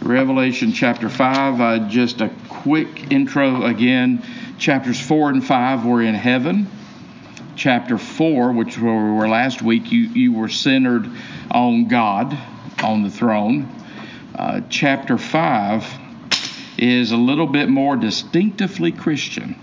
Revelation 0.00 0.72
chapter 0.72 1.08
5, 1.08 1.60
uh, 1.60 1.88
just 1.88 2.20
a 2.20 2.30
quick 2.48 3.10
intro 3.10 3.64
again. 3.64 4.22
Chapters 4.58 5.00
4 5.00 5.30
and 5.30 5.44
5 5.44 5.84
were 5.84 6.02
in 6.02 6.14
heaven. 6.14 6.70
Chapter 7.56 7.98
4, 7.98 8.52
which 8.52 8.78
we 8.78 8.84
were 8.84 9.28
last 9.28 9.62
week, 9.62 9.90
you, 9.90 10.02
you 10.08 10.32
were 10.32 10.48
centered 10.48 11.10
on 11.50 11.88
God 11.88 12.38
on 12.82 13.02
the 13.02 13.10
throne. 13.10 13.68
Uh, 14.34 14.60
chapter 14.70 15.18
5 15.18 15.84
is 16.78 17.10
a 17.10 17.16
little 17.16 17.48
bit 17.48 17.68
more 17.68 17.96
distinctively 17.96 18.92
Christian. 18.92 19.56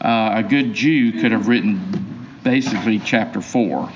Uh, 0.00 0.34
a 0.36 0.42
good 0.42 0.72
Jew 0.74 1.20
could 1.20 1.32
have 1.32 1.48
written 1.48 2.38
basically 2.44 3.00
chapter 3.00 3.40
4 3.40 3.90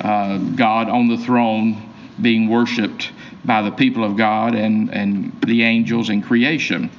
uh, 0.00 0.38
God 0.38 0.90
on 0.90 1.08
the 1.08 1.16
throne 1.16 1.80
being 2.20 2.48
worshiped 2.48 3.12
by 3.44 3.62
the 3.62 3.70
people 3.70 4.04
of 4.04 4.16
God 4.16 4.54
and, 4.54 4.92
and 4.92 5.40
the 5.46 5.62
angels 5.62 6.08
and 6.08 6.24
creation. 6.24 6.90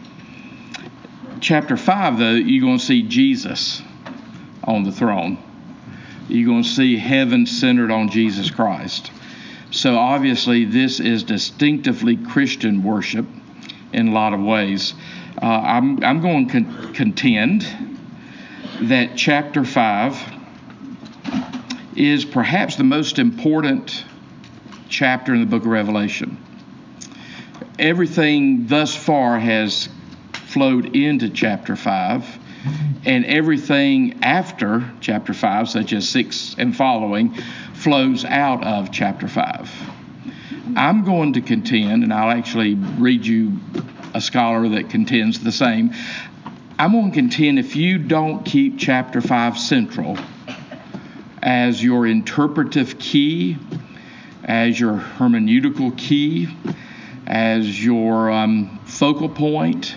Chapter 1.39 1.77
5, 1.77 2.19
though, 2.19 2.31
you're 2.31 2.61
going 2.61 2.79
to 2.79 2.85
see 2.85 3.03
Jesus 3.03 3.81
on 4.63 4.83
the 4.83 4.91
throne. 4.91 5.37
You're 6.27 6.47
going 6.47 6.63
to 6.63 6.69
see 6.69 6.97
heaven 6.97 7.45
centered 7.45 7.91
on 7.91 8.09
Jesus 8.09 8.51
Christ. 8.51 9.11
So, 9.71 9.97
obviously, 9.97 10.65
this 10.65 10.99
is 10.99 11.23
distinctively 11.23 12.17
Christian 12.17 12.83
worship 12.83 13.25
in 13.93 14.09
a 14.09 14.11
lot 14.11 14.33
of 14.33 14.41
ways. 14.41 14.93
Uh, 15.41 15.45
I'm, 15.45 16.03
I'm 16.03 16.21
going 16.21 16.47
to 16.47 16.51
con- 16.51 16.93
contend 16.93 17.65
that 18.81 19.15
chapter 19.15 19.63
5 19.63 20.33
is 21.95 22.25
perhaps 22.25 22.75
the 22.75 22.83
most 22.83 23.19
important 23.19 24.05
chapter 24.91 25.33
in 25.33 25.39
the 25.39 25.45
book 25.47 25.63
of 25.63 25.69
Revelation. 25.69 26.37
Everything 27.79 28.67
thus 28.67 28.93
far 28.95 29.39
has 29.39 29.89
flowed 30.33 30.95
into 30.95 31.29
chapter 31.29 31.75
5, 31.75 32.39
and 33.05 33.25
everything 33.25 34.21
after 34.21 34.91
chapter 34.99 35.33
5, 35.33 35.69
such 35.69 35.93
as 35.93 36.07
6 36.09 36.55
and 36.59 36.75
following, 36.75 37.33
flows 37.73 38.25
out 38.25 38.63
of 38.63 38.91
chapter 38.91 39.27
5. 39.27 39.71
I'm 40.75 41.03
going 41.03 41.33
to 41.33 41.41
contend, 41.41 42.03
and 42.03 42.13
I'll 42.13 42.29
actually 42.29 42.75
read 42.75 43.25
you 43.25 43.53
a 44.13 44.21
scholar 44.21 44.67
that 44.69 44.89
contends 44.89 45.39
the 45.39 45.51
same. 45.51 45.93
I'm 46.77 46.91
going 46.91 47.11
to 47.11 47.15
contend 47.15 47.59
if 47.59 47.75
you 47.75 47.97
don't 47.97 48.43
keep 48.45 48.77
chapter 48.77 49.21
5 49.21 49.57
central 49.57 50.17
as 51.41 51.83
your 51.83 52.05
interpretive 52.05 52.99
key, 52.99 53.57
as 54.43 54.79
your 54.79 54.97
hermeneutical 54.97 55.97
key, 55.97 56.47
as 57.27 57.83
your 57.83 58.31
um, 58.31 58.79
focal 58.85 59.29
point, 59.29 59.95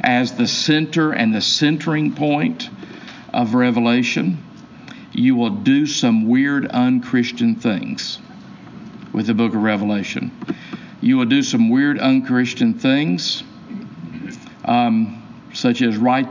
as 0.00 0.36
the 0.36 0.46
center 0.46 1.12
and 1.12 1.34
the 1.34 1.40
centering 1.40 2.14
point 2.14 2.70
of 3.32 3.54
Revelation, 3.54 4.42
you 5.12 5.34
will 5.34 5.50
do 5.50 5.86
some 5.86 6.28
weird, 6.28 6.66
unchristian 6.66 7.54
things 7.56 8.18
with 9.12 9.26
the 9.26 9.34
book 9.34 9.54
of 9.54 9.62
Revelation. 9.62 10.30
You 11.00 11.16
will 11.16 11.26
do 11.26 11.42
some 11.42 11.70
weird, 11.70 11.98
unchristian 11.98 12.74
things, 12.74 13.42
um, 14.64 15.22
such 15.54 15.82
as 15.82 15.96
write 15.96 16.28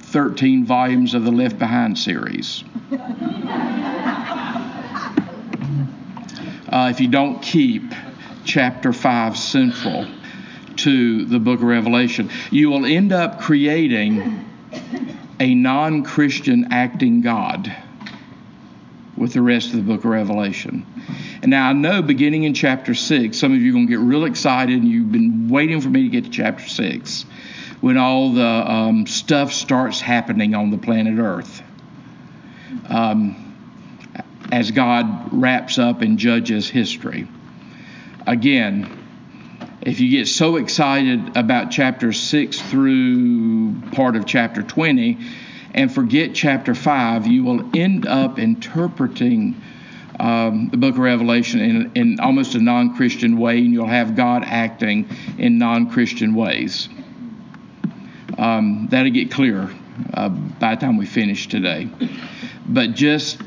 13 0.00 0.64
volumes 0.64 1.14
of 1.14 1.24
the 1.24 1.30
Left 1.30 1.58
Behind 1.58 1.98
series. 1.98 2.64
Uh, 6.70 6.88
if 6.88 7.00
you 7.00 7.08
don't 7.08 7.42
keep 7.42 7.82
chapter 8.44 8.92
5 8.92 9.36
central 9.36 10.06
to 10.76 11.24
the 11.24 11.40
book 11.40 11.58
of 11.58 11.64
Revelation, 11.64 12.30
you 12.52 12.70
will 12.70 12.86
end 12.86 13.12
up 13.12 13.40
creating 13.40 14.46
a 15.40 15.52
non 15.52 16.04
Christian 16.04 16.72
acting 16.72 17.22
God 17.22 17.74
with 19.16 19.32
the 19.32 19.42
rest 19.42 19.70
of 19.70 19.76
the 19.76 19.82
book 19.82 20.04
of 20.04 20.04
Revelation. 20.04 20.86
And 21.42 21.50
now 21.50 21.68
I 21.68 21.72
know 21.72 22.02
beginning 22.02 22.44
in 22.44 22.54
chapter 22.54 22.94
6, 22.94 23.36
some 23.36 23.52
of 23.52 23.60
you 23.60 23.70
are 23.70 23.72
going 23.72 23.88
to 23.88 23.90
get 23.90 23.98
real 23.98 24.24
excited 24.24 24.80
and 24.80 24.88
you've 24.88 25.10
been 25.10 25.48
waiting 25.48 25.80
for 25.80 25.88
me 25.88 26.04
to 26.04 26.08
get 26.08 26.24
to 26.24 26.30
chapter 26.30 26.68
6 26.68 27.24
when 27.80 27.96
all 27.96 28.32
the 28.32 28.46
um, 28.46 29.06
stuff 29.08 29.52
starts 29.52 30.00
happening 30.00 30.54
on 30.54 30.70
the 30.70 30.78
planet 30.78 31.18
Earth. 31.18 31.62
Um, 32.88 33.49
as 34.52 34.70
God 34.70 35.32
wraps 35.32 35.78
up 35.78 36.02
and 36.02 36.18
judges 36.18 36.68
history. 36.68 37.26
Again, 38.26 38.96
if 39.82 40.00
you 40.00 40.10
get 40.10 40.28
so 40.28 40.56
excited 40.56 41.36
about 41.36 41.70
chapter 41.70 42.12
6 42.12 42.60
through 42.62 43.80
part 43.92 44.16
of 44.16 44.26
chapter 44.26 44.62
20 44.62 45.18
and 45.74 45.92
forget 45.92 46.34
chapter 46.34 46.74
5, 46.74 47.26
you 47.26 47.44
will 47.44 47.70
end 47.74 48.06
up 48.06 48.38
interpreting 48.38 49.60
um, 50.18 50.68
the 50.68 50.76
book 50.76 50.94
of 50.94 50.98
Revelation 50.98 51.60
in, 51.60 51.92
in 51.94 52.20
almost 52.20 52.54
a 52.54 52.60
non 52.60 52.94
Christian 52.94 53.38
way, 53.38 53.58
and 53.58 53.72
you'll 53.72 53.86
have 53.86 54.16
God 54.16 54.42
acting 54.44 55.08
in 55.38 55.56
non 55.56 55.90
Christian 55.90 56.34
ways. 56.34 56.90
Um, 58.36 58.88
that'll 58.90 59.12
get 59.12 59.30
clearer 59.30 59.70
uh, 60.12 60.28
by 60.28 60.74
the 60.74 60.80
time 60.82 60.98
we 60.98 61.06
finish 61.06 61.48
today. 61.48 61.88
But 62.66 62.94
just 62.94 63.40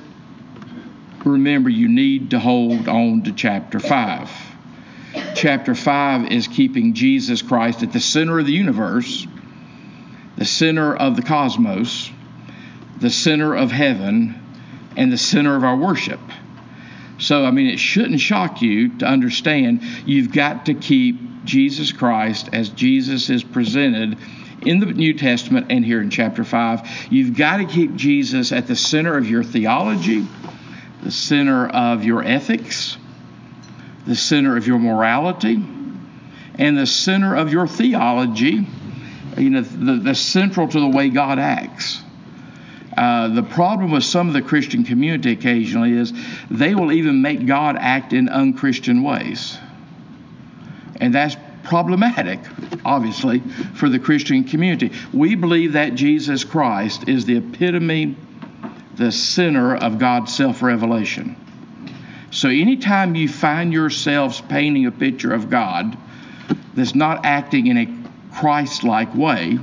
remember 1.26 1.70
you 1.70 1.88
need 1.88 2.32
to 2.32 2.40
hold 2.40 2.88
on 2.88 3.24
to 3.24 3.32
chapter 3.32 3.80
5. 3.80 4.30
Chapter 5.36 5.76
5 5.76 6.32
is 6.32 6.48
keeping 6.48 6.94
Jesus 6.94 7.42
Christ 7.42 7.84
at 7.84 7.94
the 7.94 8.00
center 8.00 8.40
of 8.40 8.46
the 8.46 8.54
universe, 8.54 9.28
the 10.38 10.46
center 10.46 10.96
of 10.96 11.16
the 11.16 11.22
cosmos, 11.22 12.10
the 13.00 13.10
center 13.10 13.56
of 13.56 13.72
heaven, 13.72 14.40
and 14.98 15.12
the 15.12 15.18
center 15.18 15.56
of 15.56 15.64
our 15.64 15.76
worship. 15.76 16.20
So, 17.20 17.46
I 17.46 17.52
mean, 17.52 17.68
it 17.68 17.80
shouldn't 17.80 18.20
shock 18.20 18.62
you 18.62 18.98
to 18.98 19.06
understand 19.06 19.84
you've 20.06 20.34
got 20.34 20.66
to 20.66 20.74
keep 20.74 21.46
Jesus 21.46 21.92
Christ 21.92 22.50
as 22.54 22.70
Jesus 22.70 23.30
is 23.30 23.44
presented 23.44 24.18
in 24.66 24.80
the 24.80 24.88
New 24.88 25.14
Testament 25.14 25.68
and 25.70 25.86
here 25.86 26.02
in 26.02 26.10
chapter 26.10 26.44
5. 26.44 27.12
You've 27.12 27.38
got 27.38 27.58
to 27.58 27.66
keep 27.66 27.96
Jesus 27.96 28.52
at 28.52 28.68
the 28.68 28.76
center 28.76 29.16
of 29.16 29.30
your 29.30 29.44
theology 29.44 30.26
the 31.04 31.12
center 31.12 31.68
of 31.68 32.04
your 32.04 32.24
ethics, 32.24 32.98
the 34.08 34.16
center 34.16 34.56
of 34.56 34.66
your 34.66 34.80
morality, 34.80 35.62
and 36.56 36.78
the 36.78 36.88
center 36.88 37.36
of 37.36 37.52
your 37.52 37.68
theology, 37.68 38.66
you 39.38 39.50
know, 39.50 39.62
the, 39.62 39.96
the 39.96 40.16
central 40.16 40.68
to 40.68 40.80
the 40.80 40.88
way 40.88 41.10
God 41.10 41.40
acts. 41.40 42.02
Uh, 42.96 43.30
the 43.30 43.44
problem 43.44 43.92
with 43.92 44.04
some 44.04 44.28
of 44.28 44.34
the 44.34 44.42
Christian 44.42 44.84
community 44.84 45.32
occasionally 45.32 45.94
is 45.94 46.14
they 46.50 46.76
will 46.76 46.92
even 46.92 47.22
make 47.22 47.46
God 47.46 47.76
act 47.78 48.14
in 48.14 48.30
unchristian 48.30 49.04
ways. 49.04 49.58
And 51.02 51.14
that's 51.14 51.36
problematic, 51.64 52.40
obviously, 52.86 53.40
for 53.74 53.90
the 53.90 54.00
Christian 54.00 54.44
community. 54.44 54.92
We 55.12 55.36
believe 55.36 55.74
that 55.74 55.96
Jesus 55.96 56.44
Christ 56.44 57.10
is 57.10 57.26
the 57.26 57.38
epitome 57.38 58.16
the 58.96 59.12
center 59.12 59.76
of 59.76 60.00
God's 60.00 60.36
self 60.36 60.62
revelation. 60.62 61.36
So, 62.32 62.50
anytime 62.50 63.16
you 63.16 63.28
find 63.28 63.72
yourselves 63.72 64.42
painting 64.42 64.86
a 64.86 64.92
picture 64.92 65.34
of 65.34 65.50
God 65.50 65.98
that's 66.74 66.96
not 66.96 67.26
acting 67.26 67.68
in 67.68 67.78
a 67.78 68.36
Christ 68.36 68.84
like 68.84 69.14
way, 69.14 69.60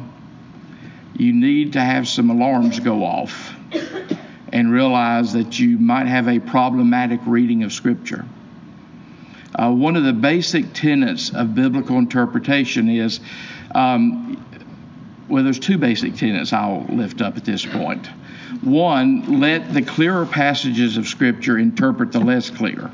you 1.17 1.33
need 1.33 1.73
to 1.75 1.81
have 1.81 2.09
some 2.09 2.31
alarms 2.31 2.81
go 2.81 3.05
off 3.05 3.55
and 4.53 4.73
realize 4.73 5.33
that 5.33 5.59
you 5.59 5.79
might 5.79 6.07
have 6.07 6.29
a 6.29 6.39
problematic 6.39 7.21
reading 7.27 7.63
of 7.63 7.73
Scripture. 7.73 8.25
Uh, 9.55 9.73
one 9.73 9.97
of 9.97 10.05
the 10.05 10.13
basic 10.13 10.73
tenets 10.73 11.35
of 11.35 11.55
biblical 11.55 11.99
interpretation 11.99 12.89
is 12.89 13.21
um, 13.75 14.45
well, 15.31 15.45
there's 15.45 15.61
two 15.61 15.79
basic 15.79 16.17
tenets 16.17 16.53
I'll 16.53 16.87
lift 16.89 17.21
up 17.21 17.37
at 17.37 17.45
this 17.45 17.65
point. 17.65 18.09
One, 18.63 19.41
let 19.41 19.73
the 19.73 19.83
clearer 19.83 20.27
passages 20.27 20.97
of 20.97 21.07
Scripture 21.07 21.59
interpret 21.59 22.13
the 22.13 22.21
less 22.21 22.51
clear 22.51 22.91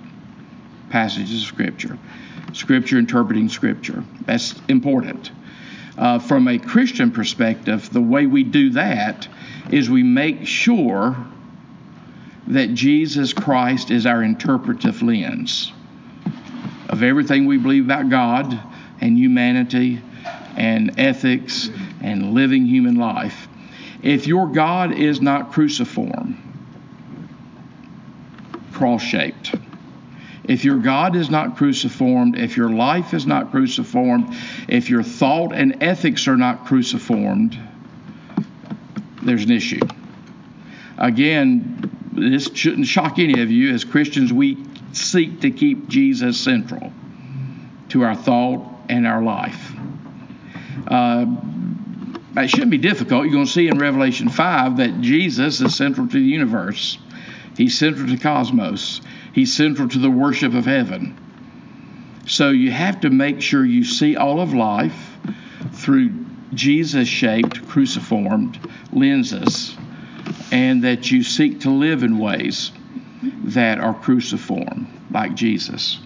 passages 0.91 1.43
of 1.43 1.49
Scripture. 1.49 1.99
Scripture 2.53 2.99
interpreting 2.99 3.49
Scripture. 3.49 4.05
That's 4.27 4.55
important. 4.69 5.31
Uh, 5.99 6.19
from 6.19 6.47
a 6.49 6.59
Christian 6.59 7.11
perspective, 7.11 7.91
the 7.91 8.01
way 8.01 8.27
we 8.27 8.45
do 8.45 8.71
that 8.71 9.29
is 9.71 9.89
we 9.89 10.03
make 10.03 10.47
sure 10.47 11.17
that 12.49 12.75
Jesus 12.75 13.33
Christ 13.33 13.91
is 13.91 14.07
our 14.07 14.23
interpretive 14.23 15.03
lens 15.03 15.73
of 16.89 17.03
everything 17.03 17.47
we 17.47 17.59
believe 17.59 17.85
about 17.85 18.09
God 18.09 18.59
and 19.01 19.19
humanity 19.19 20.01
and 20.57 20.99
ethics 20.99 21.69
and 22.03 22.35
living 22.35 22.67
human 22.67 22.97
life. 22.97 23.46
If 24.07 24.29
your 24.29 24.47
God 24.47 24.93
is 24.93 25.21
not 25.21 25.51
cruciform, 25.51 26.39
cross 28.73 29.03
shaped, 29.03 29.53
If 30.45 30.65
your 30.65 30.79
God 30.79 31.17
is 31.17 31.29
not 31.29 31.57
cruciformed, 31.57 32.39
if 32.39 32.57
your 32.57 32.71
life 32.71 33.15
is 33.15 33.27
not 33.27 33.51
cruciformed, 33.51 34.33
if 34.69 34.91
your 34.91 35.03
thought 35.03 35.53
and 35.53 35.83
ethics 35.83 36.29
are 36.29 36.37
not 36.37 36.67
cruciformed, 36.67 37.59
there's 39.25 39.43
an 39.43 39.51
issue. 39.51 39.81
Again, 40.99 41.91
this 42.13 42.49
shouldn't 42.55 42.87
shock 42.87 43.19
any 43.19 43.43
of 43.43 43.51
you. 43.51 43.75
As 43.75 43.83
Christians, 43.85 44.33
we 44.33 44.65
seek 44.93 45.41
to 45.41 45.51
keep 45.51 45.89
Jesus 45.89 46.39
central 46.39 46.93
to 47.89 48.05
our 48.05 48.15
thought 48.15 48.65
and 48.89 49.05
our 49.05 49.23
life. 49.23 49.73
Uh, 50.87 51.27
it 52.45 52.51
shouldn't 52.51 52.71
be 52.71 52.79
difficult. 52.79 53.25
You're 53.25 53.33
going 53.33 53.47
to 53.47 53.51
see 53.51 53.69
in 53.69 53.79
Revelation 53.79 54.29
5 54.29 54.79
that 54.79 55.01
Jesus 55.01 55.61
is 55.61 55.75
central 55.75 56.07
to 56.07 56.13
the 56.13 56.21
universe. 56.21 56.99
He's 57.57 57.79
central 57.79 58.09
to 58.09 58.17
cosmos. 58.19 59.01
He's 59.33 59.55
central 59.55 59.89
to 59.89 59.99
the 59.99 60.11
worship 60.11 60.55
of 60.55 60.67
heaven. 60.67 61.17
So 62.27 62.51
you 62.51 62.71
have 62.73 63.01
to 63.03 63.11
make 63.11 63.41
sure 63.41 63.65
you 63.65 63.85
see 63.85 64.17
all 64.17 64.41
of 64.41 64.53
life 64.53 65.17
through 65.73 66.13
Jesus 66.53 67.09
shaped, 67.09 67.67
cruciformed 67.69 68.59
lenses, 68.93 69.77
and 70.51 70.83
that 70.85 71.11
you 71.11 71.23
seek 71.23 71.61
to 71.61 71.71
live 71.71 72.03
in 72.03 72.19
ways 72.19 72.73
that 73.45 73.79
are 73.79 73.95
cruciform, 73.95 74.89
like 75.11 75.35
Jesus. 75.35 75.99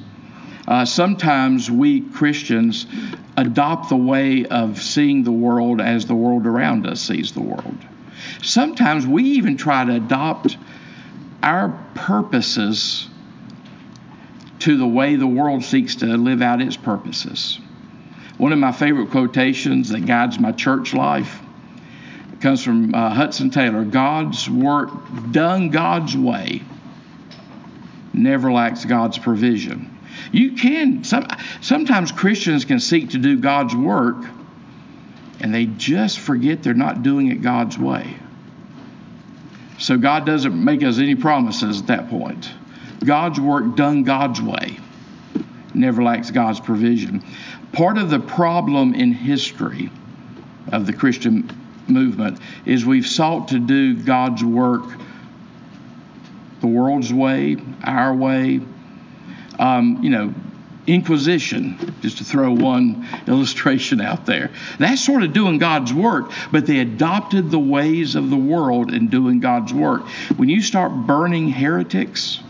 Uh, 0.71 0.85
sometimes 0.85 1.69
we 1.69 2.01
Christians 2.01 2.87
adopt 3.37 3.89
the 3.89 3.97
way 3.97 4.47
of 4.47 4.81
seeing 4.81 5.25
the 5.25 5.33
world 5.33 5.81
as 5.81 6.07
the 6.07 6.15
world 6.15 6.47
around 6.47 6.87
us 6.87 7.01
sees 7.01 7.33
the 7.33 7.43
world. 7.43 7.77
Sometimes 8.41 9.05
we 9.05 9.25
even 9.25 9.57
try 9.57 9.85
to 9.85 9.97
adopt 9.97 10.57
our 11.43 11.71
purposes 11.97 13.09
to 14.61 14.77
the 14.77 14.87
way 14.87 15.17
the 15.17 15.27
world 15.27 15.65
seeks 15.65 15.97
to 15.97 16.07
live 16.07 16.41
out 16.41 16.63
its 16.63 16.77
purposes. 16.77 17.59
One 18.39 18.53
of 18.53 18.61
my 18.61 18.71
favorite 18.71 19.11
quotations 19.11 19.89
that 19.89 20.07
guides 20.07 20.39
my 20.39 20.53
church 20.53 20.95
life 20.95 21.41
comes 22.41 22.63
from 22.63 22.95
uh, 22.95 23.11
Hudson 23.11 23.51
Taylor 23.51 23.85
God's 23.85 24.49
work 24.49 24.91
done 25.33 25.71
God's 25.71 26.17
way 26.17 26.63
never 28.13 28.53
lacks 28.53 28.85
God's 28.85 29.19
provision. 29.19 29.97
You 30.33 30.53
can, 30.53 31.05
some, 31.05 31.27
sometimes 31.61 32.13
Christians 32.13 32.65
can 32.65 32.81
seek 32.81 33.11
to 33.11 33.19
do 33.19 33.39
God's 33.39 33.75
work 33.75 34.25
and 35.41 35.55
they 35.55 35.67
just 35.67 36.19
forget 36.19 36.63
they're 36.63 36.75
not 36.75 37.03
doing 37.03 37.29
it 37.29 37.43
God's 37.43 37.79
way. 37.79 38.17
So 39.79 39.97
God 39.97 40.27
doesn't 40.27 40.63
make 40.63 40.83
us 40.83 40.99
any 40.99 41.15
promises 41.15 41.81
at 41.81 41.87
that 41.87 42.11
point. 42.11 42.51
God's 43.05 43.41
work 43.41 43.77
done 43.77 44.03
God's 44.03 44.43
way 44.43 44.77
never 45.75 46.03
lacks 46.03 46.31
God's 46.31 46.61
provision. 46.61 47.23
Part 47.73 47.99
of 47.99 48.11
the 48.11 48.19
problem 48.19 48.95
in 48.95 49.13
history 49.13 49.91
of 50.73 50.87
the 50.87 50.93
Christian 50.93 51.51
movement 51.89 52.39
is 52.65 52.85
we've 52.85 53.07
sought 53.07 53.49
to 53.49 53.59
do 53.59 53.97
God's 53.97 54.45
work 54.45 54.85
the 56.61 56.67
world's 56.67 57.13
way, 57.13 57.57
our 57.85 58.15
way. 58.15 58.61
Um, 59.61 60.03
you 60.03 60.11
know, 60.11 60.35
Inquisition, 60.87 61.95
just 62.01 62.19
to 62.19 62.25
throw 62.25 62.51
one 62.51 63.07
illustration 63.29 64.01
out 64.01 64.27
there. 64.27 64.51
That's 64.79 65.05
sort 65.05 65.23
of 65.23 65.33
doing 65.33 65.59
God's 65.59 65.93
work, 65.93 66.33
but 66.51 66.67
they 66.67 66.81
adopted 66.81 67.51
the 67.51 67.59
ways 67.59 68.17
of 68.17 68.31
the 68.31 68.37
world 68.37 68.93
in 68.93 69.09
doing 69.09 69.41
God's 69.41 69.73
work. 69.75 70.09
When 70.37 70.49
you 70.49 70.63
start 70.63 70.93
burning 71.07 71.49
heretics, 71.49 72.41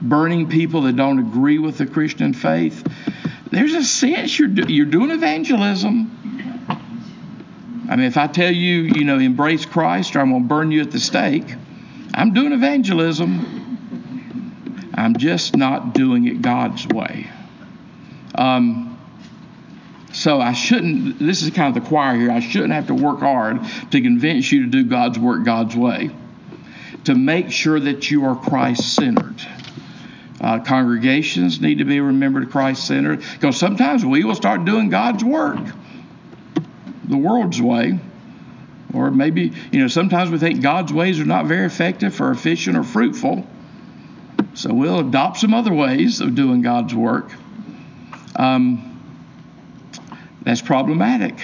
burning 0.00 0.48
people 0.48 0.82
that 0.82 0.96
don't 0.96 1.18
agree 1.18 1.58
with 1.58 1.78
the 1.78 1.86
Christian 1.86 2.32
faith, 2.32 2.84
there's 3.50 3.74
a 3.74 3.84
sense 3.84 4.38
you're, 4.38 4.48
do, 4.48 4.72
you're 4.72 4.86
doing 4.86 5.10
evangelism. 5.10 6.10
I 7.88 7.96
mean, 7.96 8.06
if 8.06 8.16
I 8.16 8.26
tell 8.26 8.52
you, 8.52 8.80
you 8.80 9.04
know, 9.04 9.18
embrace 9.18 9.66
Christ 9.66 10.16
or 10.16 10.20
I'm 10.20 10.30
going 10.30 10.42
to 10.42 10.48
burn 10.48 10.70
you 10.72 10.80
at 10.80 10.90
the 10.90 11.00
stake, 11.00 11.54
I'm 12.14 12.32
doing 12.32 12.52
evangelism. 12.52 13.63
I'm 15.04 15.18
just 15.18 15.54
not 15.54 15.92
doing 15.92 16.26
it 16.28 16.40
God's 16.40 16.86
way. 16.86 17.28
Um, 18.34 18.98
so 20.14 20.40
I 20.40 20.54
shouldn't, 20.54 21.18
this 21.18 21.42
is 21.42 21.50
kind 21.50 21.76
of 21.76 21.82
the 21.82 21.86
choir 21.86 22.16
here, 22.16 22.30
I 22.30 22.40
shouldn't 22.40 22.72
have 22.72 22.86
to 22.86 22.94
work 22.94 23.20
hard 23.20 23.60
to 23.90 24.00
convince 24.00 24.50
you 24.50 24.62
to 24.62 24.66
do 24.66 24.84
God's 24.84 25.18
work 25.18 25.44
God's 25.44 25.76
way, 25.76 26.10
to 27.04 27.14
make 27.14 27.50
sure 27.50 27.78
that 27.78 28.10
you 28.10 28.24
are 28.24 28.34
Christ 28.34 28.94
centered. 28.94 29.36
Uh, 30.40 30.60
congregations 30.60 31.60
need 31.60 31.78
to 31.78 31.84
be 31.84 32.00
remembered 32.00 32.50
Christ 32.50 32.86
centered 32.86 33.22
because 33.34 33.58
sometimes 33.58 34.06
we 34.06 34.24
will 34.24 34.34
start 34.34 34.64
doing 34.64 34.88
God's 34.88 35.22
work 35.22 35.58
the 37.04 37.18
world's 37.18 37.60
way. 37.60 37.98
Or 38.94 39.10
maybe, 39.10 39.52
you 39.70 39.80
know, 39.80 39.88
sometimes 39.88 40.30
we 40.30 40.38
think 40.38 40.62
God's 40.62 40.94
ways 40.94 41.20
are 41.20 41.26
not 41.26 41.44
very 41.44 41.66
effective 41.66 42.18
or 42.22 42.30
efficient 42.30 42.78
or 42.78 42.84
fruitful. 42.84 43.46
So 44.54 44.72
we'll 44.72 45.00
adopt 45.00 45.38
some 45.38 45.52
other 45.52 45.72
ways 45.72 46.20
of 46.20 46.34
doing 46.34 46.62
God's 46.62 46.94
work. 46.94 47.30
Um, 48.36 48.90
that's 50.42 50.62
problematic. 50.62 51.34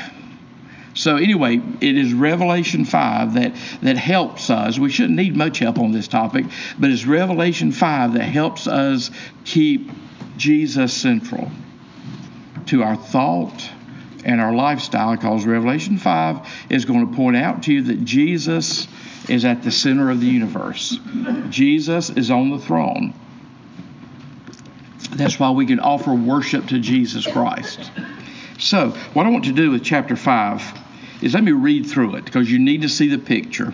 So 0.95 1.17
anyway, 1.17 1.61
it 1.81 1.97
is 1.97 2.13
Revelation 2.13 2.85
5 2.85 3.35
that, 3.35 3.55
that 3.83 3.97
helps 3.97 4.51
us. 4.51 4.79
We 4.79 4.91
shouldn't 4.91 5.17
need 5.17 5.37
much 5.37 5.59
help 5.59 5.79
on 5.79 5.93
this 5.93 6.09
topic, 6.09 6.47
but 6.79 6.91
it's 6.91 7.07
Revelation 7.07 7.73
5 7.73 8.15
that 8.15 8.23
helps 8.23 8.67
us 8.67 9.11
keep 9.45 9.91
Jesus 10.37 10.93
central 10.93 11.51
to 12.67 12.83
our 12.83 12.97
thought 12.97 13.71
and 14.25 14.41
our 14.41 14.53
lifestyle 14.53 15.17
because 15.17 15.47
Revelation 15.47 15.97
5 15.97 16.67
is 16.71 16.85
going 16.85 17.09
to 17.09 17.17
point 17.17 17.37
out 17.37 17.63
to 17.65 17.73
you 17.73 17.83
that 17.85 18.05
Jesus 18.05 18.87
is 19.31 19.45
at 19.45 19.63
the 19.63 19.71
center 19.71 20.11
of 20.11 20.21
the 20.21 20.27
universe. 20.27 20.99
Jesus 21.49 22.11
is 22.11 22.31
on 22.31 22.51
the 22.51 22.59
throne. 22.59 23.15
That's 25.13 25.39
why 25.39 25.51
we 25.51 25.67
can 25.67 25.81
offer 25.81 26.13
worship 26.13 26.67
to 26.69 26.79
Jesus 26.79 27.27
Christ. 27.27 27.91
So, 28.59 28.91
what 29.15 29.27
I 29.27 29.31
want 29.31 29.45
to 29.47 29.53
do 29.53 29.71
with 29.71 29.85
chapter 29.85 30.17
5 30.17 30.79
is 31.23 31.35
let 31.35 31.45
me 31.45 31.53
read 31.53 31.87
through 31.87 32.17
it 32.17 32.25
because 32.25 32.51
you 32.51 32.59
need 32.59 32.83
to 32.83 32.89
see 32.89 33.09
the 33.09 33.19
picture. 33.19 33.73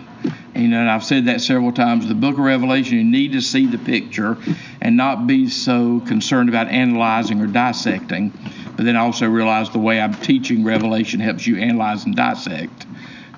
And, 0.53 0.73
and 0.73 0.89
I've 0.89 1.03
said 1.03 1.25
that 1.25 1.41
several 1.41 1.71
times. 1.71 2.07
The 2.07 2.15
book 2.15 2.33
of 2.33 2.39
Revelation, 2.39 2.97
you 2.97 3.03
need 3.03 3.33
to 3.33 3.41
see 3.41 3.65
the 3.67 3.77
picture 3.77 4.37
and 4.81 4.97
not 4.97 5.27
be 5.27 5.49
so 5.49 6.01
concerned 6.01 6.49
about 6.49 6.67
analyzing 6.67 7.41
or 7.41 7.47
dissecting. 7.47 8.31
But 8.75 8.85
then 8.85 8.95
also 8.95 9.27
realize 9.27 9.69
the 9.69 9.79
way 9.79 9.99
I'm 9.99 10.13
teaching 10.13 10.63
Revelation 10.63 11.19
helps 11.19 11.45
you 11.47 11.57
analyze 11.57 12.05
and 12.05 12.15
dissect 12.15 12.85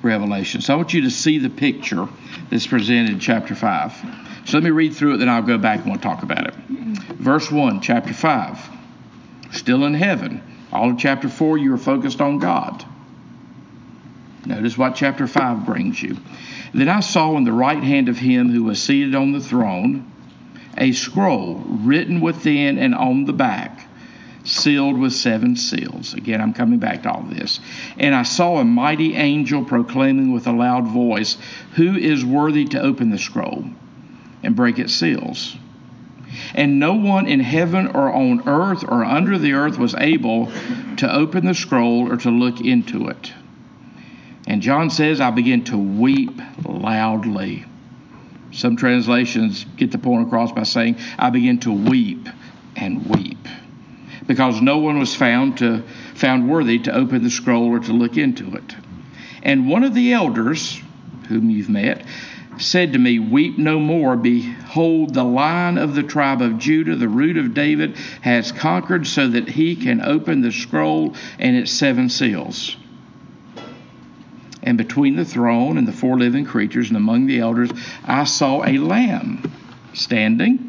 Revelation. 0.02 0.62
So 0.62 0.74
I 0.74 0.78
want 0.78 0.94
you 0.94 1.02
to 1.02 1.12
see 1.12 1.40
the 1.40 1.50
picture 1.50 2.08
that's 2.50 2.68
presented 2.68 3.12
in 3.12 3.20
chapter 3.20 3.56
5. 3.56 3.94
So 4.46 4.58
let 4.58 4.64
me 4.64 4.72
read 4.72 4.94
through 4.94 5.16
it, 5.16 5.18
then 5.18 5.30
I'll 5.30 5.42
go 5.42 5.58
back 5.58 5.82
and 5.82 5.92
we'll 5.92 6.00
talk 6.00 6.24
about 6.24 6.48
it. 6.48 6.56
Verse 6.56 7.52
1, 7.52 7.82
chapter 7.82 8.14
5. 8.14 8.70
Still 9.52 9.86
in 9.86 9.94
heaven. 9.94 10.42
All 10.72 10.92
of 10.92 10.98
chapter 10.98 11.30
4, 11.30 11.58
you 11.58 11.74
are 11.74 11.78
focused 11.78 12.22
on 12.22 12.40
God. 12.40 12.86
Notice 14.46 14.78
what 14.78 14.96
chapter 14.96 15.28
5 15.28 15.66
brings 15.66 16.02
you. 16.02 16.18
Then 16.74 16.88
I 16.88 17.02
saw 17.02 17.36
in 17.38 17.44
the 17.44 17.52
right 17.52 17.84
hand 17.84 18.10
of 18.10 18.18
him 18.18 18.50
who 18.50 18.64
was 18.64 18.82
seated 18.82 19.16
on 19.16 19.32
the 19.32 19.42
throne 19.42 20.12
a 20.78 20.92
scroll 20.94 21.56
written 21.66 22.22
within 22.22 22.78
and 22.78 22.96
on 22.96 23.26
the 23.26 23.34
back 23.34 23.89
sealed 24.50 24.98
with 24.98 25.14
seven 25.14 25.56
seals. 25.56 26.14
Again, 26.14 26.42
I'm 26.42 26.54
coming 26.54 26.80
back 26.80 27.04
to 27.04 27.12
all 27.12 27.24
this. 27.24 27.60
And 27.98 28.16
I 28.16 28.24
saw 28.24 28.58
a 28.58 28.66
mighty 28.66 29.16
angel 29.16 29.64
proclaiming 29.64 30.34
with 30.34 30.48
a 30.48 30.52
loud 30.52 30.88
voice, 30.88 31.38
Who 31.76 31.96
is 31.96 32.26
worthy 32.26 32.66
to 32.66 32.82
open 32.82 33.10
the 33.12 33.18
scroll 33.18 33.66
and 34.44 34.56
break 34.56 34.80
its 34.80 34.94
seals? 34.94 35.56
And 36.54 36.80
no 36.80 36.94
one 36.94 37.28
in 37.28 37.40
heaven 37.40 37.88
or 37.88 38.14
on 38.14 38.48
earth 38.48 38.84
or 38.84 39.04
under 39.04 39.38
the 39.38 39.54
earth 39.54 39.78
was 39.78 39.96
able 39.96 40.52
to 40.98 41.12
open 41.12 41.46
the 41.46 41.56
scroll 41.56 42.12
or 42.12 42.18
to 42.18 42.30
look 42.30 42.62
into 42.62 43.08
it. 43.08 43.34
And 44.48 44.62
John 44.62 44.90
says, 44.90 45.22
I 45.22 45.32
began 45.32 45.64
to 45.66 45.78
weep 45.78 46.40
loudly. 46.66 47.66
Some 48.52 48.78
translations 48.78 49.66
get 49.78 49.92
the 49.92 50.00
point 50.00 50.28
across 50.28 50.52
by 50.52 50.64
saying, 50.64 50.98
I 51.18 51.30
began 51.30 51.60
to 51.60 51.72
weep 51.72 52.28
and 52.76 53.06
weep 53.08 53.48
because 54.30 54.62
no 54.62 54.78
one 54.78 55.00
was 55.00 55.16
found 55.16 55.58
to 55.58 55.82
found 56.14 56.48
worthy 56.48 56.78
to 56.78 56.96
open 56.96 57.24
the 57.24 57.32
scroll 57.32 57.66
or 57.66 57.80
to 57.80 57.92
look 57.92 58.16
into 58.16 58.56
it. 58.56 58.76
And 59.42 59.68
one 59.68 59.84
of 59.84 59.96
the 59.96 60.14
elders, 60.14 60.80
whom 61.30 61.50
you've 61.50 61.68
met, 61.68 62.06
said 62.60 62.94
to 62.94 63.00
me, 63.00 63.18
Weep 63.18 63.58
no 63.58 63.80
more. 63.80 64.16
Behold, 64.16 65.16
the 65.16 65.24
lion 65.24 65.80
of 65.80 65.96
the 65.96 66.04
tribe 66.04 66.44
of 66.44 66.60
Judah, 66.60 66.96
the 66.96 67.10
root 67.10 67.38
of 67.38 67.56
David, 67.56 67.98
has 68.22 68.52
conquered 68.52 69.08
so 69.08 69.28
that 69.30 69.50
he 69.50 69.76
can 69.76 70.00
open 70.00 70.42
the 70.42 70.52
scroll 70.52 71.16
and 71.40 71.56
its 71.56 71.72
seven 71.72 72.08
seals. 72.08 72.76
And 74.62 74.78
between 74.78 75.16
the 75.16 75.26
throne 75.26 75.76
and 75.80 75.88
the 75.88 75.92
four 75.92 76.20
living 76.20 76.46
creatures 76.46 76.90
and 76.90 76.98
among 76.98 77.26
the 77.26 77.40
elders, 77.40 77.72
I 78.06 78.26
saw 78.26 78.64
a 78.64 78.78
lamb 78.78 79.52
standing 79.96 80.69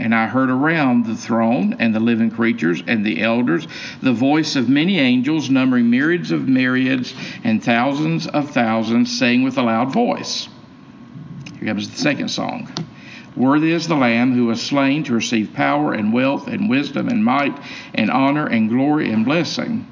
and 0.00 0.14
I 0.14 0.26
heard 0.26 0.50
around 0.50 1.04
the 1.04 1.14
throne 1.14 1.76
and 1.78 1.94
the 1.94 2.00
living 2.00 2.30
creatures 2.30 2.82
and 2.86 3.04
the 3.04 3.20
elders 3.20 3.68
the 4.02 4.12
voice 4.12 4.56
of 4.56 4.68
many 4.68 4.98
angels, 4.98 5.50
numbering 5.50 5.90
myriads 5.90 6.30
of 6.30 6.48
myriads 6.48 7.14
and 7.44 7.62
thousands 7.62 8.26
of 8.26 8.50
thousands, 8.50 9.16
saying 9.16 9.42
with 9.42 9.58
a 9.58 9.62
loud 9.62 9.92
voice, 9.92 10.48
Here 11.58 11.68
comes 11.68 11.90
the 11.90 11.98
second 11.98 12.30
song. 12.30 12.72
Worthy 13.36 13.72
is 13.72 13.86
the 13.86 13.94
Lamb 13.94 14.34
who 14.34 14.46
was 14.46 14.60
slain 14.60 15.04
to 15.04 15.14
receive 15.14 15.52
power 15.52 15.92
and 15.92 16.12
wealth 16.12 16.48
and 16.48 16.68
wisdom 16.68 17.08
and 17.08 17.24
might 17.24 17.56
and 17.94 18.10
honor 18.10 18.46
and 18.46 18.68
glory 18.68 19.10
and 19.12 19.24
blessing. 19.24 19.86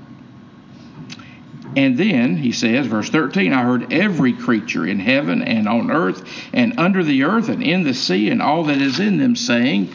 And 1.77 1.97
then 1.99 2.37
he 2.37 2.53
says, 2.53 2.87
verse 2.87 3.11
13, 3.11 3.53
I 3.53 3.63
heard 3.63 3.93
every 3.93 4.33
creature 4.33 4.87
in 4.87 4.99
heaven 4.99 5.43
and 5.43 5.69
on 5.69 5.91
earth 5.91 6.23
and 6.53 6.79
under 6.79 7.05
the 7.05 7.25
earth 7.25 7.49
and 7.49 7.63
in 7.63 7.85
the 7.85 7.95
sea 7.95 8.31
and 8.31 8.41
all 8.41 8.65
that 8.65 8.81
is 8.81 9.01
in 9.01 9.19
them 9.19 9.37
saying, 9.37 9.93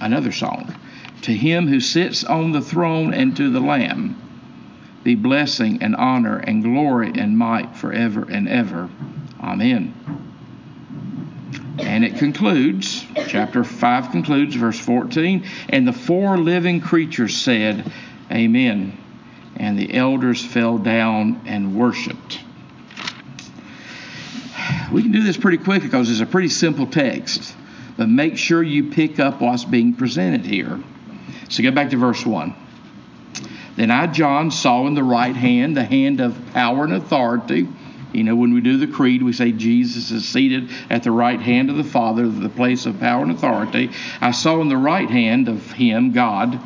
another 0.00 0.32
song, 0.32 0.74
to 1.22 1.32
him 1.32 1.68
who 1.68 1.80
sits 1.80 2.24
on 2.24 2.52
the 2.52 2.60
throne 2.60 3.12
and 3.12 3.36
to 3.36 3.50
the 3.50 3.60
Lamb 3.60 4.16
be 5.02 5.14
blessing 5.14 5.82
and 5.82 5.96
honor 5.96 6.38
and 6.38 6.62
glory 6.62 7.12
and 7.14 7.36
might 7.36 7.74
forever 7.76 8.26
and 8.28 8.48
ever. 8.48 8.90
Amen. 9.42 9.94
And 11.78 12.04
it 12.04 12.16
concludes, 12.16 13.06
chapter 13.26 13.64
5 13.64 14.10
concludes, 14.10 14.54
verse 14.56 14.78
14, 14.78 15.46
and 15.70 15.88
the 15.88 15.92
four 15.92 16.36
living 16.36 16.80
creatures 16.80 17.36
said, 17.36 17.90
Amen 18.30 18.99
and 19.60 19.78
the 19.78 19.94
elders 19.94 20.42
fell 20.42 20.78
down 20.78 21.42
and 21.44 21.76
worshiped. 21.76 22.40
We 24.90 25.02
can 25.02 25.12
do 25.12 25.22
this 25.22 25.36
pretty 25.36 25.58
quick 25.58 25.82
because 25.82 26.10
it's 26.10 26.20
a 26.20 26.26
pretty 26.26 26.48
simple 26.48 26.86
text, 26.86 27.54
but 27.98 28.08
make 28.08 28.38
sure 28.38 28.62
you 28.62 28.90
pick 28.90 29.20
up 29.20 29.42
what's 29.42 29.64
being 29.64 29.92
presented 29.94 30.46
here. 30.46 30.80
So 31.50 31.62
go 31.62 31.72
back 31.72 31.90
to 31.90 31.98
verse 31.98 32.24
1. 32.24 32.54
Then 33.76 33.90
I, 33.90 34.06
John, 34.06 34.50
saw 34.50 34.86
in 34.86 34.94
the 34.94 35.04
right 35.04 35.36
hand 35.36 35.76
the 35.76 35.84
hand 35.84 36.20
of 36.20 36.38
power 36.54 36.84
and 36.84 36.94
authority. 36.94 37.68
You 38.14 38.24
know, 38.24 38.36
when 38.36 38.54
we 38.54 38.62
do 38.62 38.78
the 38.78 38.86
creed, 38.86 39.22
we 39.22 39.34
say 39.34 39.52
Jesus 39.52 40.10
is 40.10 40.26
seated 40.26 40.70
at 40.88 41.02
the 41.02 41.12
right 41.12 41.38
hand 41.38 41.68
of 41.68 41.76
the 41.76 41.84
Father, 41.84 42.26
the 42.26 42.48
place 42.48 42.86
of 42.86 42.98
power 42.98 43.22
and 43.22 43.30
authority. 43.30 43.90
I 44.22 44.30
saw 44.30 44.62
in 44.62 44.70
the 44.70 44.76
right 44.78 45.08
hand 45.08 45.48
of 45.48 45.70
Him, 45.72 46.12
God, 46.12 46.58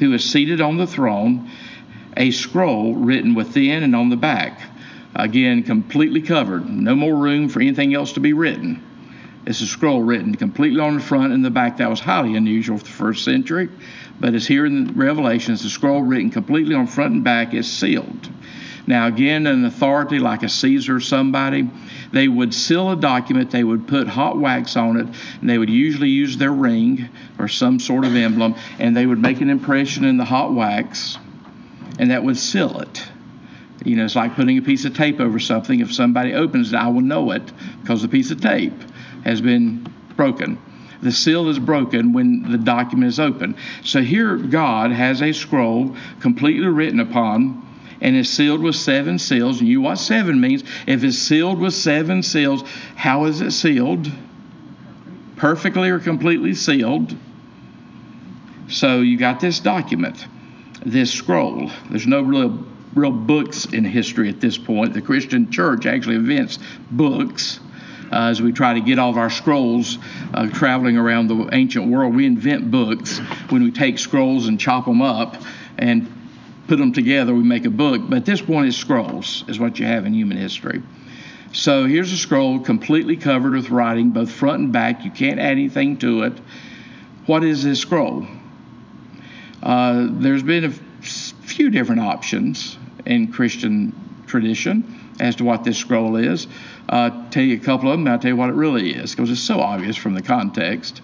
who 0.00 0.12
is 0.14 0.24
seated 0.24 0.60
on 0.60 0.78
the 0.78 0.86
throne, 0.86 1.48
a 2.20 2.30
scroll 2.30 2.94
written 2.94 3.34
within 3.34 3.82
and 3.82 3.96
on 3.96 4.10
the 4.10 4.16
back. 4.16 4.60
Again, 5.14 5.62
completely 5.62 6.20
covered. 6.20 6.68
No 6.68 6.94
more 6.94 7.16
room 7.16 7.48
for 7.48 7.60
anything 7.60 7.94
else 7.94 8.12
to 8.12 8.20
be 8.20 8.34
written. 8.34 8.84
It's 9.46 9.62
a 9.62 9.66
scroll 9.66 10.02
written 10.02 10.34
completely 10.34 10.80
on 10.80 10.96
the 10.96 11.00
front 11.00 11.32
and 11.32 11.42
the 11.42 11.50
back. 11.50 11.78
That 11.78 11.88
was 11.88 11.98
highly 11.98 12.36
unusual 12.36 12.76
for 12.76 12.84
the 12.84 12.90
first 12.90 13.24
century. 13.24 13.70
But 14.20 14.34
it's 14.34 14.46
here 14.46 14.66
in 14.66 14.88
the 14.88 14.92
Revelation, 14.92 15.54
it's 15.54 15.64
a 15.64 15.70
scroll 15.70 16.02
written 16.02 16.30
completely 16.30 16.74
on 16.74 16.86
front 16.86 17.14
and 17.14 17.24
back. 17.24 17.54
It's 17.54 17.66
sealed. 17.66 18.28
Now, 18.86 19.06
again, 19.06 19.46
an 19.46 19.64
authority 19.64 20.18
like 20.18 20.42
a 20.42 20.48
Caesar 20.48 20.96
or 20.96 21.00
somebody, 21.00 21.70
they 22.12 22.28
would 22.28 22.52
seal 22.52 22.90
a 22.90 22.96
document, 22.96 23.50
they 23.50 23.64
would 23.64 23.88
put 23.88 24.08
hot 24.08 24.38
wax 24.38 24.76
on 24.76 24.98
it, 24.98 25.06
and 25.40 25.48
they 25.48 25.56
would 25.56 25.70
usually 25.70 26.10
use 26.10 26.36
their 26.36 26.52
ring 26.52 27.08
or 27.38 27.48
some 27.48 27.80
sort 27.80 28.04
of 28.04 28.14
emblem, 28.14 28.56
and 28.78 28.94
they 28.94 29.06
would 29.06 29.18
make 29.18 29.40
an 29.40 29.48
impression 29.48 30.04
in 30.04 30.18
the 30.18 30.24
hot 30.24 30.52
wax 30.52 31.18
and 32.00 32.10
that 32.10 32.24
would 32.24 32.38
seal 32.38 32.80
it. 32.80 33.04
You 33.84 33.96
know, 33.96 34.06
it's 34.06 34.16
like 34.16 34.34
putting 34.34 34.56
a 34.56 34.62
piece 34.62 34.86
of 34.86 34.94
tape 34.94 35.20
over 35.20 35.38
something. 35.38 35.80
If 35.80 35.92
somebody 35.92 36.32
opens 36.32 36.72
it, 36.72 36.76
I 36.76 36.88
will 36.88 37.02
know 37.02 37.30
it 37.30 37.52
because 37.82 38.00
the 38.00 38.08
piece 38.08 38.30
of 38.30 38.40
tape 38.40 38.72
has 39.22 39.42
been 39.42 39.86
broken. 40.16 40.58
The 41.02 41.12
seal 41.12 41.50
is 41.50 41.58
broken 41.58 42.14
when 42.14 42.50
the 42.50 42.56
document 42.56 43.08
is 43.08 43.20
open. 43.20 43.54
So 43.84 44.00
here, 44.00 44.38
God 44.38 44.92
has 44.92 45.20
a 45.20 45.32
scroll 45.32 45.94
completely 46.20 46.68
written 46.68 47.00
upon 47.00 47.66
and 48.00 48.16
is 48.16 48.30
sealed 48.30 48.62
with 48.62 48.76
seven 48.76 49.18
seals. 49.18 49.60
And 49.60 49.68
you 49.68 49.82
know 49.82 49.88
what 49.88 49.96
seven 49.96 50.40
means? 50.40 50.64
If 50.86 51.04
it's 51.04 51.18
sealed 51.18 51.58
with 51.58 51.74
seven 51.74 52.22
seals, 52.22 52.62
how 52.96 53.26
is 53.26 53.42
it 53.42 53.50
sealed? 53.50 54.10
Perfectly 55.36 55.90
or 55.90 55.98
completely 55.98 56.54
sealed. 56.54 57.14
So 58.68 59.00
you 59.00 59.18
got 59.18 59.38
this 59.40 59.60
document 59.60 60.26
this 60.84 61.12
scroll. 61.12 61.70
There's 61.90 62.06
no 62.06 62.22
real 62.22 62.64
real 62.94 63.12
books 63.12 63.66
in 63.66 63.84
history 63.84 64.28
at 64.28 64.40
this 64.40 64.58
point. 64.58 64.94
The 64.94 65.02
Christian 65.02 65.50
church 65.50 65.86
actually 65.86 66.16
invents 66.16 66.58
books. 66.90 67.60
Uh, 68.12 68.28
as 68.28 68.42
we 68.42 68.50
try 68.50 68.74
to 68.74 68.80
get 68.80 68.98
all 68.98 69.10
of 69.10 69.16
our 69.16 69.30
scrolls 69.30 69.98
uh, 70.34 70.48
traveling 70.48 70.96
around 70.96 71.28
the 71.28 71.48
ancient 71.52 71.86
world, 71.86 72.14
we 72.14 72.26
invent 72.26 72.68
books. 72.68 73.18
When 73.50 73.62
we 73.62 73.70
take 73.70 74.00
scrolls 74.00 74.48
and 74.48 74.58
chop 74.58 74.86
them 74.86 75.00
up 75.00 75.36
and 75.78 76.12
put 76.66 76.78
them 76.78 76.92
together, 76.92 77.32
we 77.32 77.44
make 77.44 77.66
a 77.66 77.70
book. 77.70 78.02
But 78.08 78.18
at 78.18 78.26
this 78.26 78.40
point, 78.40 78.66
it's 78.66 78.76
scrolls, 78.76 79.44
is 79.46 79.60
what 79.60 79.78
you 79.78 79.86
have 79.86 80.06
in 80.06 80.12
human 80.12 80.36
history. 80.36 80.82
So 81.52 81.86
here's 81.86 82.12
a 82.12 82.16
scroll 82.16 82.58
completely 82.58 83.16
covered 83.16 83.52
with 83.52 83.70
writing, 83.70 84.10
both 84.10 84.30
front 84.30 84.58
and 84.58 84.72
back. 84.72 85.04
You 85.04 85.12
can't 85.12 85.38
add 85.38 85.52
anything 85.52 85.96
to 85.98 86.24
it. 86.24 86.32
What 87.26 87.44
is 87.44 87.62
this 87.62 87.80
scroll? 87.80 88.26
Uh, 89.62 90.08
there's 90.10 90.42
been 90.42 90.64
a 90.64 90.70
few 90.70 91.70
different 91.70 92.00
options 92.00 92.78
in 93.06 93.32
Christian 93.32 93.94
tradition 94.26 95.12
as 95.20 95.36
to 95.36 95.44
what 95.44 95.64
this 95.64 95.76
scroll 95.76 96.16
is. 96.16 96.46
Uh, 96.88 97.28
tell 97.30 97.42
you 97.42 97.56
a 97.56 97.60
couple 97.60 97.90
of 97.90 97.98
them, 97.98 98.08
I'll 98.08 98.18
tell 98.18 98.30
you 98.30 98.36
what 98.36 98.48
it 98.48 98.54
really 98.54 98.92
is, 98.92 99.14
because 99.14 99.30
it's 99.30 99.40
so 99.40 99.60
obvious 99.60 99.96
from 99.96 100.14
the 100.14 100.22
context. 100.22 101.02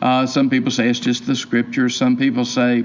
Uh, 0.00 0.26
some 0.26 0.50
people 0.50 0.70
say 0.70 0.88
it's 0.88 1.00
just 1.00 1.26
the 1.26 1.34
scriptures. 1.34 1.96
Some 1.96 2.16
people 2.16 2.44
say 2.44 2.84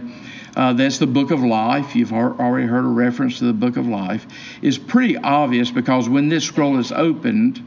uh, 0.56 0.74
that's 0.74 0.98
the 0.98 1.08
book 1.08 1.32
of 1.32 1.42
life. 1.42 1.96
You've 1.96 2.14
already 2.14 2.68
heard 2.68 2.86
a 2.86 2.90
reference 2.90 3.40
to 3.40 3.46
the 3.46 3.54
book 3.54 3.78
of 3.78 3.88
life. 3.88 4.26
It's 4.62 4.78
pretty 4.78 5.18
obvious 5.18 5.72
because 5.72 6.10
when 6.10 6.30
this 6.30 6.46
scroll 6.46 6.78
is 6.78 6.92
opened, 6.92 7.62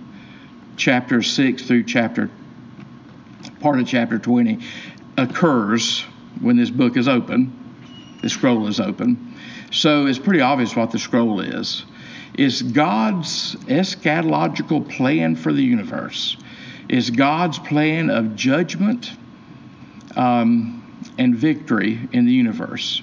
chapter 0.76 1.22
6 1.22 1.62
through 1.62 1.84
chapter, 1.84 2.30
part 3.60 3.78
of 3.78 3.86
chapter 3.86 4.18
20 4.18 4.58
occurs 5.16 6.04
when 6.40 6.56
this 6.56 6.70
book 6.70 6.96
is 6.96 7.08
open, 7.08 7.52
the 8.22 8.28
scroll 8.28 8.66
is 8.66 8.80
open. 8.80 9.36
So 9.70 10.06
it's 10.06 10.18
pretty 10.18 10.40
obvious 10.40 10.74
what 10.74 10.90
the 10.90 10.98
scroll 10.98 11.40
is. 11.40 11.84
It's 12.34 12.62
God's 12.62 13.54
eschatological 13.66 14.88
plan 14.88 15.36
for 15.36 15.52
the 15.52 15.62
universe. 15.62 16.36
It's 16.88 17.10
God's 17.10 17.58
plan 17.58 18.10
of 18.10 18.34
judgment 18.34 19.12
um, 20.16 20.82
and 21.18 21.34
victory 21.34 21.98
in 22.12 22.26
the 22.26 22.32
universe. 22.32 23.02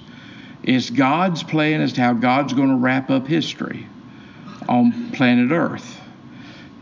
It's 0.62 0.90
God's 0.90 1.42
plan 1.42 1.80
as 1.80 1.94
to 1.94 2.02
how 2.02 2.12
God's 2.12 2.52
going 2.52 2.68
to 2.68 2.76
wrap 2.76 3.10
up 3.10 3.26
history 3.26 3.86
on 4.68 5.10
planet 5.12 5.50
Earth. 5.50 6.01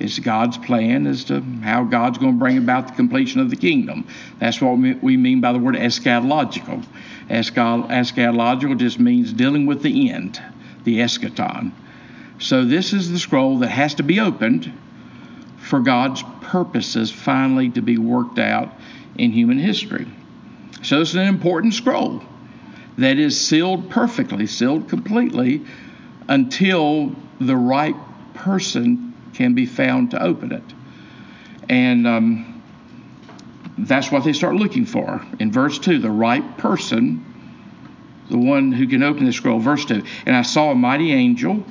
It's 0.01 0.19
God's 0.19 0.57
plan 0.57 1.07
as 1.07 1.25
to 1.25 1.43
how 1.63 1.85
God's 1.85 2.19
going 2.19 2.33
to 2.33 2.39
bring 2.39 2.57
about 2.57 2.89
the 2.89 2.95
completion 2.95 3.41
of 3.41 3.51
the 3.51 3.57
kingdom. 3.57 4.09
That's 4.39 4.61
what 4.61 4.79
we 4.79 5.17
mean 5.19 5.43
by 5.43 5.53
the 5.53 5.59
word 5.59 5.75
eschatological. 5.75 6.85
Eschatological 7.29 8.79
just 8.79 8.99
means 8.99 9.33
dealing 9.33 9.67
with 9.67 9.83
the 9.83 10.11
end, 10.11 10.43
the 10.85 11.01
eschaton. 11.01 11.73
So 12.39 12.65
this 12.65 12.95
is 12.95 13.13
the 13.13 13.19
scroll 13.19 13.59
that 13.59 13.69
has 13.69 13.95
to 13.97 14.03
be 14.03 14.21
opened 14.21 14.73
for 15.59 15.81
God's 15.81 16.25
purposes 16.41 17.13
finally 17.13 17.69
to 17.71 17.83
be 17.83 17.99
worked 17.99 18.39
out 18.39 18.73
in 19.17 19.33
human 19.33 19.59
history. 19.59 20.07
So 20.83 21.03
it's 21.03 21.13
an 21.13 21.29
important 21.29 21.75
scroll 21.75 22.23
that 22.97 23.19
is 23.19 23.39
sealed 23.39 23.91
perfectly, 23.91 24.47
sealed 24.47 24.89
completely 24.89 25.63
until 26.27 27.15
the 27.39 27.57
right 27.57 27.95
person 28.33 29.10
can 29.41 29.55
be 29.55 29.65
found 29.65 30.11
to 30.11 30.23
open 30.23 30.53
it. 30.53 30.63
And 31.71 32.07
um, 32.07 32.63
that's 33.79 34.13
what 34.13 34.23
they 34.23 34.35
start 34.35 34.55
looking 34.55 34.85
for. 34.85 35.25
In 35.39 35.51
verse 35.51 35.79
2, 35.79 35.99
the 35.99 36.11
right 36.11 36.59
person, 36.59 37.25
the 38.29 38.37
one 38.37 38.71
who 38.71 38.87
can 38.87 39.03
open 39.03 39.25
the 39.25 39.33
scroll. 39.33 39.59
Verse 39.59 39.87
2, 39.87 40.03
and 40.27 40.37
I 40.37 40.43
saw 40.43 40.73
a 40.73 40.75
mighty 40.75 41.13
angel. 41.13 41.65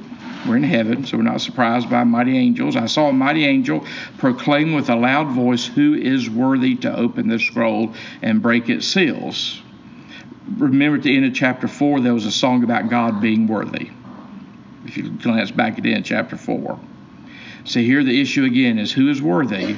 We're 0.47 0.57
in 0.57 0.63
heaven, 0.63 1.05
so 1.05 1.17
we're 1.17 1.23
not 1.23 1.41
surprised 1.41 1.91
by 1.91 2.03
mighty 2.05 2.35
angels. 2.39 2.75
I 2.75 2.87
saw 2.87 3.09
a 3.09 3.13
mighty 3.13 3.45
angel 3.45 3.85
proclaim 4.17 4.73
with 4.73 4.89
a 4.89 4.95
loud 4.95 5.27
voice, 5.27 5.67
Who 5.67 5.93
is 5.93 6.27
worthy 6.27 6.75
to 6.77 6.97
open 6.97 7.27
the 7.27 7.37
scroll 7.37 7.93
and 8.23 8.41
break 8.41 8.67
its 8.69 8.87
seals? 8.87 9.61
Remember 10.57 10.97
at 10.97 11.03
the 11.03 11.15
end 11.15 11.25
of 11.25 11.35
chapter 11.35 11.67
4, 11.67 11.99
there 11.99 12.15
was 12.15 12.25
a 12.25 12.31
song 12.31 12.63
about 12.63 12.89
God 12.89 13.21
being 13.21 13.45
worthy. 13.45 13.91
If 14.85 14.97
you 14.97 15.11
glance 15.11 15.51
back 15.51 15.77
at 15.77 15.83
the 15.83 15.93
end, 15.93 16.05
chapter 16.05 16.35
4. 16.35 16.79
So 17.65 17.79
here 17.79 18.03
the 18.03 18.19
issue 18.21 18.45
again 18.45 18.79
is 18.79 18.91
who 18.91 19.09
is 19.09 19.21
worthy 19.21 19.75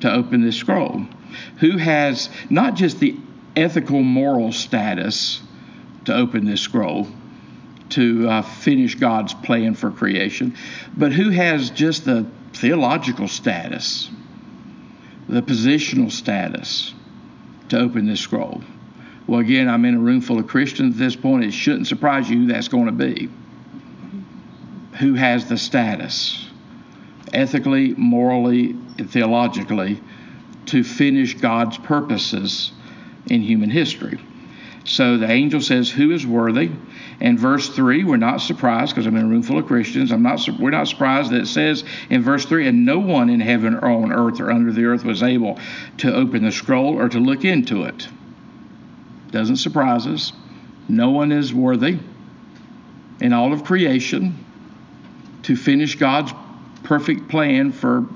to 0.00 0.12
open 0.12 0.42
this 0.42 0.56
scroll? 0.56 1.06
Who 1.60 1.78
has 1.78 2.28
not 2.50 2.74
just 2.74 3.00
the 3.00 3.16
ethical 3.54 4.02
moral 4.02 4.52
status 4.52 5.42
to 6.04 6.14
open 6.14 6.44
this 6.44 6.60
scroll, 6.60 7.08
to 7.90 8.28
uh, 8.28 8.42
finish 8.42 8.94
God's 8.96 9.34
plan 9.34 9.74
for 9.74 9.90
creation, 9.90 10.56
but 10.96 11.12
who 11.12 11.30
has 11.30 11.70
just 11.70 12.04
the 12.04 12.26
theological 12.52 13.28
status, 13.28 14.10
the 15.28 15.42
positional 15.42 16.10
status 16.10 16.94
to 17.68 17.78
open 17.78 18.06
this 18.06 18.20
scroll? 18.20 18.62
Well, 19.26 19.40
again, 19.40 19.68
I'm 19.68 19.84
in 19.84 19.94
a 19.94 19.98
room 19.98 20.20
full 20.20 20.38
of 20.38 20.46
Christians 20.46 20.94
at 20.94 20.98
this 20.98 21.16
point. 21.16 21.44
It 21.44 21.52
shouldn't 21.52 21.88
surprise 21.88 22.30
you 22.30 22.38
who 22.40 22.46
that's 22.46 22.68
going 22.68 22.86
to 22.86 22.92
be. 22.92 23.28
Who 24.98 25.14
has 25.14 25.48
the 25.48 25.58
status, 25.58 26.45
ethically, 27.36 27.94
morally, 27.94 28.70
and 28.98 29.10
theologically, 29.10 30.00
to 30.66 30.82
finish 30.82 31.34
God's 31.34 31.78
purposes 31.78 32.72
in 33.26 33.42
human 33.42 33.70
history? 33.70 34.18
So 34.84 35.18
the 35.18 35.30
angel 35.30 35.60
says, 35.60 35.90
Who 35.90 36.12
is 36.12 36.26
worthy? 36.26 36.70
And 37.20 37.38
verse 37.38 37.68
3, 37.68 38.04
we're 38.04 38.16
not 38.18 38.40
surprised 38.40 38.94
because 38.94 39.06
I'm 39.06 39.16
in 39.16 39.24
a 39.24 39.28
room 39.28 39.42
full 39.42 39.58
of 39.58 39.66
Christians. 39.66 40.12
I'm 40.12 40.22
not, 40.22 40.40
we're 40.60 40.70
not 40.70 40.86
surprised 40.86 41.30
that 41.32 41.40
it 41.42 41.46
says 41.46 41.82
in 42.10 42.22
verse 42.22 42.44
3, 42.44 42.68
and 42.68 42.84
no 42.84 42.98
one 42.98 43.30
in 43.30 43.40
heaven 43.40 43.74
or 43.74 43.86
on 43.86 44.12
earth 44.12 44.40
or 44.40 44.50
under 44.50 44.72
the 44.72 44.84
earth 44.84 45.04
was 45.04 45.22
able 45.22 45.58
to 45.98 46.14
open 46.14 46.44
the 46.44 46.52
scroll 46.52 46.94
or 47.00 47.08
to 47.08 47.18
look 47.18 47.44
into 47.44 47.84
it. 47.84 48.08
Doesn't 49.30 49.56
surprise 49.56 50.06
us. 50.06 50.32
No 50.88 51.10
one 51.10 51.32
is 51.32 51.52
worthy 51.52 51.98
in 53.20 53.32
all 53.32 53.52
of 53.52 53.64
creation 53.64 54.44
to 55.42 55.56
finish 55.56 55.96
God's 55.96 56.32
perfect 56.86 57.28
plan 57.28 57.72
for 57.72 58.06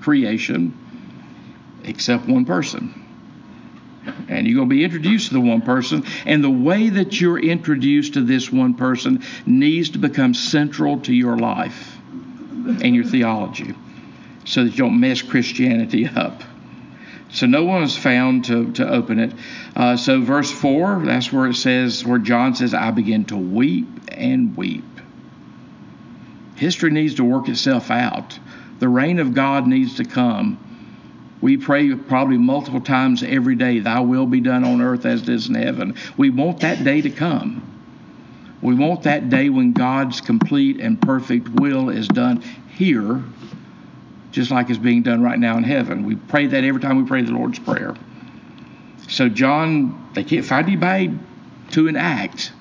creation 0.00 0.76
except 1.84 2.26
one 2.26 2.44
person. 2.44 2.92
And 4.28 4.46
you're 4.46 4.56
going 4.56 4.68
to 4.68 4.74
be 4.74 4.82
introduced 4.82 5.28
to 5.28 5.34
the 5.34 5.40
one 5.40 5.62
person. 5.62 6.04
And 6.26 6.42
the 6.42 6.50
way 6.50 6.88
that 6.88 7.20
you're 7.20 7.38
introduced 7.38 8.14
to 8.14 8.22
this 8.22 8.50
one 8.50 8.74
person 8.74 9.22
needs 9.46 9.90
to 9.90 9.98
become 9.98 10.34
central 10.34 10.98
to 11.00 11.14
your 11.14 11.38
life 11.38 11.96
and 12.82 12.94
your 12.94 13.04
theology 13.04 13.74
so 14.44 14.64
that 14.64 14.70
you 14.70 14.76
don't 14.78 14.98
mess 14.98 15.22
Christianity 15.22 16.08
up. 16.08 16.42
So 17.30 17.46
no 17.46 17.64
one 17.64 17.82
was 17.82 17.96
found 17.96 18.46
to, 18.46 18.72
to 18.72 18.88
open 18.90 19.20
it. 19.20 19.32
Uh, 19.76 19.96
so, 19.96 20.22
verse 20.22 20.50
4, 20.50 21.02
that's 21.04 21.30
where 21.30 21.46
it 21.46 21.54
says, 21.54 22.04
where 22.04 22.18
John 22.18 22.54
says, 22.54 22.72
I 22.72 22.90
begin 22.90 23.26
to 23.26 23.36
weep 23.36 23.86
and 24.10 24.56
weep. 24.56 24.97
History 26.58 26.90
needs 26.90 27.14
to 27.14 27.24
work 27.24 27.48
itself 27.48 27.90
out. 27.90 28.38
The 28.78 28.88
reign 28.88 29.18
of 29.18 29.34
God 29.34 29.66
needs 29.66 29.96
to 29.96 30.04
come 30.04 30.58
we 31.40 31.56
pray 31.56 31.94
probably 31.94 32.36
multiple 32.36 32.80
times 32.80 33.22
every 33.22 33.54
day, 33.54 33.78
Thy 33.78 34.00
will 34.00 34.26
be 34.26 34.40
done 34.40 34.64
on 34.64 34.80
earth 34.80 35.06
as 35.06 35.22
it 35.22 35.28
is 35.28 35.48
in 35.48 35.54
heaven. 35.54 35.94
We 36.16 36.30
want 36.30 36.60
that 36.60 36.82
day 36.82 37.00
to 37.00 37.10
come. 37.10 37.62
We 38.60 38.74
want 38.74 39.04
that 39.04 39.30
day 39.30 39.48
when 39.50 39.72
God's 39.72 40.20
complete 40.20 40.80
and 40.80 41.00
perfect 41.00 41.48
will 41.48 41.90
is 41.90 42.08
done 42.08 42.42
here, 42.70 43.22
just 44.32 44.50
like 44.50 44.68
it's 44.68 44.80
being 44.80 45.02
done 45.02 45.22
right 45.22 45.38
now 45.38 45.56
in 45.56 45.62
heaven. 45.62 46.04
We 46.04 46.16
pray 46.16 46.48
that 46.48 46.64
every 46.64 46.80
time 46.80 47.00
we 47.00 47.04
pray 47.04 47.22
the 47.22 47.30
Lord's 47.30 47.60
Prayer. 47.60 47.94
So, 49.08 49.28
John, 49.28 50.10
they 50.14 50.24
can't 50.24 50.44
find 50.44 50.66
anybody 50.66 51.16
to 51.70 51.86
enact 51.86 52.52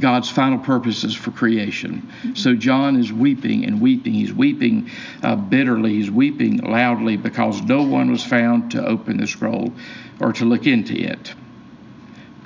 God's 0.00 0.30
final 0.30 0.58
purposes 0.58 1.14
for 1.14 1.30
creation. 1.30 2.08
So 2.34 2.54
John 2.54 2.96
is 2.96 3.12
weeping 3.12 3.64
and 3.64 3.80
weeping. 3.80 4.12
He's 4.12 4.32
weeping 4.32 4.90
uh, 5.22 5.36
bitterly. 5.36 5.94
He's 5.94 6.10
weeping 6.10 6.58
loudly 6.58 7.16
because 7.16 7.62
no 7.62 7.82
one 7.82 8.10
was 8.10 8.24
found 8.24 8.72
to 8.72 8.86
open 8.86 9.16
the 9.16 9.26
scroll 9.26 9.72
or 10.20 10.32
to 10.34 10.44
look 10.44 10.66
into 10.66 10.94
it. 10.94 11.34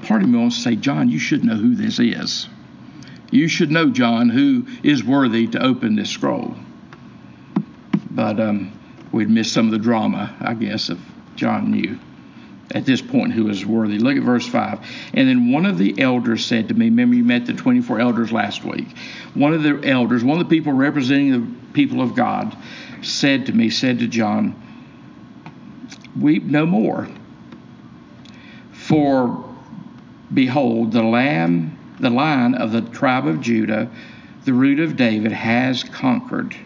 Part 0.03 0.23
of 0.23 0.29
me 0.29 0.39
wants 0.39 0.57
to 0.57 0.63
say, 0.63 0.77
John, 0.77 1.09
you 1.09 1.19
should 1.19 1.45
know 1.45 1.57
who 1.57 1.75
this 1.75 1.99
is. 1.99 2.49
You 3.31 3.49
should 3.49 3.71
know, 3.71 3.91
John, 3.91 4.29
who 4.29 4.67
is 4.83 5.05
worthy 5.05 5.47
to 5.49 5.63
open 5.63 5.97
this 5.97 6.11
scroll. 6.11 6.55
But 8.11 8.41
um, 8.41 8.73
we'd 9.11 9.31
miss 9.31 9.51
some 9.51 9.67
of 9.67 9.73
the 9.73 9.79
drama, 9.79 10.35
I 10.41 10.55
guess, 10.55 10.91
if 10.91 10.99
John 11.37 11.71
knew 11.71 11.99
at 12.73 12.87
this 12.87 13.03
point 13.03 13.33
who 13.33 13.49
is 13.49 13.65
worthy. 13.65 13.99
Look 13.99 14.17
at 14.17 14.23
verse 14.23 14.47
5. 14.47 14.81
And 15.15 15.29
then 15.29 15.53
one 15.53 15.67
of 15.67 15.79
the 15.79 16.01
elders 16.01 16.45
said 16.45 16.69
to 16.69 16.75
me, 16.75 16.87
remember 16.87 17.15
you 17.15 17.25
met 17.25 17.47
the 17.47 17.53
24 17.53 18.01
elders 18.01 18.33
last 18.33 18.65
week. 18.65 18.97
One 19.35 19.53
of 19.53 19.63
the 19.63 19.81
elders, 19.85 20.25
one 20.25 20.41
of 20.41 20.49
the 20.49 20.57
people 20.57 20.73
representing 20.73 21.33
the 21.33 21.73
people 21.73 22.01
of 22.01 22.15
God, 22.15 22.57
said 23.03 23.47
to 23.47 23.53
me, 23.53 23.71
said 23.71 23.99
to 24.01 24.09
John, 24.09 24.59
Weep 26.19 26.45
no 26.45 26.67
more. 26.67 27.09
For 28.73 29.45
behold, 30.33 30.93
the 30.93 31.03
lamb, 31.03 31.79
the 32.01 32.11
lion 32.11 32.55
of 32.55 32.73
the 32.73 32.83
tribe 32.83 33.27
of 33.27 33.41
Judah, 33.41 33.91
the 34.45 34.53
root 34.53 34.81
of 34.81 34.97
David, 34.97 35.33
has 35.33 35.85
conquered. 35.85 36.57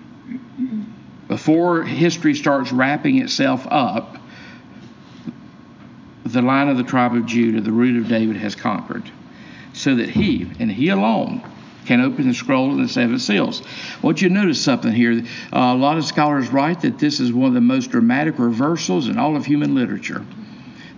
Before 1.29 1.83
history 1.83 2.35
starts 2.35 2.73
wrapping 2.73 3.19
itself 3.19 3.67
up, 3.71 4.19
the 6.33 6.43
line 6.43 6.69
of 6.69 6.77
the 6.77 6.85
tribe 6.85 7.15
of 7.15 7.27
Judah, 7.27 7.61
the 7.61 7.73
root 7.73 8.01
of 8.01 8.09
David, 8.09 8.37
has 8.37 8.55
conquered, 8.55 9.11
so 9.73 9.95
that 9.97 10.09
he, 10.09 10.51
and 10.59 10.71
he 10.71 10.89
alone, 10.89 11.43
can 11.87 12.01
open 12.01 12.27
the 12.27 12.35
scroll 12.35 12.73
of 12.73 12.79
the 12.79 12.89
seven 12.89 13.19
seals. 13.19 13.63
I 13.63 14.01
want 14.01 14.21
you 14.21 14.29
notice 14.29 14.61
something 14.61 14.93
here. 14.93 15.23
Uh, 15.53 15.59
a 15.59 15.75
lot 15.75 15.97
of 15.97 16.05
scholars 16.05 16.49
write 16.49 16.81
that 16.83 16.99
this 16.99 17.21
is 17.21 17.33
one 17.33 17.49
of 17.49 17.55
the 17.55 17.61
most 17.61 17.91
dramatic 17.91 18.39
reversals 18.39 19.09
in 19.09 19.19
all 19.19 19.37
of 19.37 19.47
human 19.47 19.75
literature. 19.75 20.27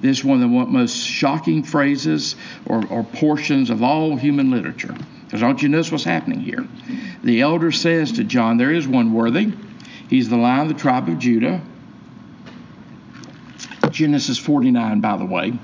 This 0.01 0.19
is 0.19 0.25
one 0.25 0.43
of 0.43 0.49
the 0.49 0.67
most 0.67 0.97
shocking 0.97 1.63
phrases 1.63 2.37
or, 2.67 2.87
or 2.87 3.05
portions 3.05 3.69
of 3.71 3.83
all 3.83 4.17
human 4.17 4.51
literature. 4.51 4.95
Because 5.25 5.41
don't 5.41 5.61
you 5.61 5.69
notice 5.69 5.93
what's 5.93 6.05
happening 6.05 6.41
here? 6.41 6.67
The 7.23 7.43
elder 7.43 7.71
says 7.71 8.13
to 8.13 8.25
John, 8.25 8.57
There 8.57 8.73
is 8.73 8.89
one 8.89 9.13
worthy. 9.13 9.53
He's 10.09 10.31
the 10.31 10.37
lion 10.37 10.63
of 10.63 10.69
the 10.69 10.81
tribe 10.81 11.09
of 11.09 11.19
Judah. 11.19 11.61
Genesis 13.93 14.39
49, 14.39 15.01
by 15.01 15.17
the 15.17 15.25
way. 15.25 15.59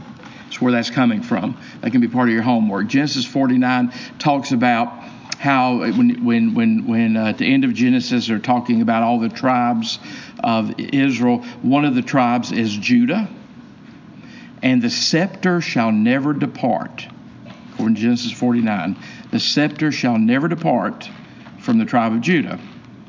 That's 0.54 0.60
where 0.60 0.72
that's 0.72 0.90
coming 0.90 1.22
from. 1.22 1.56
That 1.80 1.90
can 1.90 2.00
be 2.00 2.08
part 2.08 2.28
of 2.28 2.32
your 2.34 2.42
homework. 2.42 2.86
Genesis 2.86 3.24
49 3.24 3.92
talks 4.18 4.52
about 4.52 4.92
how 5.38 5.78
when 5.78 6.24
when 6.24 6.54
when 6.54 6.86
when 6.86 7.16
uh, 7.16 7.26
at 7.26 7.38
the 7.38 7.52
end 7.52 7.64
of 7.64 7.74
Genesis 7.74 8.28
they're 8.28 8.38
talking 8.38 8.80
about 8.80 9.02
all 9.02 9.18
the 9.18 9.28
tribes 9.28 9.98
of 10.42 10.78
Israel. 10.78 11.38
One 11.62 11.84
of 11.84 11.94
the 11.94 12.02
tribes 12.02 12.52
is 12.52 12.74
Judah, 12.76 13.28
and 14.62 14.80
the 14.80 14.90
scepter 14.90 15.60
shall 15.60 15.90
never 15.92 16.32
depart. 16.32 17.06
According 17.72 17.96
to 17.96 18.00
Genesis 18.02 18.30
49, 18.30 18.96
the 19.32 19.40
scepter 19.40 19.90
shall 19.90 20.18
never 20.18 20.46
depart 20.46 21.10
from 21.58 21.78
the 21.78 21.84
tribe 21.84 22.12
of 22.12 22.20
Judah. 22.20 22.60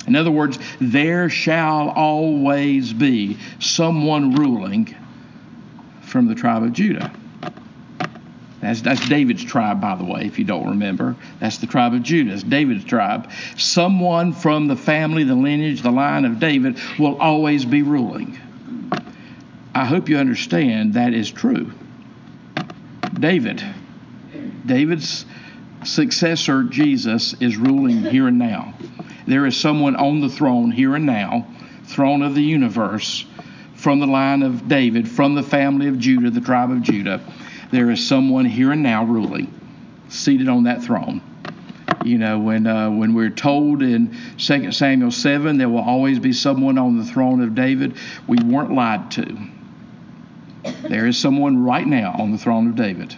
In 0.08 0.16
other 0.16 0.32
words, 0.32 0.58
there 0.82 1.30
shall 1.30 1.90
always 1.90 2.92
be 2.92 3.38
someone 3.60 4.34
ruling 4.36 4.96
from 6.16 6.28
the 6.28 6.36
tribe 6.36 6.64
of 6.64 6.72
Judah. 6.72 7.12
That's, 8.62 8.82
that's 8.82 9.10
David's 9.10 9.44
tribe, 9.44 9.82
by 9.82 9.98
the 9.98 10.06
way, 10.06 10.22
if 10.22 10.40
you 10.40 10.46
don't 10.46 10.70
remember. 10.70 11.18
That's 11.42 11.58
the 11.58 11.68
tribe 11.68 11.94
of 11.94 12.04
Judah. 12.04 12.32
It's 12.32 12.42
David's 12.42 12.86
tribe. 12.86 13.30
Someone 13.58 14.32
from 14.32 14.70
the 14.70 14.78
family, 14.78 15.26
the 15.26 15.36
lineage, 15.36 15.82
the 15.82 15.92
line 15.92 16.24
of 16.24 16.40
David 16.40 16.80
will 16.98 17.18
always 17.18 17.66
be 17.66 17.82
ruling. 17.82 18.40
I 19.74 19.84
hope 19.84 20.08
you 20.08 20.16
understand 20.16 20.94
that 20.94 21.14
is 21.14 21.30
true. 21.30 21.74
David, 23.14 23.62
David's 24.66 25.26
successor, 25.84 26.64
Jesus, 26.64 27.34
is 27.42 27.58
ruling 27.58 28.04
here 28.04 28.30
and 28.30 28.40
now. 28.40 28.74
There 29.28 29.46
is 29.46 29.58
someone 29.58 29.98
on 29.98 30.22
the 30.22 30.30
throne 30.30 30.72
here 30.72 30.96
and 30.96 31.06
now, 31.06 31.46
throne 31.88 32.22
of 32.22 32.36
the 32.36 32.44
universe, 32.44 33.26
from 33.86 34.00
the 34.00 34.08
line 34.08 34.42
of 34.42 34.68
David, 34.68 35.08
from 35.08 35.36
the 35.36 35.44
family 35.44 35.88
of 35.88 36.00
Judah, 36.00 36.32
the 36.32 36.42
tribe 36.42 36.72
of 36.72 36.82
Judah, 36.82 37.22
there 37.70 37.92
is 37.92 38.04
someone 38.04 38.44
here 38.44 38.72
and 38.72 38.82
now 38.82 39.06
ruling, 39.06 39.54
seated 40.10 40.50
on 40.50 40.64
that 40.64 40.82
throne. 40.82 41.22
You 42.04 42.18
know, 42.18 42.40
when 42.40 42.66
uh, 42.66 42.90
when 42.90 43.14
we're 43.14 43.30
told 43.30 43.84
in 43.84 44.18
2 44.40 44.72
Samuel 44.72 45.12
7 45.12 45.60
there 45.60 45.70
will 45.70 45.84
always 45.84 46.18
be 46.18 46.34
someone 46.34 46.80
on 46.80 46.98
the 46.98 47.06
throne 47.06 47.44
of 47.44 47.54
David, 47.54 47.96
we 48.26 48.40
weren't 48.44 48.74
lied 48.74 49.12
to. 49.12 49.38
There 50.90 51.06
is 51.06 51.20
someone 51.20 51.64
right 51.64 51.86
now 51.86 52.16
on 52.18 52.32
the 52.32 52.40
throne 52.40 52.68
of 52.68 52.76
David. 52.76 53.16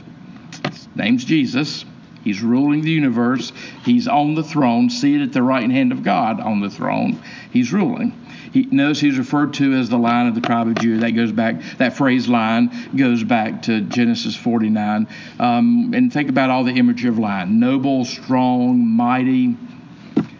His 0.69 0.87
name's 0.97 1.23
Jesus. 1.23 1.85
He's 2.25 2.41
ruling 2.41 2.81
the 2.81 2.91
universe. 2.91 3.53
He's 3.85 4.09
on 4.09 4.35
the 4.35 4.43
throne, 4.43 4.89
seated 4.89 5.29
at 5.29 5.31
the 5.31 5.43
right 5.43 5.71
hand 5.71 5.93
of 5.93 6.03
God 6.03 6.41
on 6.41 6.59
the 6.59 6.69
throne. 6.69 7.21
He's 7.53 7.71
ruling. 7.71 8.11
He 8.51 8.63
knows 8.65 8.99
he's 8.99 9.17
referred 9.17 9.53
to 9.55 9.73
as 9.73 9.89
the 9.89 9.97
lion 9.97 10.27
of 10.27 10.35
the 10.35 10.41
tribe 10.41 10.67
of 10.67 10.75
Judah. 10.75 11.01
That 11.01 11.11
goes 11.11 11.31
back, 11.31 11.61
that 11.77 11.97
phrase 11.97 12.27
lion 12.27 12.71
goes 12.95 13.23
back 13.23 13.63
to 13.63 13.81
Genesis 13.81 14.35
49. 14.35 15.07
Um, 15.39 15.93
and 15.93 16.11
think 16.11 16.29
about 16.29 16.49
all 16.49 16.63
the 16.63 16.73
imagery 16.73 17.09
of 17.09 17.19
lion 17.19 17.59
noble, 17.59 18.05
strong, 18.05 18.85
mighty. 18.85 19.57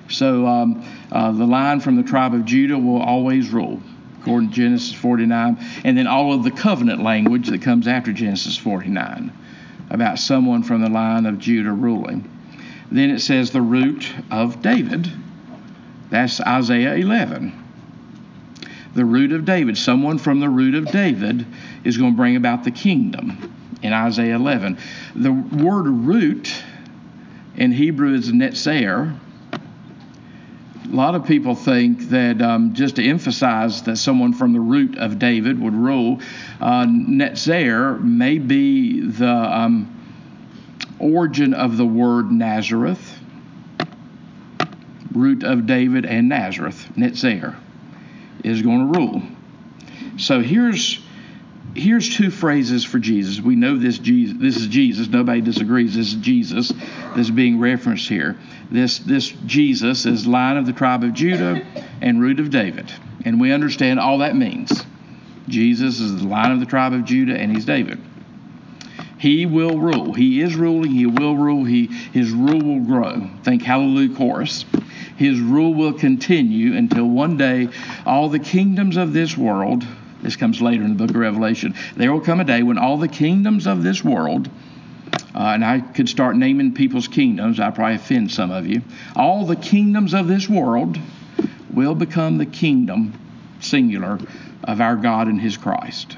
So 0.09 0.45
um, 0.47 0.83
uh, 1.11 1.31
the 1.31 1.45
lion 1.45 1.79
from 1.79 1.95
the 1.95 2.03
tribe 2.03 2.33
of 2.33 2.45
Judah 2.45 2.77
will 2.77 3.01
always 3.01 3.49
rule 3.49 3.81
according 4.21 4.49
to 4.49 4.55
Genesis 4.55 4.93
49, 4.93 5.57
and 5.85 5.97
then 5.97 6.05
all 6.05 6.33
of 6.33 6.43
the 6.43 6.51
covenant 6.51 7.01
language 7.01 7.47
that 7.47 7.61
comes 7.61 7.87
after 7.87 8.11
Genesis 8.11 8.57
49 8.57 9.31
about 9.89 10.19
someone 10.19 10.63
from 10.63 10.81
the 10.81 10.89
line 10.89 11.25
of 11.25 11.39
Judah 11.39 11.71
ruling. 11.71 12.29
Then 12.91 13.09
it 13.09 13.19
says 13.19 13.51
the 13.51 13.61
root 13.61 14.13
of 14.29 14.61
David. 14.61 15.09
That's 16.09 16.41
Isaiah 16.41 16.95
11. 16.95 17.66
The 18.97 19.05
root 19.05 19.31
of 19.31 19.45
David, 19.45 19.77
someone 19.77 20.17
from 20.17 20.39
the 20.39 20.49
root 20.49 20.73
of 20.73 20.91
David 20.91 21.45
is 21.83 21.99
going 21.99 22.13
to 22.13 22.17
bring 22.17 22.35
about 22.35 22.63
the 22.63 22.71
kingdom 22.71 23.53
in 23.83 23.93
Isaiah 23.93 24.35
11. 24.35 24.79
The 25.13 25.31
word 25.31 25.85
root 25.85 26.51
in 27.55 27.71
Hebrew 27.71 28.15
is 28.15 28.31
netzer. 28.31 29.15
A 29.53 29.59
lot 30.87 31.13
of 31.13 31.27
people 31.27 31.53
think 31.53 32.09
that 32.09 32.41
um, 32.41 32.73
just 32.73 32.95
to 32.95 33.07
emphasize 33.07 33.83
that 33.83 33.97
someone 33.97 34.33
from 34.33 34.53
the 34.53 34.59
root 34.59 34.97
of 34.97 35.19
David 35.19 35.61
would 35.61 35.75
rule, 35.75 36.19
uh, 36.59 36.87
Netzer 36.87 38.01
may 38.01 38.39
be 38.39 39.01
the 39.01 39.29
um, 39.29 39.93
origin 40.97 41.53
of 41.53 41.77
the 41.77 41.85
word 41.85 42.31
Nazareth, 42.31 43.19
root 45.13 45.43
of 45.43 45.67
David 45.67 46.03
and 46.07 46.27
Nazareth, 46.27 46.91
Netzer, 46.97 47.55
is 48.43 48.61
going 48.61 48.91
to 48.91 48.99
rule. 48.99 49.21
So 50.17 50.41
here's 50.41 50.99
here's 51.75 52.15
two 52.15 52.31
phrases 52.31 52.83
for 52.83 52.99
Jesus. 52.99 53.39
We 53.39 53.55
know 53.55 53.77
this 53.77 53.99
Jesus. 53.99 54.37
This 54.39 54.57
is 54.57 54.67
Jesus. 54.67 55.07
Nobody 55.07 55.41
disagrees. 55.41 55.95
This 55.95 56.07
is 56.07 56.15
Jesus 56.15 56.73
that's 57.15 57.29
being 57.29 57.59
referenced 57.59 58.09
here. 58.09 58.37
This 58.71 58.99
this 58.99 59.29
Jesus 59.45 60.05
is 60.05 60.25
line 60.25 60.57
of 60.57 60.65
the 60.65 60.73
tribe 60.73 61.03
of 61.03 61.13
Judah 61.13 61.65
and 62.01 62.21
root 62.21 62.39
of 62.39 62.49
David, 62.49 62.91
and 63.25 63.39
we 63.39 63.51
understand 63.51 63.99
all 63.99 64.19
that 64.19 64.35
means. 64.35 64.85
Jesus 65.47 66.01
is 66.01 66.21
the 66.21 66.27
line 66.27 66.51
of 66.51 66.59
the 66.59 66.65
tribe 66.65 66.93
of 66.93 67.05
Judah, 67.05 67.37
and 67.37 67.51
he's 67.55 67.63
David. 67.63 68.01
He 69.17 69.45
will 69.45 69.79
rule. 69.79 70.13
He 70.13 70.41
is 70.41 70.55
ruling. 70.55 70.91
He 70.91 71.05
will 71.05 71.35
rule. 71.35 71.63
He 71.63 71.87
his 71.87 72.31
rule 72.31 72.61
will 72.61 72.81
grow. 72.81 73.29
Think 73.43 73.63
Hallelujah 73.63 74.15
chorus. 74.15 74.65
His 75.17 75.39
rule 75.39 75.73
will 75.73 75.93
continue 75.93 76.75
until 76.75 77.05
one 77.05 77.37
day 77.37 77.69
all 78.05 78.29
the 78.29 78.39
kingdoms 78.39 78.97
of 78.97 79.13
this 79.13 79.37
world 79.37 79.85
this 80.21 80.35
comes 80.35 80.61
later 80.61 80.83
in 80.83 80.89
the 80.89 80.95
book 80.95 81.11
of 81.11 81.15
Revelation. 81.15 81.75
There 81.95 82.11
will 82.11 82.21
come 82.21 82.39
a 82.39 82.43
day 82.43 82.63
when 82.63 82.77
all 82.77 82.97
the 82.97 83.07
kingdoms 83.07 83.67
of 83.67 83.83
this 83.83 84.03
world, 84.03 84.49
uh, 85.35 85.39
and 85.53 85.63
I 85.63 85.79
could 85.79 86.09
start 86.09 86.35
naming 86.35 86.73
people's 86.73 87.07
kingdoms, 87.07 87.59
I 87.59 87.69
probably 87.69 87.95
offend 87.95 88.31
some 88.31 88.51
of 88.51 88.65
you. 88.65 88.81
All 89.15 89.45
the 89.45 89.55
kingdoms 89.55 90.13
of 90.13 90.27
this 90.27 90.49
world 90.49 90.97
will 91.71 91.95
become 91.95 92.37
the 92.37 92.45
kingdom, 92.45 93.13
singular, 93.59 94.19
of 94.63 94.81
our 94.81 94.95
God 94.95 95.27
and 95.27 95.39
His 95.39 95.55
Christ. 95.55 96.17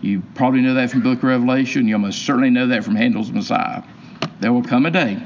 You 0.00 0.22
probably 0.34 0.62
know 0.62 0.74
that 0.74 0.90
from 0.90 1.00
the 1.00 1.10
book 1.10 1.18
of 1.18 1.24
Revelation. 1.24 1.86
You 1.86 1.94
almost 1.94 2.24
certainly 2.24 2.50
know 2.50 2.66
that 2.68 2.82
from 2.82 2.96
Handel's 2.96 3.30
Messiah. 3.30 3.82
There 4.40 4.52
will 4.52 4.64
come 4.64 4.86
a 4.86 4.90
day 4.90 5.22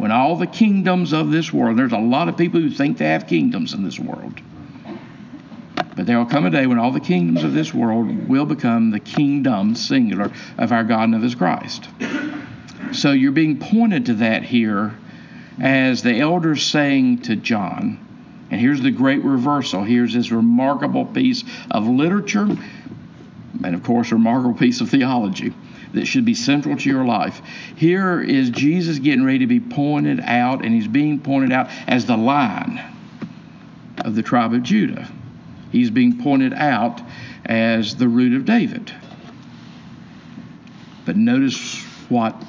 when 0.00 0.10
all 0.10 0.36
the 0.36 0.46
kingdoms 0.46 1.12
of 1.12 1.30
this 1.30 1.52
world, 1.52 1.78
there's 1.78 1.92
a 1.92 1.98
lot 1.98 2.28
of 2.28 2.36
people 2.36 2.60
who 2.60 2.70
think 2.70 2.98
they 2.98 3.08
have 3.08 3.26
kingdoms 3.26 3.74
in 3.74 3.84
this 3.84 3.98
world 3.98 4.40
but 6.00 6.06
there 6.06 6.16
will 6.16 6.24
come 6.24 6.46
a 6.46 6.50
day 6.50 6.66
when 6.66 6.78
all 6.78 6.92
the 6.92 6.98
kingdoms 6.98 7.44
of 7.44 7.52
this 7.52 7.74
world 7.74 8.26
will 8.26 8.46
become 8.46 8.90
the 8.90 8.98
kingdom, 8.98 9.74
singular, 9.74 10.32
of 10.56 10.72
our 10.72 10.82
God 10.82 11.04
and 11.04 11.14
of 11.14 11.20
His 11.20 11.34
Christ. 11.34 11.88
So 12.92 13.12
you're 13.12 13.32
being 13.32 13.58
pointed 13.58 14.06
to 14.06 14.14
that 14.14 14.42
here 14.42 14.94
as 15.60 16.02
the 16.02 16.18
elders 16.18 16.62
saying 16.62 17.22
to 17.24 17.36
John, 17.36 17.98
and 18.50 18.58
here's 18.58 18.80
the 18.80 18.90
great 18.90 19.22
reversal. 19.22 19.84
Here's 19.84 20.14
this 20.14 20.30
remarkable 20.30 21.04
piece 21.04 21.44
of 21.70 21.86
literature, 21.86 22.48
and 23.62 23.74
of 23.74 23.82
course, 23.82 24.10
remarkable 24.10 24.54
piece 24.54 24.80
of 24.80 24.88
theology 24.88 25.52
that 25.94 26.06
should 26.06 26.24
be 26.24 26.34
central 26.34 26.76
to 26.76 26.88
your 26.88 27.04
life. 27.04 27.42
Here 27.76 28.20
is 28.20 28.50
Jesus 28.50 28.98
getting 28.98 29.24
ready 29.24 29.40
to 29.40 29.46
be 29.46 29.60
pointed 29.60 30.20
out, 30.20 30.64
and 30.64 30.74
he's 30.74 30.88
being 30.88 31.20
pointed 31.20 31.52
out 31.52 31.68
as 31.86 32.06
the 32.06 32.16
lion 32.16 32.80
of 33.98 34.14
the 34.14 34.22
tribe 34.22 34.52
of 34.52 34.62
Judah. 34.62 35.10
He's 35.72 35.90
being 35.90 36.18
pointed 36.18 36.52
out 36.52 37.00
as 37.44 37.96
the 37.96 38.08
root 38.08 38.34
of 38.34 38.44
David. 38.44 38.92
But 41.04 41.16
notice 41.16 41.82
what 42.08 42.40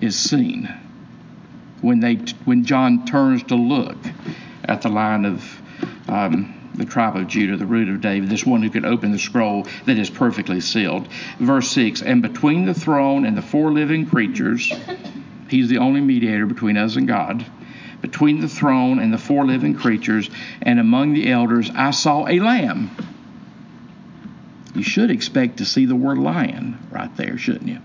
is 0.00 0.18
seen 0.18 0.72
when 1.80 2.00
they 2.00 2.16
when 2.44 2.64
John 2.64 3.04
turns 3.06 3.42
to 3.44 3.54
look 3.54 3.96
at 4.64 4.82
the 4.82 4.88
line 4.88 5.24
of 5.24 5.60
um, 6.08 6.55
the 6.76 6.84
tribe 6.84 7.16
of 7.16 7.26
Judah, 7.26 7.56
the 7.56 7.66
root 7.66 7.88
of 7.88 8.00
David, 8.00 8.28
this 8.28 8.44
one 8.44 8.62
who 8.62 8.70
could 8.70 8.84
open 8.84 9.12
the 9.12 9.18
scroll 9.18 9.66
that 9.86 9.98
is 9.98 10.10
perfectly 10.10 10.60
sealed. 10.60 11.08
Verse 11.38 11.70
6 11.70 12.02
And 12.02 12.22
between 12.22 12.66
the 12.66 12.74
throne 12.74 13.24
and 13.24 13.36
the 13.36 13.42
four 13.42 13.72
living 13.72 14.06
creatures, 14.06 14.72
he's 15.48 15.68
the 15.68 15.78
only 15.78 16.00
mediator 16.00 16.46
between 16.46 16.76
us 16.76 16.96
and 16.96 17.08
God 17.08 17.44
between 18.02 18.40
the 18.40 18.48
throne 18.48 18.98
and 18.98 19.12
the 19.12 19.18
four 19.18 19.44
living 19.46 19.74
creatures, 19.74 20.30
and 20.62 20.78
among 20.78 21.14
the 21.14 21.30
elders, 21.30 21.70
I 21.74 21.90
saw 21.90 22.28
a 22.28 22.38
lamb. 22.38 22.90
You 24.74 24.82
should 24.82 25.10
expect 25.10 25.56
to 25.58 25.64
see 25.64 25.86
the 25.86 25.96
word 25.96 26.18
lion 26.18 26.78
right 26.90 27.14
there, 27.16 27.38
shouldn't 27.38 27.68
you? 27.68 27.80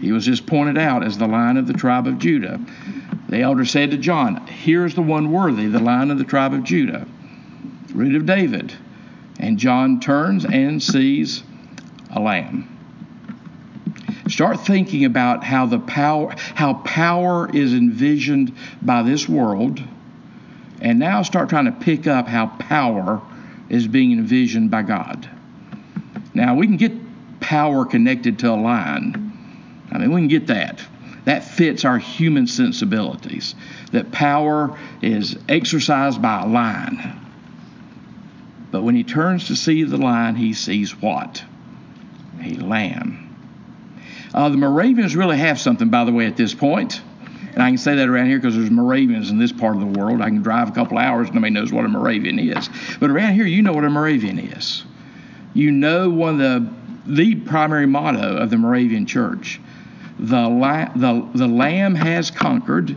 He 0.00 0.12
was 0.12 0.26
just 0.26 0.46
pointed 0.46 0.76
out 0.76 1.02
as 1.02 1.16
the 1.16 1.26
lion 1.26 1.56
of 1.56 1.66
the 1.66 1.72
tribe 1.72 2.06
of 2.06 2.18
Judah. 2.18 2.60
The 3.34 3.42
elder 3.42 3.64
said 3.64 3.90
to 3.90 3.96
John, 3.96 4.46
Here's 4.46 4.94
the 4.94 5.02
one 5.02 5.32
worthy, 5.32 5.66
the 5.66 5.80
lion 5.80 6.12
of 6.12 6.18
the 6.18 6.24
tribe 6.24 6.54
of 6.54 6.62
Judah, 6.62 7.04
root 7.92 8.14
of 8.14 8.26
David. 8.26 8.72
And 9.40 9.58
John 9.58 9.98
turns 9.98 10.44
and 10.44 10.80
sees 10.80 11.42
a 12.14 12.20
lamb. 12.20 12.68
Start 14.28 14.60
thinking 14.60 15.04
about 15.04 15.42
how 15.42 15.66
the 15.66 15.80
power 15.80 16.32
how 16.54 16.74
power 16.74 17.50
is 17.52 17.74
envisioned 17.74 18.54
by 18.80 19.02
this 19.02 19.28
world, 19.28 19.82
and 20.80 21.00
now 21.00 21.22
start 21.22 21.48
trying 21.48 21.64
to 21.64 21.72
pick 21.72 22.06
up 22.06 22.28
how 22.28 22.46
power 22.46 23.20
is 23.68 23.88
being 23.88 24.12
envisioned 24.12 24.70
by 24.70 24.82
God. 24.82 25.28
Now 26.34 26.54
we 26.54 26.68
can 26.68 26.76
get 26.76 26.92
power 27.40 27.84
connected 27.84 28.38
to 28.38 28.50
a 28.50 28.54
line. 28.54 29.32
I 29.90 29.98
mean, 29.98 30.12
we 30.12 30.20
can 30.20 30.28
get 30.28 30.46
that. 30.46 30.86
That 31.24 31.44
fits 31.44 31.84
our 31.84 31.98
human 31.98 32.46
sensibilities. 32.46 33.54
That 33.92 34.12
power 34.12 34.78
is 35.00 35.38
exercised 35.48 36.20
by 36.20 36.42
a 36.42 36.46
line. 36.46 37.20
But 38.70 38.82
when 38.82 38.94
he 38.94 39.04
turns 39.04 39.46
to 39.46 39.56
see 39.56 39.84
the 39.84 39.96
line, 39.96 40.34
he 40.34 40.52
sees 40.52 41.00
what? 41.00 41.42
A 42.42 42.54
lamb. 42.56 43.20
Uh, 44.34 44.48
the 44.48 44.56
Moravians 44.56 45.14
really 45.14 45.38
have 45.38 45.60
something, 45.60 45.90
by 45.90 46.04
the 46.04 46.12
way, 46.12 46.26
at 46.26 46.36
this 46.36 46.52
point. 46.52 47.00
And 47.54 47.62
I 47.62 47.68
can 47.68 47.78
say 47.78 47.94
that 47.94 48.08
around 48.08 48.26
here 48.26 48.38
because 48.38 48.56
there's 48.56 48.70
Moravians 48.70 49.30
in 49.30 49.38
this 49.38 49.52
part 49.52 49.76
of 49.76 49.80
the 49.80 49.98
world. 49.98 50.20
I 50.20 50.28
can 50.28 50.42
drive 50.42 50.68
a 50.68 50.72
couple 50.72 50.98
hours, 50.98 51.32
nobody 51.32 51.52
knows 51.52 51.72
what 51.72 51.84
a 51.84 51.88
Moravian 51.88 52.40
is. 52.40 52.68
But 52.98 53.10
around 53.10 53.34
here, 53.34 53.46
you 53.46 53.62
know 53.62 53.72
what 53.72 53.84
a 53.84 53.90
Moravian 53.90 54.40
is. 54.40 54.84
You 55.54 55.70
know 55.70 56.10
one 56.10 56.40
of 56.40 56.40
the 56.40 56.84
the 57.06 57.34
primary 57.34 57.86
motto 57.86 58.38
of 58.38 58.50
the 58.50 58.56
Moravian 58.56 59.06
Church: 59.06 59.60
the 60.18 60.48
la- 60.48 60.92
the 60.94 61.28
the 61.34 61.46
Lamb 61.46 61.94
has 61.94 62.30
conquered, 62.30 62.96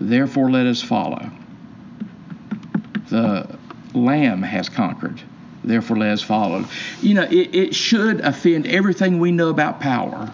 therefore 0.00 0.50
let 0.50 0.66
us 0.66 0.82
follow. 0.82 1.30
The 3.08 3.58
Lamb 3.94 4.42
has 4.42 4.68
conquered 4.68 5.22
therefore 5.64 5.96
let 5.96 6.10
us 6.10 6.22
follow. 6.22 6.64
You 7.00 7.14
know, 7.14 7.22
it, 7.22 7.54
it 7.54 7.74
should 7.74 8.20
offend 8.20 8.66
everything 8.66 9.18
we 9.18 9.32
know 9.32 9.48
about 9.48 9.80
power 9.80 10.30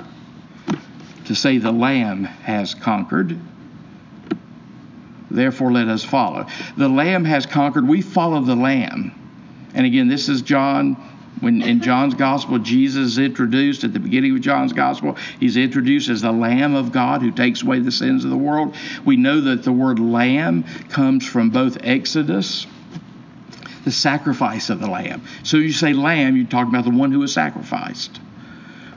to 1.26 1.34
say 1.34 1.58
the 1.58 1.72
Lamb 1.72 2.24
has 2.24 2.74
conquered, 2.74 3.38
therefore 5.30 5.72
let 5.72 5.88
us 5.88 6.02
follow. 6.02 6.46
The 6.76 6.88
Lamb 6.88 7.24
has 7.24 7.46
conquered, 7.46 7.86
we 7.86 8.02
follow 8.02 8.40
the 8.40 8.56
Lamb. 8.56 9.14
And 9.74 9.86
again, 9.86 10.08
this 10.08 10.28
is 10.28 10.42
John 10.42 10.96
When 11.40 11.62
in 11.62 11.80
John's 11.80 12.14
gospel, 12.14 12.58
Jesus 12.58 13.12
is 13.12 13.18
introduced 13.18 13.84
at 13.84 13.92
the 13.92 13.98
beginning 13.98 14.34
of 14.34 14.40
John's 14.40 14.72
gospel, 14.72 15.16
he's 15.38 15.56
introduced 15.56 16.08
as 16.08 16.22
the 16.22 16.32
Lamb 16.32 16.74
of 16.74 16.92
God 16.92 17.22
who 17.22 17.30
takes 17.30 17.62
away 17.62 17.80
the 17.80 17.90
sins 17.90 18.24
of 18.24 18.30
the 18.30 18.36
world. 18.36 18.74
We 19.04 19.16
know 19.16 19.40
that 19.40 19.62
the 19.62 19.72
word 19.72 19.98
lamb 19.98 20.64
comes 20.90 21.26
from 21.26 21.50
both 21.50 21.78
Exodus, 21.82 22.66
the 23.84 23.92
sacrifice 23.92 24.68
of 24.68 24.80
the 24.80 24.90
lamb. 24.90 25.22
So 25.42 25.56
you 25.56 25.72
say 25.72 25.94
lamb, 25.94 26.36
you're 26.36 26.46
talking 26.46 26.74
about 26.74 26.84
the 26.84 26.96
one 26.96 27.10
who 27.12 27.20
was 27.20 27.32
sacrificed 27.32 28.20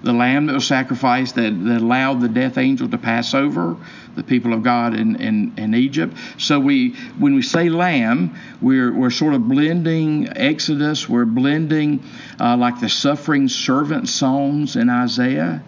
the 0.03 0.13
lamb 0.13 0.47
that 0.47 0.53
was 0.53 0.67
sacrificed 0.67 1.35
that, 1.35 1.51
that 1.63 1.81
allowed 1.81 2.19
the 2.19 2.27
death 2.27 2.57
angel 2.57 2.89
to 2.89 2.97
pass 2.97 3.33
over 3.33 3.77
the 4.15 4.23
people 4.23 4.53
of 4.53 4.63
God 4.63 4.93
in, 4.93 5.15
in, 5.15 5.53
in 5.57 5.73
Egypt. 5.73 6.15
So 6.37 6.59
we 6.59 6.91
when 7.17 7.35
we 7.35 7.41
say 7.41 7.69
lamb, 7.69 8.35
we're, 8.61 8.93
we're 8.93 9.09
sort 9.09 9.33
of 9.33 9.47
blending 9.47 10.29
Exodus, 10.37 11.09
we're 11.09 11.25
blending 11.25 12.03
uh, 12.39 12.57
like 12.57 12.79
the 12.79 12.89
suffering 12.89 13.47
servant 13.47 14.09
songs 14.09 14.75
in 14.75 14.89
Isaiah. 14.89 15.63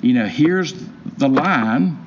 You 0.00 0.14
know, 0.14 0.26
here's 0.26 0.74
the 1.16 1.28
lion 1.28 2.04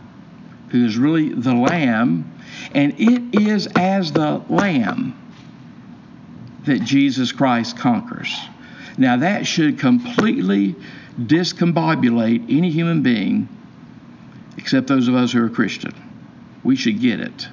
who 0.69 0.85
is 0.85 0.97
really 0.97 1.29
the 1.29 1.53
lamb, 1.53 2.31
and 2.73 2.93
it 2.97 3.41
is 3.41 3.67
as 3.75 4.11
the 4.11 4.41
lamb 4.49 5.17
that 6.65 6.83
Jesus 6.83 7.31
Christ 7.31 7.77
conquers. 7.77 8.37
Now 8.97 9.17
that 9.17 9.47
should 9.47 9.79
completely 9.79 10.75
discombobulate 11.19 12.55
any 12.55 12.69
human 12.69 13.01
being 13.01 13.49
except 14.61 14.87
those 14.87 15.07
of 15.07 15.15
us 15.15 15.31
who 15.31 15.43
are 15.43 15.49
Christian. 15.49 15.93
We 16.63 16.75
should 16.75 17.01
get 17.01 17.19
it. 17.19 17.47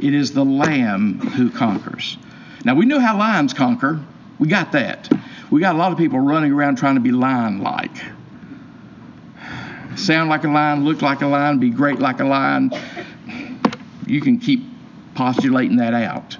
It 0.00 0.14
is 0.14 0.32
the 0.32 0.44
Lamb 0.44 1.20
who 1.20 1.50
conquers. 1.50 2.16
Now, 2.64 2.74
we 2.74 2.86
know 2.86 2.98
how 2.98 3.18
lions 3.18 3.52
conquer. 3.52 4.00
We 4.38 4.48
got 4.48 4.72
that. 4.72 5.12
We 5.50 5.60
got 5.60 5.74
a 5.74 5.78
lot 5.78 5.92
of 5.92 5.98
people 5.98 6.18
running 6.18 6.52
around 6.52 6.76
trying 6.76 6.94
to 6.94 7.00
be 7.00 7.12
lion 7.12 7.62
like. 7.62 7.96
Sound 9.96 10.30
like 10.30 10.44
a 10.44 10.48
lion, 10.48 10.84
look 10.84 11.02
like 11.02 11.20
a 11.20 11.26
lion, 11.26 11.60
be 11.60 11.70
great 11.70 11.98
like 11.98 12.20
a 12.20 12.24
lion. 12.24 12.72
You 14.06 14.20
can 14.20 14.38
keep 14.38 14.64
postulating 15.14 15.76
that 15.76 15.94
out. 15.94 16.36